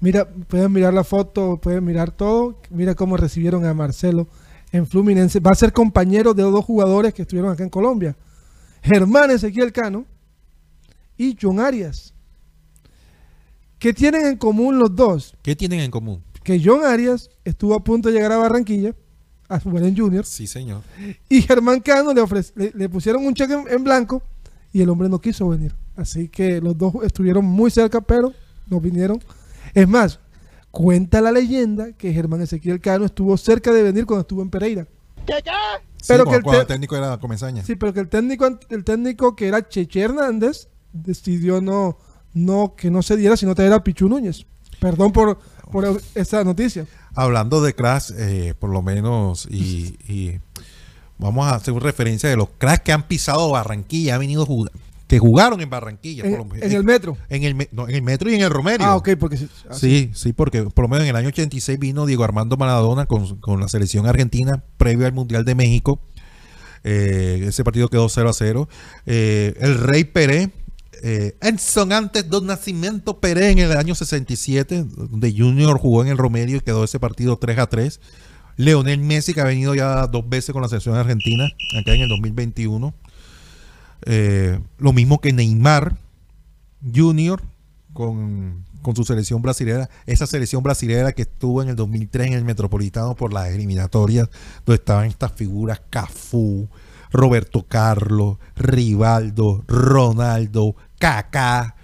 Mira, 0.00 0.28
pueden 0.28 0.72
mirar 0.72 0.92
la 0.92 1.04
foto, 1.04 1.58
pueden 1.58 1.84
mirar 1.84 2.10
todo. 2.10 2.60
Mira 2.70 2.94
cómo 2.94 3.16
recibieron 3.16 3.64
a 3.64 3.72
Marcelo 3.74 4.26
en 4.72 4.86
Fluminense. 4.86 5.40
Va 5.40 5.52
a 5.52 5.54
ser 5.54 5.72
compañero 5.72 6.34
de 6.34 6.42
dos 6.42 6.64
jugadores 6.64 7.14
que 7.14 7.22
estuvieron 7.22 7.50
acá 7.50 7.62
en 7.64 7.70
Colombia. 7.70 8.16
Germán 8.82 9.30
Ezequiel 9.30 9.72
Cano 9.72 10.04
y 11.16 11.36
John 11.40 11.58
Arias. 11.60 12.12
¿Qué 13.78 13.92
tienen 13.92 14.26
en 14.26 14.36
común 14.36 14.78
los 14.78 14.94
dos? 14.94 15.34
¿Qué 15.42 15.54
tienen 15.56 15.80
en 15.80 15.90
común? 15.90 16.22
Que 16.42 16.60
John 16.64 16.84
Arias 16.84 17.30
estuvo 17.44 17.74
a 17.74 17.82
punto 17.82 18.08
de 18.08 18.14
llegar 18.14 18.32
a 18.32 18.36
Barranquilla, 18.38 18.94
a 19.48 19.60
jugar 19.60 19.84
en 19.84 19.96
Juniors, 19.96 20.28
Sí, 20.28 20.46
señor. 20.46 20.82
y 21.28 21.42
Germán 21.42 21.80
Cano 21.80 22.12
le, 22.14 22.22
le, 22.54 22.72
le 22.74 22.88
pusieron 22.88 23.26
un 23.26 23.34
cheque 23.34 23.52
en, 23.54 23.64
en 23.68 23.84
blanco 23.84 24.22
y 24.72 24.82
el 24.82 24.88
hombre 24.88 25.08
no 25.08 25.18
quiso 25.20 25.48
venir. 25.48 25.74
Así 25.96 26.28
que 26.28 26.60
los 26.60 26.76
dos 26.76 26.94
estuvieron 27.02 27.44
muy 27.44 27.70
cerca, 27.70 28.00
pero 28.00 28.32
no 28.68 28.80
vinieron. 28.80 29.20
Es 29.76 29.86
más, 29.88 30.18
cuenta 30.70 31.20
la 31.20 31.30
leyenda 31.32 31.92
que 31.92 32.12
Germán 32.12 32.40
Ezequiel 32.40 32.80
Cano 32.80 33.04
estuvo 33.04 33.36
cerca 33.36 33.72
de 33.72 33.82
venir 33.82 34.06
cuando 34.06 34.22
estuvo 34.22 34.42
en 34.42 34.50
Pereira. 34.50 34.86
Pero 35.26 35.44
Pero 36.06 36.24
que 36.24 36.30
que 36.30 36.36
el 36.36 36.42
cuando 36.42 36.58
te- 36.58 36.62
el 36.62 36.66
técnico 36.68 36.96
era 36.96 37.18
Comesaña. 37.18 37.62
Sí, 37.64 37.76
pero 37.76 37.92
que 37.92 38.00
el 38.00 38.08
técnico, 38.08 38.46
el 38.70 38.84
técnico 38.84 39.36
que 39.36 39.48
era 39.48 39.68
Cheche 39.68 40.00
Hernández 40.00 40.68
decidió 40.92 41.60
no, 41.60 41.98
no 42.32 42.74
que 42.76 42.90
no 42.90 43.02
se 43.02 43.16
diera, 43.16 43.36
sino 43.36 43.54
traer 43.54 43.72
a 43.72 43.84
Pichu 43.84 44.08
Núñez. 44.08 44.46
Perdón 44.80 45.12
por, 45.12 45.38
por 45.70 46.00
esa 46.14 46.42
noticia. 46.44 46.86
Hablando 47.14 47.60
de 47.60 47.74
cracks, 47.74 48.10
eh, 48.16 48.54
por 48.58 48.70
lo 48.70 48.82
menos, 48.82 49.46
y, 49.50 49.96
y 50.06 50.38
vamos 51.18 51.46
a 51.46 51.54
hacer 51.56 51.72
una 51.74 51.82
referencia 51.82 52.28
de 52.28 52.36
los 52.36 52.48
cracks 52.58 52.82
que 52.84 52.92
han 52.92 53.02
pisado 53.08 53.50
Barranquilla, 53.50 54.14
han 54.14 54.20
venido 54.20 54.46
jug- 54.46 54.70
que 55.06 55.18
jugaron 55.18 55.60
en 55.60 55.70
Barranquilla. 55.70 56.24
En, 56.24 56.36
por 56.36 56.46
lo- 56.56 56.62
en 56.62 56.72
el 56.72 56.82
metro. 56.84 57.16
en 57.28 57.44
el 57.44 57.54
me- 57.54 57.68
no, 57.72 57.88
en 57.88 57.94
el 57.94 58.02
metro 58.02 58.30
y 58.30 58.34
en 58.34 58.42
el 58.42 58.50
Romerio. 58.50 58.86
Ah, 58.86 58.96
ok, 58.96 59.10
porque 59.18 59.36
sí. 59.36 59.48
ah, 59.70 59.74
Sí, 59.74 60.10
sí, 60.14 60.32
porque 60.32 60.62
por 60.64 60.84
lo 60.84 60.88
menos 60.88 61.04
en 61.04 61.10
el 61.10 61.16
año 61.16 61.28
86 61.28 61.78
vino 61.78 62.06
Diego 62.06 62.24
Armando 62.24 62.56
Maradona 62.56 63.06
con, 63.06 63.38
con 63.40 63.60
la 63.60 63.68
selección 63.68 64.06
argentina 64.06 64.64
previo 64.78 65.06
al 65.06 65.12
Mundial 65.12 65.44
de 65.44 65.54
México. 65.54 66.00
Eh, 66.84 67.44
ese 67.48 67.64
partido 67.64 67.88
quedó 67.88 68.08
0 68.08 68.28
a 68.28 68.32
0. 68.32 68.68
Eh, 69.06 69.54
el 69.60 69.78
Rey 69.78 70.04
Peré, 70.04 70.50
eh, 71.02 71.36
Edson 71.40 71.92
antes 71.92 72.28
de 72.28 72.40
Nacimiento 72.42 73.18
Peré 73.20 73.50
en 73.50 73.58
el 73.58 73.72
año 73.72 73.94
67, 73.94 74.84
donde 74.84 75.34
Junior 75.36 75.78
jugó 75.78 76.02
en 76.02 76.08
el 76.08 76.18
Romerio 76.18 76.56
y 76.58 76.60
quedó 76.60 76.84
ese 76.84 76.98
partido 77.00 77.36
3 77.38 77.58
a 77.58 77.66
3. 77.68 78.00
Leonel 78.58 79.00
Messi, 79.00 79.34
que 79.34 79.40
ha 79.40 79.44
venido 79.44 79.74
ya 79.74 80.06
dos 80.06 80.26
veces 80.28 80.52
con 80.52 80.62
la 80.62 80.68
selección 80.68 80.94
argentina, 80.96 81.44
acá 81.78 81.92
en 81.94 82.00
el 82.02 82.08
2021. 82.08 82.94
Eh, 84.04 84.60
lo 84.78 84.92
mismo 84.92 85.20
que 85.20 85.32
Neymar 85.32 85.96
Junior 86.94 87.42
con, 87.92 88.64
con 88.82 88.94
su 88.94 89.04
selección 89.04 89.42
brasilera. 89.42 89.88
Esa 90.06 90.26
selección 90.26 90.62
brasilera 90.62 91.12
que 91.12 91.22
estuvo 91.22 91.62
en 91.62 91.68
el 91.70 91.76
2003 91.76 92.28
en 92.28 92.32
el 92.34 92.44
Metropolitano 92.44 93.14
por 93.14 93.32
las 93.32 93.48
eliminatorias, 93.48 94.28
donde 94.64 94.78
estaban 94.78 95.06
estas 95.06 95.32
figuras 95.32 95.80
Cafú, 95.90 96.68
Roberto 97.10 97.64
Carlos, 97.66 98.38
Rivaldo, 98.56 99.64
Ronaldo, 99.66 100.76
Kaká. 100.98 101.75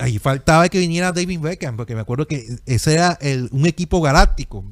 Ahí 0.00 0.18
faltaba 0.18 0.68
que 0.68 0.78
viniera 0.78 1.12
David 1.12 1.40
Beckham, 1.40 1.76
porque 1.76 1.94
me 1.94 2.00
acuerdo 2.00 2.26
que 2.26 2.44
ese 2.66 2.94
era 2.94 3.18
el- 3.20 3.48
un 3.52 3.66
equipo 3.66 4.00
galáctico. 4.00 4.64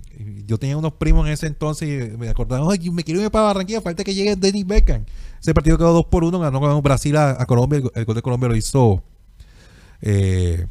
Yo 0.47 0.59
tenía 0.59 0.77
unos 0.77 0.95
primos 0.95 1.27
en 1.27 1.33
ese 1.35 1.47
entonces 1.47 2.13
y 2.13 2.17
me 2.17 2.29
acordaban, 2.31 2.67
"Ay, 2.71 2.91
me 2.91 3.05
quiero 3.05 3.21
ir 3.21 3.31
para 3.31 3.45
Barranquilla, 3.47 3.81
falta 3.83 4.03
que 4.05 4.15
llegue 4.15 4.35
David 4.37 4.67
Beckham. 4.67 5.05
Ese 5.41 5.53
partido 5.55 5.77
quedó 5.79 5.93
2 5.93 6.07
por 6.07 6.25
1, 6.25 6.39
ganó 6.41 6.61
ganó 6.61 6.81
Brasil 6.83 7.17
a, 7.17 7.31
a 7.41 7.47
Colombia, 7.47 7.79
el, 7.79 7.91
el 7.95 8.05
gol 8.05 8.15
de 8.17 8.23
Colombia 8.23 8.49
lo 8.49 8.57
hizo 8.57 9.03
eh, 10.01 10.67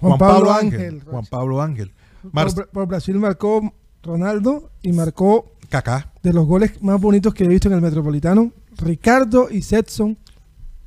Juan 0.00 0.18
Pablo 0.18 0.52
Ángel. 0.52 1.02
Juan 1.04 1.26
Pablo 1.26 1.60
Ángel. 1.62 1.92
Por, 2.22 2.32
Mar- 2.32 2.48
Bra- 2.48 2.68
por 2.72 2.86
Brasil 2.86 3.16
marcó 3.16 3.74
Ronaldo 4.02 4.70
y 4.82 4.92
marcó 4.92 5.52
Kaká. 5.68 6.12
de 6.22 6.32
los 6.32 6.46
goles 6.46 6.82
más 6.82 7.00
bonitos 7.00 7.34
que 7.34 7.44
he 7.44 7.48
visto 7.48 7.68
en 7.68 7.74
el 7.74 7.80
Metropolitano, 7.82 8.52
Ricardo 8.78 9.48
y 9.50 9.62
Setson 9.62 10.16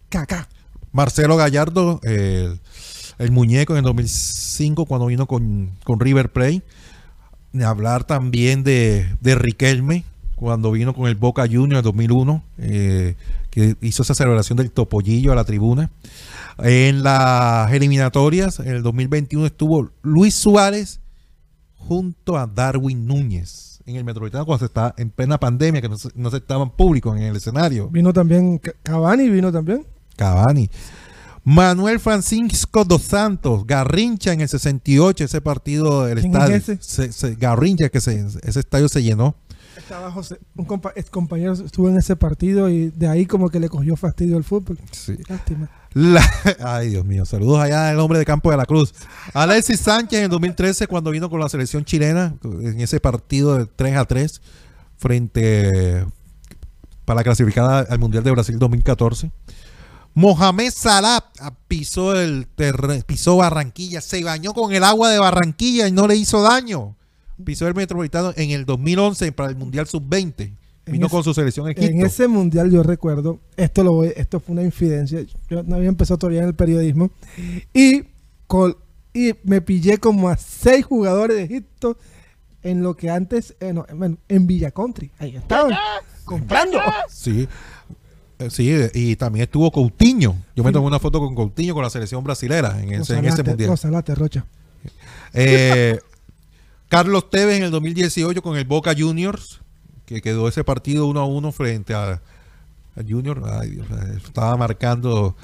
Kaká. 0.09 0.47
Marcelo 0.91 1.37
Gallardo, 1.37 1.99
el, 2.03 2.59
el 3.23 3.31
muñeco 3.31 3.73
en 3.73 3.79
el 3.79 3.83
2005 3.85 4.85
cuando 4.85 5.07
vino 5.07 5.25
con, 5.27 5.71
con 5.83 5.99
River 5.99 6.31
Plate. 6.31 6.61
Hablar 7.65 8.03
también 8.05 8.63
de, 8.63 9.07
de 9.21 9.35
Riquelme 9.35 10.03
cuando 10.35 10.71
vino 10.71 10.93
con 10.93 11.07
el 11.07 11.15
Boca 11.15 11.43
Juniors 11.43 11.79
en 11.79 11.83
2001, 11.83 12.43
eh, 12.57 13.15
que 13.51 13.75
hizo 13.81 14.01
esa 14.03 14.15
celebración 14.15 14.57
del 14.57 14.71
topollillo 14.71 15.31
a 15.31 15.35
la 15.35 15.43
tribuna. 15.45 15.89
En 16.57 17.03
las 17.03 17.71
eliminatorias, 17.71 18.59
en 18.59 18.69
el 18.69 18.83
2021 18.83 19.45
estuvo 19.45 19.89
Luis 20.01 20.33
Suárez 20.35 20.99
junto 21.77 22.37
a 22.37 22.47
Darwin 22.47 23.05
Núñez 23.07 23.81
en 23.85 23.97
el 23.97 24.03
Metropolitano 24.03 24.45
cuando 24.45 24.59
se 24.59 24.65
estaba 24.65 24.93
en 24.97 25.09
plena 25.09 25.39
pandemia, 25.39 25.81
que 25.81 25.89
no 25.89 25.97
se, 25.97 26.09
no 26.15 26.31
se 26.31 26.37
estaban 26.37 26.71
públicos 26.71 27.15
en 27.17 27.23
el 27.23 27.35
escenario. 27.35 27.89
Vino 27.89 28.13
también 28.13 28.57
Ca- 28.57 28.73
Cavani, 28.81 29.29
vino 29.29 29.51
también. 29.51 29.85
Cavani. 30.15 30.69
Manuel 31.45 31.99
Francisco 31.99 32.85
dos 32.85 33.01
Santos, 33.01 33.67
Garrincha 33.67 34.31
en 34.31 34.41
el 34.41 34.47
68, 34.49 35.25
ese 35.25 35.41
partido 35.41 36.05
del 36.05 36.19
¿Quién 36.21 36.31
estadio. 36.33 36.55
es 36.55 36.69
ese? 36.69 36.77
se- 36.81 37.11
se- 37.11 37.35
Garrincha, 37.35 37.89
que 37.89 37.99
se- 37.99 38.25
ese 38.43 38.59
estadio 38.59 38.87
se 38.87 39.03
llenó. 39.03 39.35
Estaba 39.77 40.11
José, 40.11 40.37
un 40.55 40.65
compa- 40.67 40.93
ex 40.95 41.09
compañero 41.09 41.51
estuvo 41.53 41.89
en 41.89 41.97
ese 41.97 42.15
partido 42.15 42.69
y 42.69 42.91
de 42.91 43.07
ahí 43.07 43.25
como 43.25 43.49
que 43.49 43.59
le 43.59 43.67
cogió 43.69 43.95
fastidio 43.97 44.37
al 44.37 44.43
fútbol. 44.43 44.77
Sí. 44.91 45.17
Lástima. 45.27 45.69
La- 45.93 46.23
ay, 46.63 46.89
Dios 46.91 47.03
mío. 47.05 47.25
Saludos 47.25 47.59
allá 47.59 47.89
al 47.89 47.99
hombre 47.99 48.19
de 48.19 48.25
Campo 48.25 48.49
de 48.51 48.57
la 48.57 48.65
Cruz. 48.65 48.93
Alexis 49.33 49.79
Sánchez 49.79 50.19
en 50.19 50.25
el 50.25 50.29
2013, 50.29 50.87
cuando 50.87 51.11
vino 51.11 51.29
con 51.29 51.39
la 51.39 51.49
selección 51.49 51.83
chilena, 51.83 52.35
en 52.43 52.79
ese 52.79 52.99
partido 52.99 53.57
de 53.57 53.65
3 53.65 53.97
a 53.97 54.05
3, 54.05 54.41
frente 54.97 56.05
para 57.03 57.17
la 57.19 57.23
clasificada 57.23 57.79
al 57.89 57.99
Mundial 57.99 58.23
de 58.23 58.31
Brasil 58.31 58.57
2014. 58.59 59.31
Mohamed 60.15 60.71
Salah 60.71 61.23
ah, 61.39 61.53
pisó 61.67 62.19
el 62.19 62.47
pisó 63.05 63.37
Barranquilla, 63.37 63.99
se 64.01 64.23
bañó 64.23 64.53
con 64.53 64.71
el 64.73 64.83
agua 64.83 65.09
de 65.09 65.19
Barranquilla 65.19 65.87
y 65.87 65.91
no 65.91 66.07
le 66.07 66.15
hizo 66.15 66.41
daño. 66.41 66.95
Pisó 67.43 67.67
el 67.67 67.73
Metropolitano 67.73 68.31
en 68.35 68.51
el 68.51 68.65
2011 68.65 69.31
para 69.31 69.49
el 69.49 69.55
Mundial 69.55 69.87
Sub-20. 69.87 70.53
Vino 70.85 71.05
ese- 71.07 71.11
con 71.11 71.23
su 71.23 71.33
selección 71.33 71.67
Egipto. 71.69 71.85
En 71.89 72.05
ese 72.05 72.27
mundial 72.27 72.69
yo 72.69 72.83
recuerdo, 72.83 73.39
esto 73.57 73.83
lo 73.83 73.93
voy- 73.93 74.13
esto 74.15 74.39
fue 74.39 74.53
una 74.53 74.63
infidencia, 74.63 75.21
yo 75.49 75.63
no 75.63 75.77
había 75.77 75.87
empezado 75.89 76.17
todavía 76.19 76.41
en 76.41 76.49
el 76.49 76.55
periodismo 76.55 77.09
y, 77.73 78.03
col- 78.47 78.77
y 79.13 79.31
me 79.45 79.61
pillé 79.61 79.97
como 79.97 80.29
a 80.29 80.37
seis 80.37 80.85
jugadores 80.85 81.37
de 81.37 81.43
Egipto 81.43 81.97
en 82.63 82.83
lo 82.83 82.95
que 82.95 83.09
antes, 83.09 83.55
eh, 83.61 83.73
no, 83.73 83.85
bueno, 83.95 84.17
en 84.27 84.45
Villa 84.45 84.71
Country, 84.71 85.09
ahí 85.19 85.35
estaban 85.37 85.73
comprando. 86.25 86.79
Sí. 87.09 87.47
Eh, 88.45 88.49
Sí, 88.49 88.73
y 88.93 89.15
también 89.15 89.43
estuvo 89.43 89.71
Coutinho. 89.71 90.35
Yo 90.55 90.63
me 90.63 90.71
tomé 90.71 90.87
una 90.87 90.99
foto 90.99 91.19
con 91.19 91.35
Coutinho 91.35 91.73
con 91.73 91.83
la 91.83 91.89
selección 91.89 92.23
brasilera 92.23 92.81
en 92.81 92.93
ese, 92.93 93.17
en 93.17 93.25
ese 93.25 93.43
Gozalate, 93.43 93.49
mundial. 93.49 94.15
Rocha. 94.17 94.45
Eh, 95.33 95.99
Carlos 96.89 97.29
Tevez 97.29 97.57
en 97.57 97.63
el 97.63 97.71
2018 97.71 98.41
con 98.41 98.57
el 98.57 98.65
Boca 98.65 98.93
Juniors, 98.97 99.61
que 100.05 100.21
quedó 100.21 100.47
ese 100.47 100.63
partido 100.63 101.07
1 101.07 101.19
a 101.19 101.25
1 101.25 101.51
frente 101.51 101.93
a, 101.93 102.13
a 102.13 103.03
Junior. 103.07 103.41
Ay, 103.45 103.71
Dios, 103.71 103.87
eh, 103.89 104.19
estaba 104.23 104.55
marcando 104.57 105.35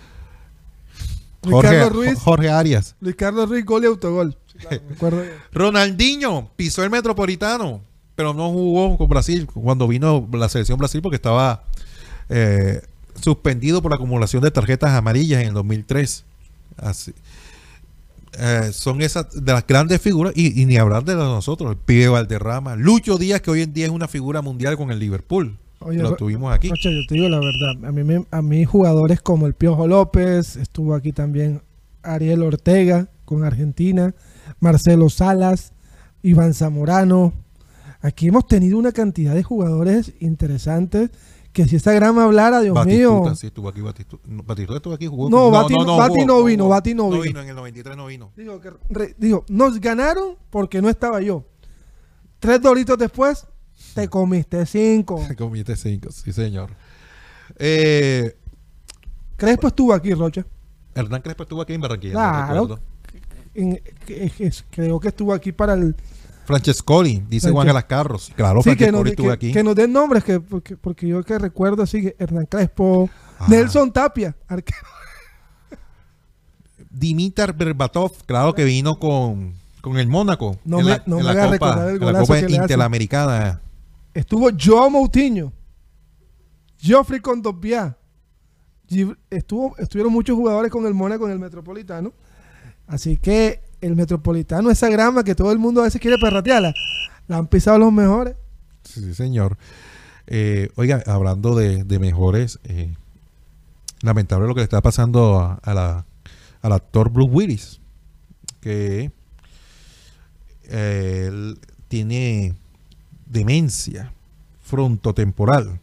Jorge, 1.44 1.72
Ricardo 1.72 1.90
Ruiz, 1.90 2.20
Jorge 2.20 2.50
Arias. 2.50 2.96
Luis 3.00 3.16
Carlos 3.16 3.50
Ruiz, 3.50 3.66
gol 3.66 3.84
y 3.84 3.88
autogol. 3.88 4.38
Sí, 4.48 4.78
claro. 5.00 5.24
Ronaldinho 5.52 6.52
pisó 6.56 6.84
el 6.84 6.90
Metropolitano, 6.90 7.82
pero 8.16 8.34
no 8.34 8.50
jugó 8.52 8.98
con 8.98 9.08
Brasil 9.08 9.48
cuando 9.48 9.88
vino 9.88 10.28
la 10.34 10.50
selección 10.50 10.78
Brasil 10.78 11.02
porque 11.02 11.16
estaba 11.16 11.64
eh, 12.30 12.82
suspendido 13.22 13.82
por 13.82 13.92
la 13.92 13.96
acumulación 13.96 14.42
de 14.44 14.52
tarjetas 14.52 14.92
amarillas 14.92 15.42
en 15.42 15.50
el 15.50 15.54
2003. 15.54 16.24
Así. 16.78 17.14
Eh, 18.38 18.70
son 18.74 19.02
esas 19.02 19.44
de 19.44 19.52
las 19.54 19.66
grandes 19.66 20.00
figuras 20.02 20.34
y, 20.36 20.62
y 20.62 20.66
ni 20.66 20.78
hablar 20.78 21.04
de 21.04 21.16
nosotros, 21.16 21.72
el 21.72 21.78
pibe 21.78 22.08
Valderrama, 22.10 22.76
Lucho 22.76 23.18
Díaz 23.18 23.42
que 23.42 23.50
hoy 23.52 23.64
en 23.64 23.74
día 23.74 23.86
es 23.88 23.92
una 23.92 24.08
figura 24.08 24.42
mundial 24.42 24.78
con 24.78 24.92
el 24.92 25.00
Liverpool. 25.00 25.58
Oye, 25.80 25.98
Lo 26.00 26.16
tuvimos 26.16 26.54
aquí. 26.54 26.68
Yo 26.70 26.76
te 27.08 27.16
digo 27.16 27.28
la 27.30 27.40
verdad. 27.40 27.86
A 27.88 27.92
mí, 27.92 28.04
me- 28.04 28.26
a 28.30 28.42
mí 28.42 28.66
jugadores 28.66 29.22
como 29.22 29.48
el 29.48 29.54
Piojo 29.56 29.88
López, 29.88 30.58
estuvo 30.58 30.94
aquí 30.94 31.12
también 31.12 31.62
Ariel 32.04 32.44
Ortega 32.44 33.08
con 33.26 33.44
Argentina, 33.44 34.14
Marcelo 34.60 35.10
Salas, 35.10 35.72
Iván 36.22 36.54
Zamorano. 36.54 37.34
Aquí 38.02 38.28
hemos 38.28 38.46
tenido 38.48 38.78
una 38.78 38.92
cantidad 38.92 39.34
de 39.34 39.44
jugadores 39.44 40.14
interesantes 40.20 41.10
que 41.64 41.68
si 41.68 41.76
esa 41.76 41.92
grama 41.92 42.24
hablara, 42.24 42.62
Dios 42.62 42.74
Batistuta, 42.74 43.22
mío. 43.30 43.36
sí, 43.36 43.48
estuvo 43.48 43.68
aquí. 43.68 43.82
Batistuta, 43.82 44.24
no, 44.28 44.44
Batistuta 44.44 44.78
estuvo 44.78 44.94
aquí, 44.94 45.08
jugó. 45.08 45.30
No, 45.30 45.52
Bati 45.52 45.74
no- 45.74 45.98
Bati 45.98 46.26
no 46.26 46.36
jugó, 46.36 46.46
vino, 46.46 46.64
jugó. 46.64 46.76
Bati 46.76 46.94
no 46.94 47.10
vino. 47.10 47.42
en 47.42 47.50
el 47.50 47.56
93 47.56 47.98
no 47.98 48.06
vino. 48.06 48.32
Que 48.36 48.72
re- 48.90 49.16
nos 49.50 49.80
ganaron 49.82 50.38
porque 50.50 50.82
no 50.82 50.88
estaba 50.90 51.20
yo. 51.22 51.44
Tres 52.40 52.62
doritos 52.62 52.98
después, 52.98 53.46
te 53.94 54.08
comiste 54.08 54.66
cinco. 54.66 55.22
Comité 55.38 55.76
5, 55.76 56.12
sí 56.12 56.32
señor. 56.32 56.70
Eh, 57.58 58.38
Crespo 59.36 59.68
estuvo 59.68 59.94
aquí, 59.94 60.14
Rocha. 60.14 60.46
Hernán 60.96 61.22
Crespo 61.22 61.44
estuvo 61.44 61.62
aquí 61.62 61.74
en 61.74 61.82
Barranquilla. 61.82 62.14
no 62.14 62.68
Claro. 62.68 62.80
En- 63.54 63.82
que- 64.06 64.30
que- 64.30 64.52
creo 64.72 65.00
que 65.00 65.10
estuvo 65.10 65.34
aquí 65.34 65.52
para 65.52 65.74
el, 65.74 65.94
Francescoli, 66.50 67.24
dice 67.30 67.52
Juan 67.52 67.70
Alascarros. 67.70 68.32
Claro, 68.36 68.62
Sí, 68.64 68.72
que 68.72 68.76
Francescoli 68.78 69.10
estuvo 69.12 69.28
que- 69.28 69.34
aquí. 69.34 69.52
que 69.54 69.64
nos 69.64 69.76
den 69.76 69.94
nombres, 69.94 70.24
que, 70.24 70.40
porque, 70.40 70.76
porque 70.76 71.08
yo 71.08 71.24
que 71.24 71.38
recuerdo 71.38 71.84
así, 71.84 72.02
que 72.02 72.16
Hernán 72.18 72.48
Crespo, 72.48 73.08
Ah. 73.40 73.46
Nelson 73.48 73.92
Tapia, 73.94 74.36
arquero. 74.48 74.80
Dimitar 76.90 77.54
Berbatov, 77.56 78.12
claro 78.26 78.54
que 78.56 78.64
vino 78.64 78.98
con, 79.00 79.54
con 79.82 79.98
el 80.00 80.08
Mónaco. 80.08 80.58
No 80.66 80.80
en 80.80 80.86
me- 80.86 80.92
la, 80.92 81.04
no 81.06 81.20
en 81.20 81.26
me 81.26 81.34
la 81.34 81.50
Copa, 81.52 81.88
el 81.90 82.02
en 82.02 82.14
la 82.14 82.20
Copa 82.20 82.40
que. 82.40 82.52
Interamericana. 82.56 83.62
estuvo 84.14 84.50
Joao 84.60 84.90
Moutinho, 84.90 85.54
Geoffrey 86.80 87.20
Condopia, 87.20 87.96
estuvo, 89.30 89.78
estuvieron 89.78 90.12
muchos 90.12 90.36
jugadores 90.36 90.72
con 90.72 90.86
el 90.88 90.94
Mónaco 90.96 91.26
en 91.28 91.34
el 91.34 91.40
Metropolitano, 91.40 92.12
así 92.88 93.18
que 93.18 93.62
el 93.82 93.96
Metropolitano, 93.96 94.70
esa 94.72 94.90
grama 94.90 95.24
que 95.24 95.36
todo 95.36 95.52
el 95.52 95.60
mundo 95.60 95.82
a 95.82 95.86
veces 95.86 96.02
quiere 96.02 96.18
perratearla, 96.18 96.74
la 97.28 97.38
han 97.38 97.48
pisado 97.48 97.78
los 97.80 97.92
mejores. 97.94 98.36
Sí, 98.84 99.14
señor. 99.14 99.58
Eh, 100.28 100.70
oiga, 100.76 101.02
hablando 101.08 101.56
de, 101.56 101.84
de 101.84 102.00
mejores, 102.00 102.60
eh, 102.64 102.94
lamentable 104.02 104.48
lo 104.48 104.54
que 104.54 104.60
le 104.62 104.66
está 104.66 104.82
pasando 104.82 105.60
a, 105.62 105.74
la, 105.74 106.06
al 106.62 106.72
actor 106.72 107.10
Bruce 107.10 107.32
Willis, 107.32 107.82
que 108.62 109.12
eh, 110.66 111.26
él 111.28 111.60
tiene 111.88 112.54
demencia 113.26 114.12
frontotemporal. 114.62 115.80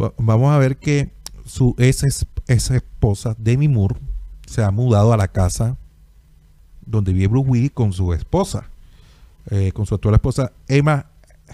Va- 0.00 0.12
Vamos 0.18 0.52
a 0.52 0.58
ver 0.58 0.76
que 0.76 1.10
su 1.46 1.74
es- 1.78 2.26
esa 2.46 2.76
esposa, 2.76 3.34
Demi 3.38 3.68
Moore, 3.68 3.96
se 4.46 4.62
ha 4.62 4.70
mudado 4.70 5.12
a 5.12 5.16
la 5.16 5.28
casa 5.28 5.76
donde 6.86 7.12
vive 7.12 7.28
Bruce 7.28 7.48
Willis 7.48 7.70
con 7.72 7.92
su 7.92 8.12
esposa, 8.12 8.68
eh, 9.50 9.72
con 9.72 9.86
su 9.86 9.94
actual 9.94 10.14
esposa 10.14 10.52
Emma 10.68 11.06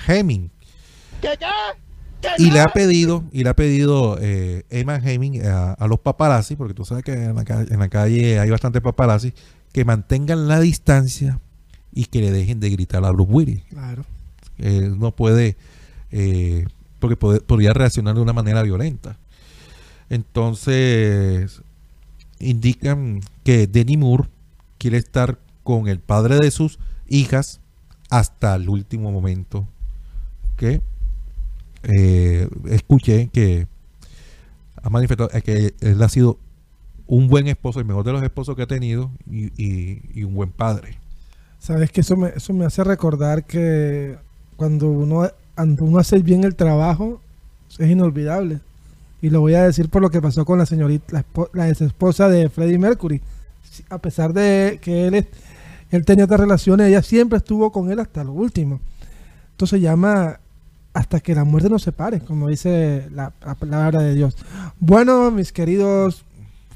Hemming. 0.06 0.50
Y 2.38 2.50
le 2.50 2.60
ha 2.60 2.66
pedido, 2.66 3.24
y 3.32 3.44
le 3.44 3.50
ha 3.50 3.54
pedido 3.54 4.18
eh, 4.20 4.64
Emma 4.70 4.96
Hemming 4.96 5.46
a, 5.46 5.72
a 5.74 5.86
los 5.86 6.00
paparazzi, 6.00 6.56
porque 6.56 6.74
tú 6.74 6.84
sabes 6.84 7.04
que 7.04 7.12
en 7.12 7.36
la, 7.36 7.44
calle, 7.44 7.72
en 7.72 7.78
la 7.78 7.88
calle 7.88 8.38
hay 8.40 8.50
bastante 8.50 8.80
paparazzi, 8.80 9.32
que 9.72 9.84
mantengan 9.84 10.48
la 10.48 10.58
distancia 10.60 11.40
y 11.92 12.06
que 12.06 12.20
le 12.20 12.32
dejen 12.32 12.58
de 12.60 12.70
gritar 12.70 13.04
a 13.04 13.10
Bruce 13.12 13.30
Willis. 13.32 13.62
Claro. 13.70 14.04
Él 14.58 14.98
no 14.98 15.12
puede, 15.14 15.56
eh, 16.10 16.66
porque 16.98 17.16
puede- 17.16 17.40
podría 17.40 17.72
reaccionar 17.72 18.14
de 18.16 18.20
una 18.20 18.32
manera 18.32 18.62
violenta. 18.62 19.16
Entonces, 20.10 21.60
indican 22.40 23.20
que 23.44 23.66
Denny 23.66 23.96
Moore 23.96 24.24
quiere 24.78 24.96
estar 24.96 25.38
con 25.62 25.88
el 25.88 26.00
padre 26.00 26.38
de 26.38 26.50
sus 26.50 26.78
hijas 27.08 27.60
hasta 28.10 28.54
el 28.54 28.68
último 28.68 29.12
momento. 29.12 29.66
Que 30.56 30.80
eh, 31.82 32.48
escuché 32.66 33.28
que 33.32 33.66
ha 34.82 34.90
manifestado 34.90 35.30
eh, 35.32 35.42
que 35.42 35.74
él 35.80 36.02
ha 36.02 36.08
sido 36.08 36.38
un 37.06 37.28
buen 37.28 37.48
esposo, 37.48 37.80
el 37.80 37.86
mejor 37.86 38.04
de 38.04 38.12
los 38.12 38.22
esposos 38.22 38.54
que 38.54 38.62
ha 38.62 38.66
tenido 38.66 39.10
y, 39.30 40.22
un 40.22 40.34
buen 40.34 40.50
padre. 40.50 40.98
Sabes 41.58 41.90
que 41.90 42.02
eso 42.02 42.16
me, 42.16 42.28
eso 42.28 42.52
me 42.52 42.64
hace 42.64 42.84
recordar 42.84 43.44
que 43.44 44.16
cuando 44.56 44.88
uno, 44.88 45.28
cuando 45.54 45.84
uno 45.84 45.98
hace 45.98 46.18
bien 46.18 46.44
el 46.44 46.54
trabajo, 46.54 47.20
es 47.78 47.90
inolvidable. 47.90 48.60
Y 49.20 49.30
lo 49.30 49.40
voy 49.40 49.54
a 49.54 49.64
decir 49.64 49.88
por 49.88 50.02
lo 50.02 50.10
que 50.10 50.22
pasó 50.22 50.44
con 50.44 50.58
la 50.58 50.66
señorita, 50.66 51.06
la, 51.12 51.24
la 51.54 51.68
ex 51.68 51.80
esposa 51.80 52.28
de 52.28 52.48
Freddie 52.50 52.78
Mercury. 52.78 53.20
A 53.90 53.98
pesar 53.98 54.32
de 54.32 54.78
que 54.82 55.06
él, 55.08 55.14
es- 55.14 55.26
él 55.90 56.04
tenía 56.04 56.24
otras 56.24 56.40
relaciones, 56.40 56.88
ella 56.88 57.02
siempre 57.02 57.38
estuvo 57.38 57.70
con 57.72 57.90
él 57.90 57.98
hasta 58.00 58.24
lo 58.24 58.32
último. 58.32 58.80
Entonces 59.52 59.80
llama 59.80 60.40
hasta 60.94 61.20
que 61.20 61.34
la 61.34 61.44
muerte 61.44 61.68
nos 61.68 61.82
separe, 61.82 62.20
como 62.20 62.48
dice 62.48 63.08
la, 63.12 63.32
la 63.44 63.54
palabra 63.54 64.00
de 64.02 64.14
Dios. 64.14 64.36
Bueno, 64.80 65.30
mis 65.30 65.52
queridos 65.52 66.24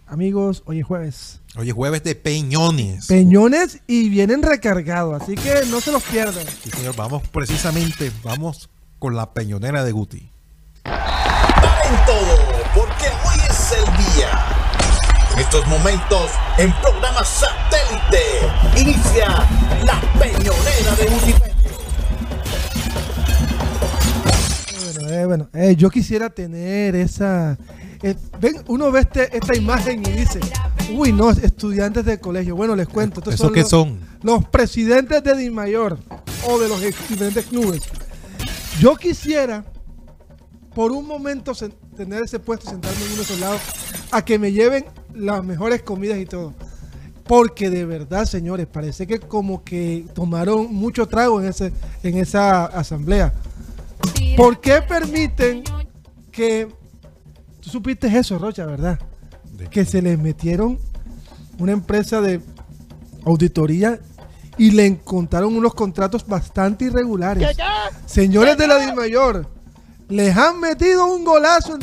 amigos, 0.06 0.62
hoy 0.66 0.80
es 0.80 0.86
jueves. 0.86 1.40
Oye, 1.56 1.72
jueves 1.72 2.02
de 2.04 2.14
peñones. 2.14 3.06
Peñones 3.06 3.80
y 3.86 4.08
vienen 4.08 4.42
recargados, 4.42 5.20
así 5.22 5.34
que 5.34 5.52
no 5.70 5.80
se 5.80 5.90
los 5.92 6.02
pierdan. 6.04 6.44
Sí, 6.62 6.70
señor, 6.70 6.94
vamos 6.96 7.22
precisamente, 7.28 8.10
vamos 8.22 8.68
con 8.98 9.16
la 9.16 9.32
peñonera 9.32 9.84
de 9.84 9.92
Guti. 9.92 10.30
Paren 10.84 11.96
todo, 12.06 12.36
porque 12.74 13.06
hoy 13.06 13.40
es 13.50 13.72
el 13.72 14.14
día. 14.14 14.51
En 15.34 15.38
estos 15.40 15.66
momentos, 15.66 16.30
en 16.58 16.72
programa 16.80 17.24
satélite, 17.24 18.80
inicia 18.80 19.28
la 19.84 20.00
peñonera 20.18 20.94
de 20.96 21.04
Wikipedia. 21.14 21.54
Bueno, 24.94 25.08
eh, 25.10 25.26
bueno, 25.26 25.48
eh, 25.54 25.74
yo 25.76 25.90
quisiera 25.90 26.28
tener 26.30 26.94
esa. 26.96 27.56
eh, 28.02 28.14
ven, 28.40 28.62
uno 28.66 28.90
ve 28.90 29.00
este- 29.00 29.34
esta 29.36 29.56
imagen 29.56 30.00
y 30.06 30.10
dice, 30.10 30.40
uy, 30.92 31.12
no, 31.12 31.30
estudiantes 31.30 32.04
de 32.04 32.18
colegio. 32.18 32.54
Bueno, 32.56 32.74
les 32.76 32.88
cuento. 32.88 33.20
estos 33.20 33.34
¿Eso 33.34 33.52
qué 33.52 33.60
los, 33.60 33.70
son? 33.70 34.00
Los 34.22 34.44
presidentes 34.48 35.22
de 35.24 35.36
Dimayor 35.36 35.98
o 36.46 36.58
de 36.58 36.68
los 36.68 36.82
ex- 36.82 37.08
diferentes 37.08 37.46
clubes. 37.46 37.82
Yo 38.80 38.96
quisiera, 38.96 39.64
por 40.74 40.90
un 40.92 41.06
momento, 41.06 41.52
tener 41.96 42.22
ese 42.22 42.38
puesto, 42.38 42.70
sentarme 42.70 43.00
en 43.00 43.06
uno 43.08 43.16
de 43.16 43.22
esos 43.22 43.40
lados, 43.40 43.60
a 44.10 44.24
que 44.24 44.38
me 44.38 44.52
lleven 44.52 44.84
las 45.14 45.44
mejores 45.44 45.82
comidas 45.82 46.18
y 46.18 46.26
todo. 46.26 46.54
Porque 47.24 47.70
de 47.70 47.84
verdad, 47.84 48.24
señores, 48.24 48.66
parece 48.66 49.06
que 49.06 49.20
como 49.20 49.62
que 49.62 50.06
tomaron 50.14 50.72
mucho 50.74 51.06
trago 51.06 51.40
en, 51.40 51.48
ese, 51.48 51.72
en 52.02 52.16
esa 52.18 52.66
asamblea. 52.66 53.32
¿Por 54.36 54.60
qué 54.60 54.82
permiten 54.82 55.62
que... 56.30 56.68
Tú 57.60 57.70
supiste 57.70 58.08
eso, 58.08 58.38
Rocha, 58.38 58.66
¿verdad? 58.66 58.98
¿De 59.52 59.68
Que 59.68 59.84
se 59.84 60.02
les 60.02 60.18
metieron 60.18 60.78
una 61.58 61.72
empresa 61.72 62.20
de 62.20 62.40
auditoría 63.24 64.00
y 64.58 64.72
le 64.72 64.86
encontraron 64.86 65.54
unos 65.54 65.74
contratos 65.74 66.26
bastante 66.26 66.86
irregulares. 66.86 67.56
Señores 68.04 68.58
de 68.58 68.66
la 68.66 68.78
DIMAYOR, 68.78 69.46
les 70.12 70.36
han 70.36 70.60
metido 70.60 71.06
un 71.06 71.24
golazo 71.24 71.78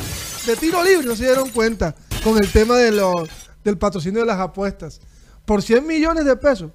de 0.46 0.56
tiro 0.56 0.82
libre, 0.84 1.06
no 1.06 1.16
se 1.16 1.24
dieron 1.24 1.50
cuenta, 1.50 1.94
con 2.22 2.36
el 2.38 2.50
tema 2.50 2.76
de 2.76 2.92
los, 2.92 3.28
del 3.64 3.76
patrocinio 3.76 4.20
de 4.20 4.26
las 4.26 4.38
apuestas. 4.38 5.00
Por 5.44 5.62
100 5.62 5.86
millones 5.86 6.24
de 6.24 6.36
pesos, 6.36 6.70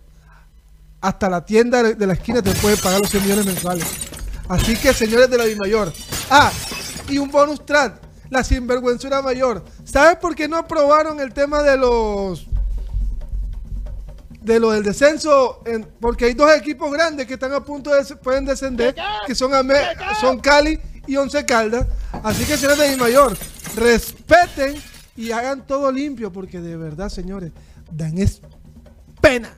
hasta 1.02 1.30
la 1.30 1.46
tienda 1.46 1.82
de 1.84 2.08
la 2.08 2.14
esquina 2.14 2.42
te 2.42 2.52
puede 2.56 2.78
pagar 2.78 3.00
los 3.00 3.10
100 3.10 3.24
millones 3.24 3.46
mensuales. 3.46 3.86
Así 4.50 4.76
que, 4.76 4.94
señores 4.94 5.30
de 5.30 5.38
la 5.38 5.46
DIMAYOR. 5.46 5.94
Ah, 6.30 6.52
y 7.08 7.18
un 7.20 7.32
bonus 7.32 7.66
track, 7.66 8.02
la 8.30 8.44
sinvergüenzura 8.44 9.22
mayor. 9.22 9.64
¿Sabes 9.86 10.18
por 10.18 10.36
qué 10.36 10.48
no 10.48 10.58
aprobaron 10.58 11.20
el 11.20 11.34
tema 11.34 11.64
de 11.64 11.78
los 11.78 12.48
de 14.42 14.60
lo 14.60 14.70
del 14.72 14.84
descenso, 14.84 15.64
en- 15.66 15.88
porque 16.00 16.26
hay 16.26 16.34
dos 16.36 16.52
equipos 16.52 16.92
grandes 16.92 17.26
que 17.26 17.34
están 17.34 17.52
a 17.54 17.64
punto 17.64 17.90
de 17.92 18.04
pueden 18.18 18.46
descender, 18.46 18.96
que 19.26 19.34
son, 19.34 19.56
Ame- 19.56 19.82
son 20.22 20.40
Cali 20.40 20.80
y 21.08 21.16
Once 21.18 21.46
Caldas. 21.46 21.88
Así 22.24 22.46
que 22.46 22.58
señores 22.58 22.92
de 22.92 22.98
mayor, 22.98 23.38
respeten 23.76 24.76
y 25.16 25.32
hagan 25.32 25.66
todo 25.66 25.92
limpio, 25.92 26.32
porque 26.32 26.60
de 26.60 26.76
verdad, 26.78 27.10
señores, 27.10 27.52
dan 27.92 28.18
es 28.18 28.42
pena. 29.22 29.50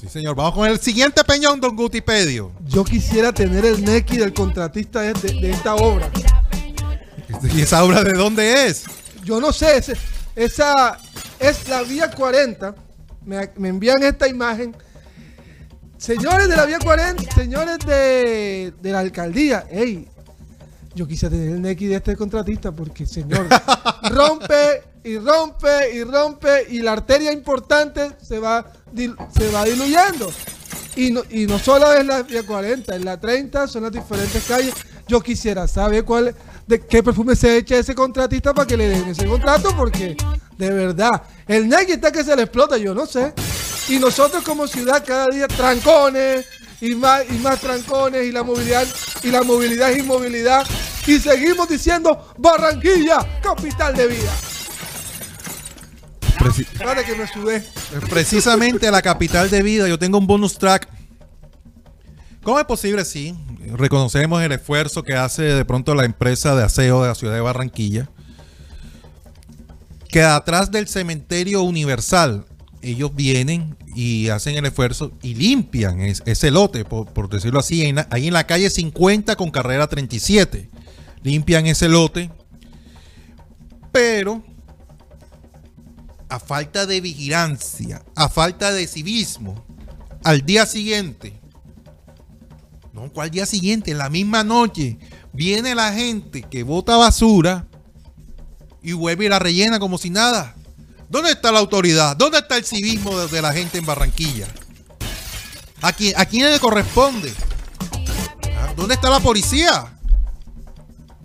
Sí, 0.00 0.08
señor. 0.08 0.34
Vamos 0.36 0.54
con 0.54 0.68
el 0.68 0.78
siguiente 0.78 1.24
peñón, 1.24 1.60
don 1.60 1.74
Gutipedio. 1.74 2.52
Yo 2.66 2.84
quisiera 2.84 3.32
tener 3.32 3.64
el 3.64 3.82
neki 3.84 4.16
del 4.18 4.32
contratista 4.32 5.00
de, 5.00 5.12
de- 5.14 5.40
de 5.40 5.50
esta 5.50 5.74
obra. 5.74 6.10
¿Y 7.54 7.60
esa 7.62 7.82
obra 7.84 8.04
de 8.04 8.12
dónde 8.12 8.66
es? 8.66 8.84
Yo 9.24 9.40
no 9.40 9.52
sé, 9.52 9.82
esa 10.36 10.98
es 11.40 11.68
la 11.68 11.82
vía 11.82 12.10
40. 12.10 12.74
Me, 13.24 13.50
me 13.56 13.68
envían 13.68 14.02
esta 14.02 14.28
imagen. 14.28 14.76
Señores 15.98 16.48
de 16.48 16.56
la 16.56 16.66
vía 16.66 16.78
40, 16.78 17.34
señores 17.34 17.78
de, 17.86 18.72
de 18.80 18.92
la 18.92 19.00
alcaldía, 19.00 19.66
ey, 19.70 20.08
yo 20.94 21.06
quise 21.06 21.28
tener 21.28 21.52
el 21.52 21.62
neki 21.62 21.86
de 21.86 21.96
este 21.96 22.16
contratista 22.16 22.72
porque, 22.72 23.06
señor, 23.06 23.46
rompe 24.10 24.82
y 25.04 25.18
rompe 25.18 25.94
y 25.94 26.04
rompe 26.04 26.66
y 26.70 26.80
la 26.80 26.92
arteria 26.92 27.32
importante 27.32 28.12
se 28.22 28.38
va, 28.38 28.72
se 28.94 29.50
va 29.50 29.64
diluyendo. 29.64 30.30
Y 30.96 31.10
no, 31.10 31.22
y 31.30 31.46
no 31.46 31.58
solo 31.58 31.92
es 31.92 32.06
la 32.06 32.22
vía 32.22 32.42
40, 32.44 32.96
en 32.96 33.04
la 33.04 33.20
30 33.20 33.68
son 33.68 33.82
las 33.82 33.92
diferentes 33.92 34.42
calles. 34.44 34.74
Yo 35.06 35.20
quisiera 35.20 35.68
saber 35.68 36.04
cuál, 36.04 36.34
de 36.66 36.80
qué 36.86 37.02
perfume 37.02 37.36
se 37.36 37.58
echa 37.58 37.76
ese 37.76 37.94
contratista 37.94 38.54
para 38.54 38.66
que 38.66 38.76
le 38.76 38.88
den 38.88 39.08
ese 39.08 39.26
contrato, 39.26 39.76
porque 39.76 40.16
de 40.56 40.70
verdad, 40.70 41.22
el 41.46 41.68
neki 41.68 41.92
está 41.92 42.10
que 42.10 42.24
se 42.24 42.34
le 42.34 42.42
explota, 42.42 42.78
yo 42.78 42.94
no 42.94 43.06
sé. 43.06 43.34
Y 43.88 43.98
nosotros 43.98 44.42
como 44.44 44.66
ciudad 44.66 45.04
cada 45.06 45.28
día 45.28 45.46
trancones 45.48 46.46
y 46.80 46.94
más 46.94 47.22
y 47.30 47.34
más 47.34 47.60
trancones 47.60 48.26
y 48.26 48.32
la 48.32 48.42
movilidad 48.42 48.86
y 49.22 49.30
la 49.30 49.42
movilidad 49.42 49.90
es 49.92 49.98
inmovilidad 49.98 50.66
y 51.06 51.18
seguimos 51.20 51.68
diciendo 51.68 52.34
Barranquilla, 52.36 53.18
capital 53.42 53.94
de 53.94 54.08
vida. 54.08 54.32
Preci- 56.38 56.66
Espérate 56.72 57.04
que 57.04 57.14
me 57.14 57.26
sudé. 57.26 57.64
precisamente 58.10 58.90
la 58.90 59.02
capital 59.02 59.48
de 59.50 59.62
vida. 59.62 59.88
Yo 59.88 59.98
tengo 59.98 60.18
un 60.18 60.26
bonus 60.26 60.58
track. 60.58 60.88
¿Cómo 62.42 62.58
es 62.60 62.66
posible? 62.66 63.04
Sí, 63.04 63.34
reconocemos 63.72 64.42
el 64.42 64.52
esfuerzo 64.52 65.02
que 65.02 65.14
hace 65.14 65.42
de 65.42 65.64
pronto 65.64 65.94
la 65.94 66.04
empresa 66.04 66.54
de 66.54 66.62
aseo 66.64 67.02
de 67.02 67.08
la 67.08 67.14
ciudad 67.14 67.34
de 67.34 67.40
Barranquilla. 67.40 68.08
Que 70.08 70.22
atrás 70.22 70.70
del 70.70 70.86
cementerio 70.88 71.62
universal, 71.62 72.46
ellos 72.90 73.14
vienen 73.14 73.76
y 73.94 74.28
hacen 74.28 74.56
el 74.56 74.66
esfuerzo 74.66 75.12
y 75.22 75.34
limpian 75.34 76.00
es- 76.00 76.22
ese 76.26 76.50
lote, 76.50 76.84
por, 76.84 77.28
decirlo 77.28 77.60
así, 77.60 77.82
ahí 78.10 78.26
en 78.28 78.32
la 78.32 78.46
calle 78.46 78.70
50 78.70 79.36
con 79.36 79.50
carrera 79.50 79.86
37. 79.86 80.70
Limpian 81.22 81.66
ese 81.66 81.88
lote. 81.88 82.30
Pero 83.92 84.44
a 86.28 86.38
falta 86.40 86.86
de 86.86 87.00
vigilancia, 87.00 88.02
a 88.14 88.28
falta 88.28 88.72
de 88.72 88.86
civismo, 88.86 89.64
al 90.24 90.42
día 90.44 90.66
siguiente, 90.66 91.40
no, 92.92 93.12
¿cuál 93.12 93.30
día 93.30 93.46
siguiente? 93.46 93.92
En 93.92 93.98
la 93.98 94.10
misma 94.10 94.42
noche, 94.44 94.98
viene 95.32 95.74
la 95.74 95.92
gente 95.92 96.42
que 96.42 96.62
bota 96.62 96.96
basura 96.96 97.66
y 98.82 98.92
vuelve 98.92 99.26
y 99.26 99.28
la 99.28 99.38
rellena 99.38 99.78
como 99.78 99.98
si 99.98 100.10
nada. 100.10 100.54
¿Dónde 101.08 101.30
está 101.30 101.52
la 101.52 101.60
autoridad? 101.60 102.16
¿Dónde 102.16 102.38
está 102.38 102.56
el 102.56 102.64
civismo 102.64 103.18
de, 103.18 103.28
de 103.28 103.42
la 103.42 103.52
gente 103.52 103.78
en 103.78 103.86
Barranquilla? 103.86 104.48
¿A 105.82 105.92
quién, 105.92 106.14
¿A 106.16 106.24
quién 106.26 106.50
le 106.50 106.58
corresponde? 106.58 107.32
¿Ah? 108.58 108.72
¿Dónde 108.76 108.94
está 108.94 109.10
la 109.10 109.20
policía? 109.20 109.92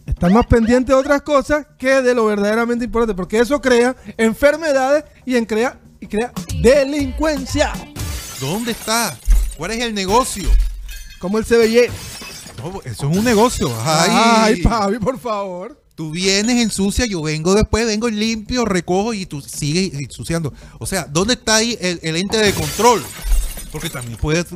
Están 0.05 0.33
más 0.33 0.45
pendientes 0.45 0.93
de 0.93 0.99
otras 0.99 1.21
cosas 1.21 1.65
que 1.79 2.01
de 2.01 2.13
lo 2.13 2.25
verdaderamente 2.25 2.85
importante, 2.85 3.15
porque 3.15 3.39
eso 3.39 3.59
crea 3.59 3.95
enfermedades 4.17 5.03
y, 5.25 5.35
en 5.35 5.45
crea, 5.45 5.79
y 5.99 6.07
crea 6.07 6.31
delincuencia, 6.61 7.73
¿Dónde 8.39 8.71
está? 8.71 9.15
¿Cuál 9.55 9.71
es 9.71 9.81
el 9.81 9.93
negocio? 9.93 10.49
como 11.19 11.37
el 11.37 11.45
CBY. 11.45 11.87
No, 12.57 12.81
eso 12.83 13.09
es 13.09 13.17
un 13.17 13.23
negocio. 13.23 13.71
Ay, 13.85 14.61
Ay, 14.67 14.97
por 14.97 15.19
favor. 15.19 15.80
Tú 16.01 16.09
vienes, 16.09 16.57
ensucia, 16.57 17.05
yo 17.05 17.21
vengo 17.21 17.53
después, 17.53 17.85
vengo 17.85 18.09
limpio, 18.09 18.65
recojo 18.65 19.13
y 19.13 19.27
tú 19.27 19.39
sigues 19.39 19.93
ensuciando. 19.93 20.51
O 20.79 20.87
sea, 20.87 21.03
¿dónde 21.07 21.35
está 21.35 21.57
ahí 21.57 21.77
el, 21.79 21.99
el 22.01 22.15
ente 22.15 22.37
de 22.39 22.51
control? 22.53 23.03
Porque 23.71 23.87
también 23.87 24.17
puedes 24.17 24.47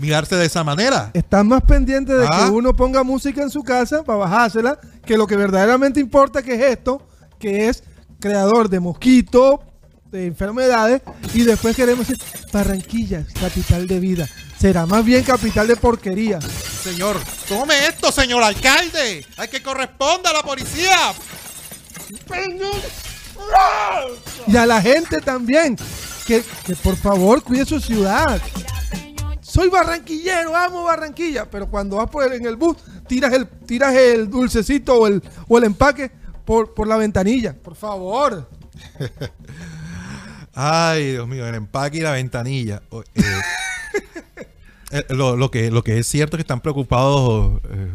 mirarse 0.00 0.36
de 0.36 0.46
esa 0.46 0.62
manera. 0.62 1.10
Están 1.12 1.48
más 1.48 1.62
pendientes 1.64 2.16
de 2.16 2.24
Ah. 2.30 2.44
que 2.44 2.50
uno 2.52 2.72
ponga 2.76 3.02
música 3.02 3.42
en 3.42 3.50
su 3.50 3.64
casa 3.64 4.04
para 4.04 4.18
bajársela, 4.18 4.78
que 5.04 5.16
lo 5.16 5.26
que 5.26 5.34
verdaderamente 5.34 5.98
importa 5.98 6.40
que 6.40 6.54
es 6.54 6.60
esto, 6.78 7.04
que 7.40 7.68
es 7.68 7.82
creador 8.20 8.68
de 8.68 8.78
mosquitos, 8.78 9.58
de 10.12 10.26
enfermedades, 10.26 11.02
y 11.34 11.42
después 11.42 11.74
queremos 11.74 12.06
decir, 12.06 12.22
Barranquilla, 12.52 13.26
capital 13.40 13.88
de 13.88 13.98
vida. 13.98 14.28
Será 14.60 14.84
más 14.86 15.04
bien 15.04 15.22
capital 15.24 15.66
de 15.66 15.76
porquería. 15.76 16.38
Señor, 16.40 17.16
tome 17.48 17.86
esto, 17.86 18.12
señor 18.12 18.42
alcalde. 18.42 19.24
Hay 19.38 19.48
que 19.48 19.62
corresponda 19.62 20.30
a 20.30 20.32
la 20.34 20.42
policía. 20.42 21.12
Y 24.46 24.56
a 24.56 24.66
la 24.66 24.82
gente 24.82 25.20
también, 25.20 25.76
que, 26.26 26.44
que 26.66 26.76
por 26.76 26.96
favor 26.96 27.42
cuide 27.42 27.64
su 27.64 27.80
ciudad. 27.80 28.40
Soy 29.40 29.68
barranquillero, 29.68 30.54
amo 30.56 30.84
Barranquilla, 30.84 31.50
pero 31.50 31.66
cuando 31.68 31.96
vas 31.96 32.08
por 32.08 32.24
el- 32.24 32.34
en 32.34 32.46
el 32.46 32.56
bus, 32.56 32.76
tiras 33.08 33.32
el, 33.32 33.48
tiras 33.48 33.94
el 33.94 34.30
dulcecito 34.30 34.94
o 34.94 35.06
el, 35.08 35.22
o 35.48 35.58
el 35.58 35.64
empaque 35.64 36.10
por, 36.44 36.72
por 36.74 36.86
la 36.86 36.96
ventanilla. 36.96 37.54
Por 37.54 37.74
favor. 37.74 38.48
Ay, 40.54 41.12
Dios 41.12 41.26
mío, 41.26 41.46
el 41.48 41.54
empaque 41.54 41.98
y 41.98 42.00
la 42.02 42.12
ventanilla. 42.12 42.82
Eh, 42.92 43.22
eh, 44.90 45.04
lo, 45.10 45.50
que, 45.50 45.70
lo 45.70 45.84
que 45.84 45.98
es 45.98 46.06
cierto 46.06 46.36
es 46.36 46.38
que 46.38 46.42
están 46.42 46.60
preocupados 46.60 47.60
eh, 47.70 47.90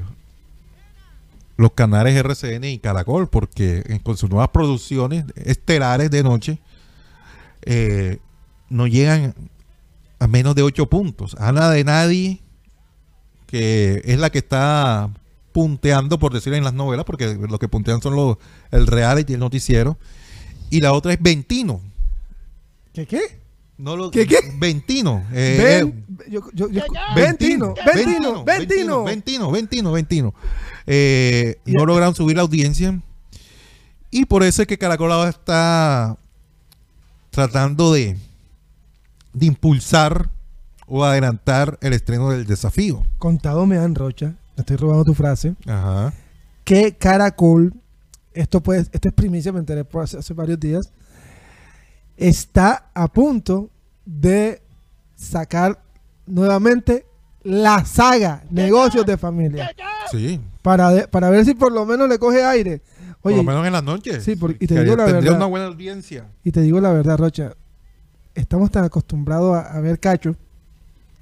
los 1.57 1.71
canales 1.73 2.15
RCN 2.15 2.63
y 2.65 2.79
Caracol 2.79 3.27
porque 3.27 3.83
eh, 3.85 3.99
con 4.01 4.17
sus 4.17 4.29
nuevas 4.29 4.49
producciones 4.49 5.25
estelares 5.35 6.09
de 6.11 6.23
noche 6.23 6.59
no 8.69 8.87
llegan 8.87 9.33
a 10.19 10.27
menos 10.27 10.55
de 10.55 10.61
8 10.61 10.87
puntos. 10.87 11.35
Ana 11.39 11.69
de 11.69 11.83
Nadie, 11.83 12.41
que 13.47 14.01
es 14.05 14.19
la 14.19 14.29
que 14.29 14.37
está 14.37 15.09
punteando, 15.51 16.19
por 16.19 16.33
decirlo 16.33 16.57
en 16.57 16.63
las 16.63 16.73
novelas, 16.73 17.05
porque 17.05 17.33
lo 17.33 17.57
que 17.57 17.67
puntean 17.67 18.01
son 18.01 18.15
los, 18.15 18.37
el 18.71 18.85
reality 18.85 19.33
y 19.33 19.35
el 19.35 19.39
noticiero. 19.39 19.97
Y 20.69 20.81
la 20.81 20.93
otra 20.93 21.13
es 21.13 21.21
Ventino. 21.21 21.81
¿Qué 22.93 23.07
qué? 23.07 23.44
No 23.77 23.97
lo, 23.97 24.09
¿Qué, 24.11 24.25
qué? 24.25 24.37
Ventino. 24.57 25.25
eh, 25.33 25.81
Ven, 25.83 26.05
yo- 26.31 26.49
yo- 26.53 26.69
yo- 26.69 26.81
Ventino, 27.15 27.73
Ventino, 27.75 28.43
Ventino, 28.45 28.45
Ventino. 28.45 29.03
Ventino, 29.03 29.51
Ventino, 29.51 29.91
Ventino. 29.91 30.33
Eh, 30.87 31.57
no 31.65 31.85
lograron 31.85 32.15
subir 32.15 32.37
la 32.37 32.43
audiencia. 32.43 32.99
Y 34.11 34.25
por 34.25 34.43
eso 34.43 34.61
es 34.61 34.67
que 34.67 34.77
Caracol 34.77 35.11
ahora 35.11 35.29
está 35.29 36.17
tratando 37.31 37.91
de, 37.91 38.15
de 39.33 39.45
impulsar 39.45 40.29
o 40.87 41.03
adelantar 41.03 41.77
el 41.81 41.91
estreno 41.91 42.29
del 42.29 42.45
desafío. 42.45 43.03
Contado 43.17 43.65
me 43.65 43.75
dan 43.75 43.93
rocha, 43.95 44.27
me 44.55 44.61
estoy 44.61 44.77
robando 44.77 45.03
tu 45.03 45.13
frase, 45.13 45.55
Ajá. 45.67 46.13
que 46.63 46.95
Caracol 46.95 47.73
esto, 48.33 48.61
puede, 48.61 48.81
esto 48.91 49.09
es 49.09 49.13
primicia, 49.13 49.51
me 49.51 49.59
enteré 49.59 49.83
por 49.83 50.03
hace, 50.03 50.17
hace 50.17 50.33
varios 50.33 50.59
días, 50.59 50.91
está 52.17 52.89
a 52.93 53.07
punto 53.07 53.69
de 54.05 54.61
sacar 55.15 55.81
nuevamente 56.25 57.05
la 57.43 57.85
saga 57.85 58.43
Negocios 58.49 59.05
de 59.05 59.17
Familia. 59.17 59.71
Sí, 60.11 60.39
Para, 60.61 60.89
de- 60.91 61.07
para 61.07 61.29
ver 61.29 61.45
si 61.45 61.53
por 61.53 61.71
lo 61.71 61.85
menos 61.85 62.09
le 62.09 62.17
coge 62.19 62.43
aire. 62.43 62.81
por 63.21 63.31
lo 63.33 63.43
menos 63.43 63.65
en 63.65 63.73
las 63.73 63.83
noches. 63.83 64.23
Sí, 64.23 64.35
porque- 64.35 64.63
y 64.63 64.67
te 64.67 64.75
Que 64.75 64.83
digo 64.83 64.95
la 64.95 65.05
verdad. 65.05 65.35
una 65.35 65.45
buena 65.45 65.65
audiencia. 65.67 66.25
y 66.43 66.51
te 66.51 66.61
digo 66.61 66.79
la 66.79 66.91
verdad, 66.91 67.17
Rocha, 67.17 67.53
estamos 68.33 68.69
tan 68.71 68.83
acostumbrados 68.83 69.55
a, 69.55 69.77
a 69.77 69.79
ver 69.81 69.99
cacho 69.99 70.35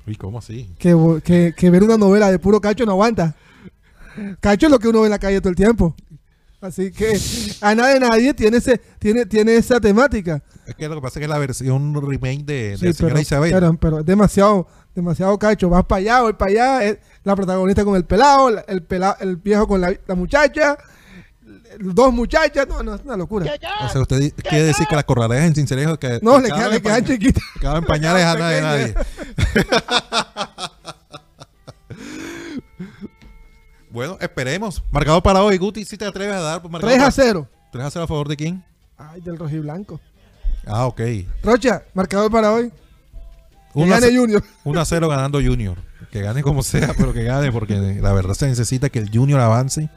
Uy, 0.06 0.16
¿cómo 0.18 0.40
así? 0.40 0.70
que, 0.80 1.54
que 1.56 1.70
ver 1.70 1.84
una 1.84 1.98
novela 1.98 2.30
de 2.30 2.40
puro 2.40 2.60
cacho 2.60 2.86
no 2.86 2.92
aguanta. 2.92 3.36
Cacho 4.42 4.66
es 4.68 4.72
lo 4.72 4.78
que 4.80 4.90
uno 4.90 5.00
ve 5.02 5.06
en 5.08 5.12
la 5.12 5.20
calle 5.20 5.40
todo 5.40 5.50
el 5.50 5.56
tiempo. 5.56 5.96
Así 6.64 6.92
que 6.92 7.20
a 7.62 7.76
nadie, 7.76 8.00
nadie 8.00 8.34
tiene, 8.34 8.56
ese, 8.58 8.80
tiene, 8.98 9.26
tiene 9.26 9.56
esa 9.58 9.82
temática. 9.82 10.42
Es 10.66 10.76
que 10.76 10.88
lo 10.88 10.96
que 10.96 11.02
pasa 11.02 11.20
es 11.20 11.20
que 11.20 11.26
es 11.26 11.30
la 11.30 11.38
versión 11.38 11.94
remake 11.94 12.46
de, 12.46 12.54
de 12.70 12.78
Sí, 12.78 12.86
la 12.86 12.94
señora 12.94 13.14
pero, 13.16 13.22
Isabel. 13.22 13.52
pero, 13.52 13.78
pero 13.78 14.00
es 14.00 14.06
demasiado, 14.06 14.68
demasiado 14.96 15.38
cacho. 15.38 15.68
Vas 15.70 15.84
para 15.86 16.00
allá, 16.00 16.22
voy 16.22 16.34
para 16.34 16.52
allá. 16.52 16.84
es 16.86 16.98
la 17.26 17.36
protagonista 17.36 17.84
con 17.84 17.98
el 17.98 18.06
pelado, 18.06 18.50
la- 18.50 18.62
el, 18.62 18.82
pelado, 18.82 19.18
el 19.20 19.36
viejo 19.36 19.68
con 19.68 19.82
la, 19.82 19.94
la 20.08 20.16
muchacha, 20.16 20.78
dos 21.82 22.14
muchachas. 22.14 22.66
No, 22.66 22.82
no, 22.82 22.96
es 22.96 23.02
una 23.04 23.18
locura. 23.18 23.46
O 23.86 23.90
sea, 23.90 24.02
usted 24.02 24.32
quiere 24.48 24.64
decir 24.64 24.88
que 24.88 24.96
las 24.96 25.04
corralejas 25.04 25.48
en 25.48 25.56
Cincelejo 25.56 26.00
que 26.00 26.20
No, 26.22 26.42
que 26.42 26.48
le, 26.48 26.54
vez 26.54 26.72
le 26.72 26.82
quedan 26.82 27.04
pañales- 27.04 27.08
chiquitas. 27.08 27.44
cada 27.60 27.80
vez 27.82 27.86
pañales 27.90 28.24
a 28.24 28.36
nadie, 28.38 28.62
nadie. 28.62 28.96
Bueno, 33.94 34.18
esperemos. 34.20 34.84
Marcador 34.90 35.22
para 35.22 35.44
hoy. 35.44 35.56
Guti, 35.60 35.86
si 35.86 35.98
te 35.98 36.06
atreves 36.06 36.36
a 36.36 36.40
dar 36.40 36.62
pues, 36.64 36.72
marcador 36.72 36.96
3 36.96 37.00
a 37.08 37.12
para- 37.12 37.26
0. 37.28 37.48
3 37.72 37.86
a 37.86 37.92
0 37.92 38.06
a 38.06 38.08
favor 38.08 38.28
de 38.28 38.36
quién? 38.36 38.64
Ay, 38.98 39.22
del 39.22 39.38
rojiblanco. 39.38 40.00
Ah, 40.66 40.88
ok. 40.88 41.00
Rocha, 41.44 41.84
marcador 41.94 42.32
para 42.32 42.52
hoy. 42.52 42.70
Que 43.74 43.80
1 43.80 43.94
a, 43.94 44.00
gane 44.00 44.18
Junior. 44.18 44.44
1 44.64 44.82
a 44.82 44.86
0 44.86 45.08
ganando 45.10 45.40
Junior. 45.40 45.78
Que 46.12 46.22
gane 46.22 46.42
como 46.42 46.64
sea, 46.64 46.96
pero 46.98 47.14
que 47.14 47.24
gane, 47.24 47.52
porque 47.52 47.76
la 48.02 48.14
verdad 48.14 48.34
se 48.34 48.48
necesita 48.48 48.90
que 48.90 48.98
el 48.98 49.12
Junior 49.14 49.40
avance 49.40 49.90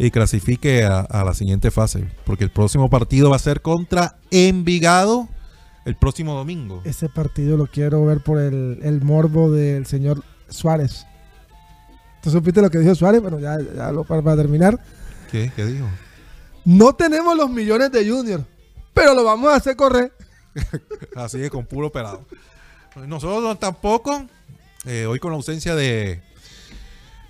y 0.00 0.10
clasifique 0.10 0.84
a, 0.84 1.00
a 1.00 1.22
la 1.22 1.32
siguiente 1.34 1.70
fase. 1.70 2.08
Porque 2.24 2.42
el 2.42 2.50
próximo 2.50 2.90
partido 2.90 3.30
va 3.30 3.36
a 3.36 3.40
ser 3.40 3.62
contra 3.62 4.16
Envigado 4.32 5.28
el 5.84 5.94
próximo 5.96 6.34
domingo. 6.34 6.82
Ese 6.84 7.08
partido 7.08 7.56
lo 7.56 7.68
quiero 7.68 8.04
ver 8.04 8.20
por 8.20 8.40
el, 8.40 8.80
el 8.82 9.00
morbo 9.02 9.50
del 9.52 9.86
señor 9.86 10.24
Suárez. 10.48 11.06
¿Tú 12.22 12.30
supiste 12.30 12.60
lo 12.60 12.70
que 12.70 12.78
dijo 12.78 12.94
Suárez? 12.94 13.20
Bueno, 13.22 13.38
ya, 13.38 13.56
ya 13.74 13.92
lo 13.92 14.04
para, 14.04 14.22
para 14.22 14.36
terminar. 14.36 14.78
¿Qué? 15.30 15.52
¿Qué 15.54 15.64
dijo? 15.66 15.86
No 16.64 16.94
tenemos 16.94 17.36
los 17.36 17.48
millones 17.50 17.90
de 17.92 18.08
Junior, 18.08 18.44
pero 18.92 19.14
lo 19.14 19.24
vamos 19.24 19.50
a 19.52 19.56
hacer 19.56 19.76
correr. 19.76 20.12
Así 21.16 21.42
es, 21.42 21.50
con 21.50 21.64
puro 21.66 21.90
pelado. 21.90 22.24
Nosotros 23.06 23.58
tampoco. 23.58 24.26
eh, 24.84 25.06
hoy 25.06 25.18
con 25.18 25.30
la 25.30 25.36
ausencia 25.36 25.74
de, 25.74 26.20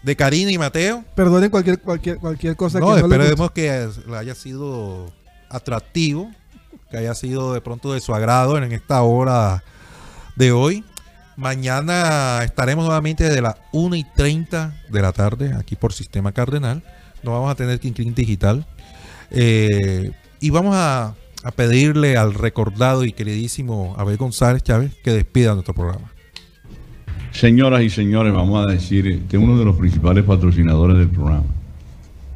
de 0.03 0.17
Karina 0.17 0.51
y 0.51 0.59
Mateo. 0.59 1.05
Perdonen 1.15 1.51
cualquier, 1.51 1.79
cualquier, 1.81 2.19
cualquier 2.19 2.57
cosa 2.57 2.81
No, 2.81 2.95
que 2.95 3.03
no 3.03 3.07
esperemos 3.09 3.51
que 3.51 3.89
le 4.07 4.17
haya 4.17 4.35
sido 4.35 5.13
atractivo, 5.51 6.31
que 6.91 6.97
haya 6.97 7.15
sido 7.15 7.53
de 7.53 7.61
pronto 7.61 7.93
de 7.93 8.01
su 8.01 8.15
agrado 8.15 8.57
en 8.57 8.73
esta 8.73 9.03
hora 9.03 9.63
de 10.37 10.53
hoy. 10.53 10.85
Mañana 11.39 12.43
estaremos 12.43 12.85
nuevamente 12.85 13.31
de 13.31 13.41
las 13.41 13.55
1 13.71 13.95
y 13.95 14.03
30 14.03 14.83
de 14.91 15.01
la 15.01 15.13
tarde 15.13 15.55
aquí 15.55 15.77
por 15.77 15.93
Sistema 15.93 16.33
Cardenal. 16.33 16.83
No 17.23 17.31
vamos 17.31 17.53
a 17.53 17.55
tener 17.55 17.79
King 17.79 18.13
Digital. 18.13 18.67
Eh, 19.31 20.11
y 20.41 20.51
vamos 20.51 20.75
a, 20.75 21.15
a 21.45 21.51
pedirle 21.53 22.17
al 22.17 22.35
recordado 22.35 23.05
y 23.05 23.13
queridísimo 23.13 23.95
Abel 23.97 24.17
González 24.17 24.65
Chávez 24.65 24.97
que 25.05 25.13
despida 25.13 25.53
nuestro 25.55 25.75
programa. 25.75 26.11
Señoras 27.31 27.83
y 27.83 27.91
señores, 27.91 28.33
vamos 28.33 28.67
a 28.67 28.73
decir 28.73 29.23
que 29.29 29.39
uno 29.39 29.57
de 29.57 29.65
los 29.65 29.77
principales 29.77 30.25
patrocinadores 30.25 30.99
del 30.99 31.09
programa 31.09 31.47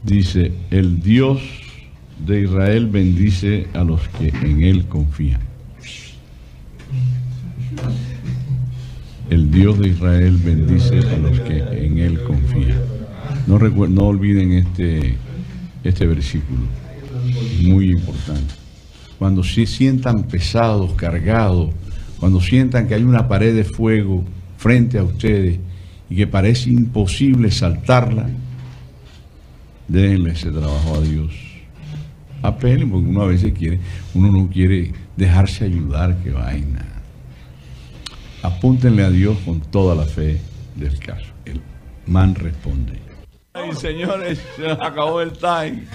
dice, 0.04 0.52
el 0.70 1.02
Dios 1.02 1.42
de 2.24 2.42
Israel 2.42 2.86
bendice 2.86 3.66
a 3.74 3.82
los 3.82 4.00
que 4.10 4.28
en 4.28 4.62
Él 4.62 4.86
confían. 4.86 5.40
El 9.32 9.50
Dios 9.50 9.78
de 9.78 9.88
Israel 9.88 10.36
bendice 10.44 10.98
a 10.98 11.16
los 11.16 11.40
que 11.40 11.56
en 11.56 11.96
Él 11.96 12.22
confían. 12.22 12.82
No, 13.46 13.58
no 13.58 14.02
olviden 14.02 14.52
este, 14.52 15.16
este 15.82 16.06
versículo, 16.06 16.60
muy 17.62 17.92
importante. 17.92 18.52
Cuando 19.18 19.42
se 19.42 19.64
sientan 19.64 20.24
pesados, 20.24 20.92
cargados, 20.96 21.70
cuando 22.20 22.42
sientan 22.42 22.86
que 22.86 22.94
hay 22.94 23.04
una 23.04 23.26
pared 23.26 23.56
de 23.56 23.64
fuego 23.64 24.22
frente 24.58 24.98
a 24.98 25.02
ustedes 25.02 25.58
y 26.10 26.14
que 26.14 26.26
parece 26.26 26.68
imposible 26.68 27.50
saltarla, 27.50 28.28
déjenle 29.88 30.32
ese 30.32 30.50
trabajo 30.50 30.96
a 30.96 31.00
Dios. 31.00 31.32
Apelen, 32.42 32.90
porque 32.90 33.08
uno 33.08 33.22
a 33.22 33.28
veces 33.28 33.54
quiere, 33.54 33.80
uno 34.12 34.30
no 34.30 34.50
quiere 34.50 34.92
dejarse 35.16 35.64
ayudar, 35.64 36.22
que 36.22 36.32
vaina. 36.32 36.91
Apúntenle 38.42 39.04
a 39.04 39.10
Dios 39.10 39.38
con 39.44 39.60
toda 39.60 39.94
la 39.94 40.04
fe 40.04 40.40
del 40.74 40.98
caso. 40.98 41.32
El 41.44 41.60
man 42.06 42.34
responde. 42.34 42.98
Ay, 43.54 43.72
señores, 43.74 44.40
se 44.56 44.70
acabó 44.70 45.20
el 45.20 45.32
time. 45.32 45.86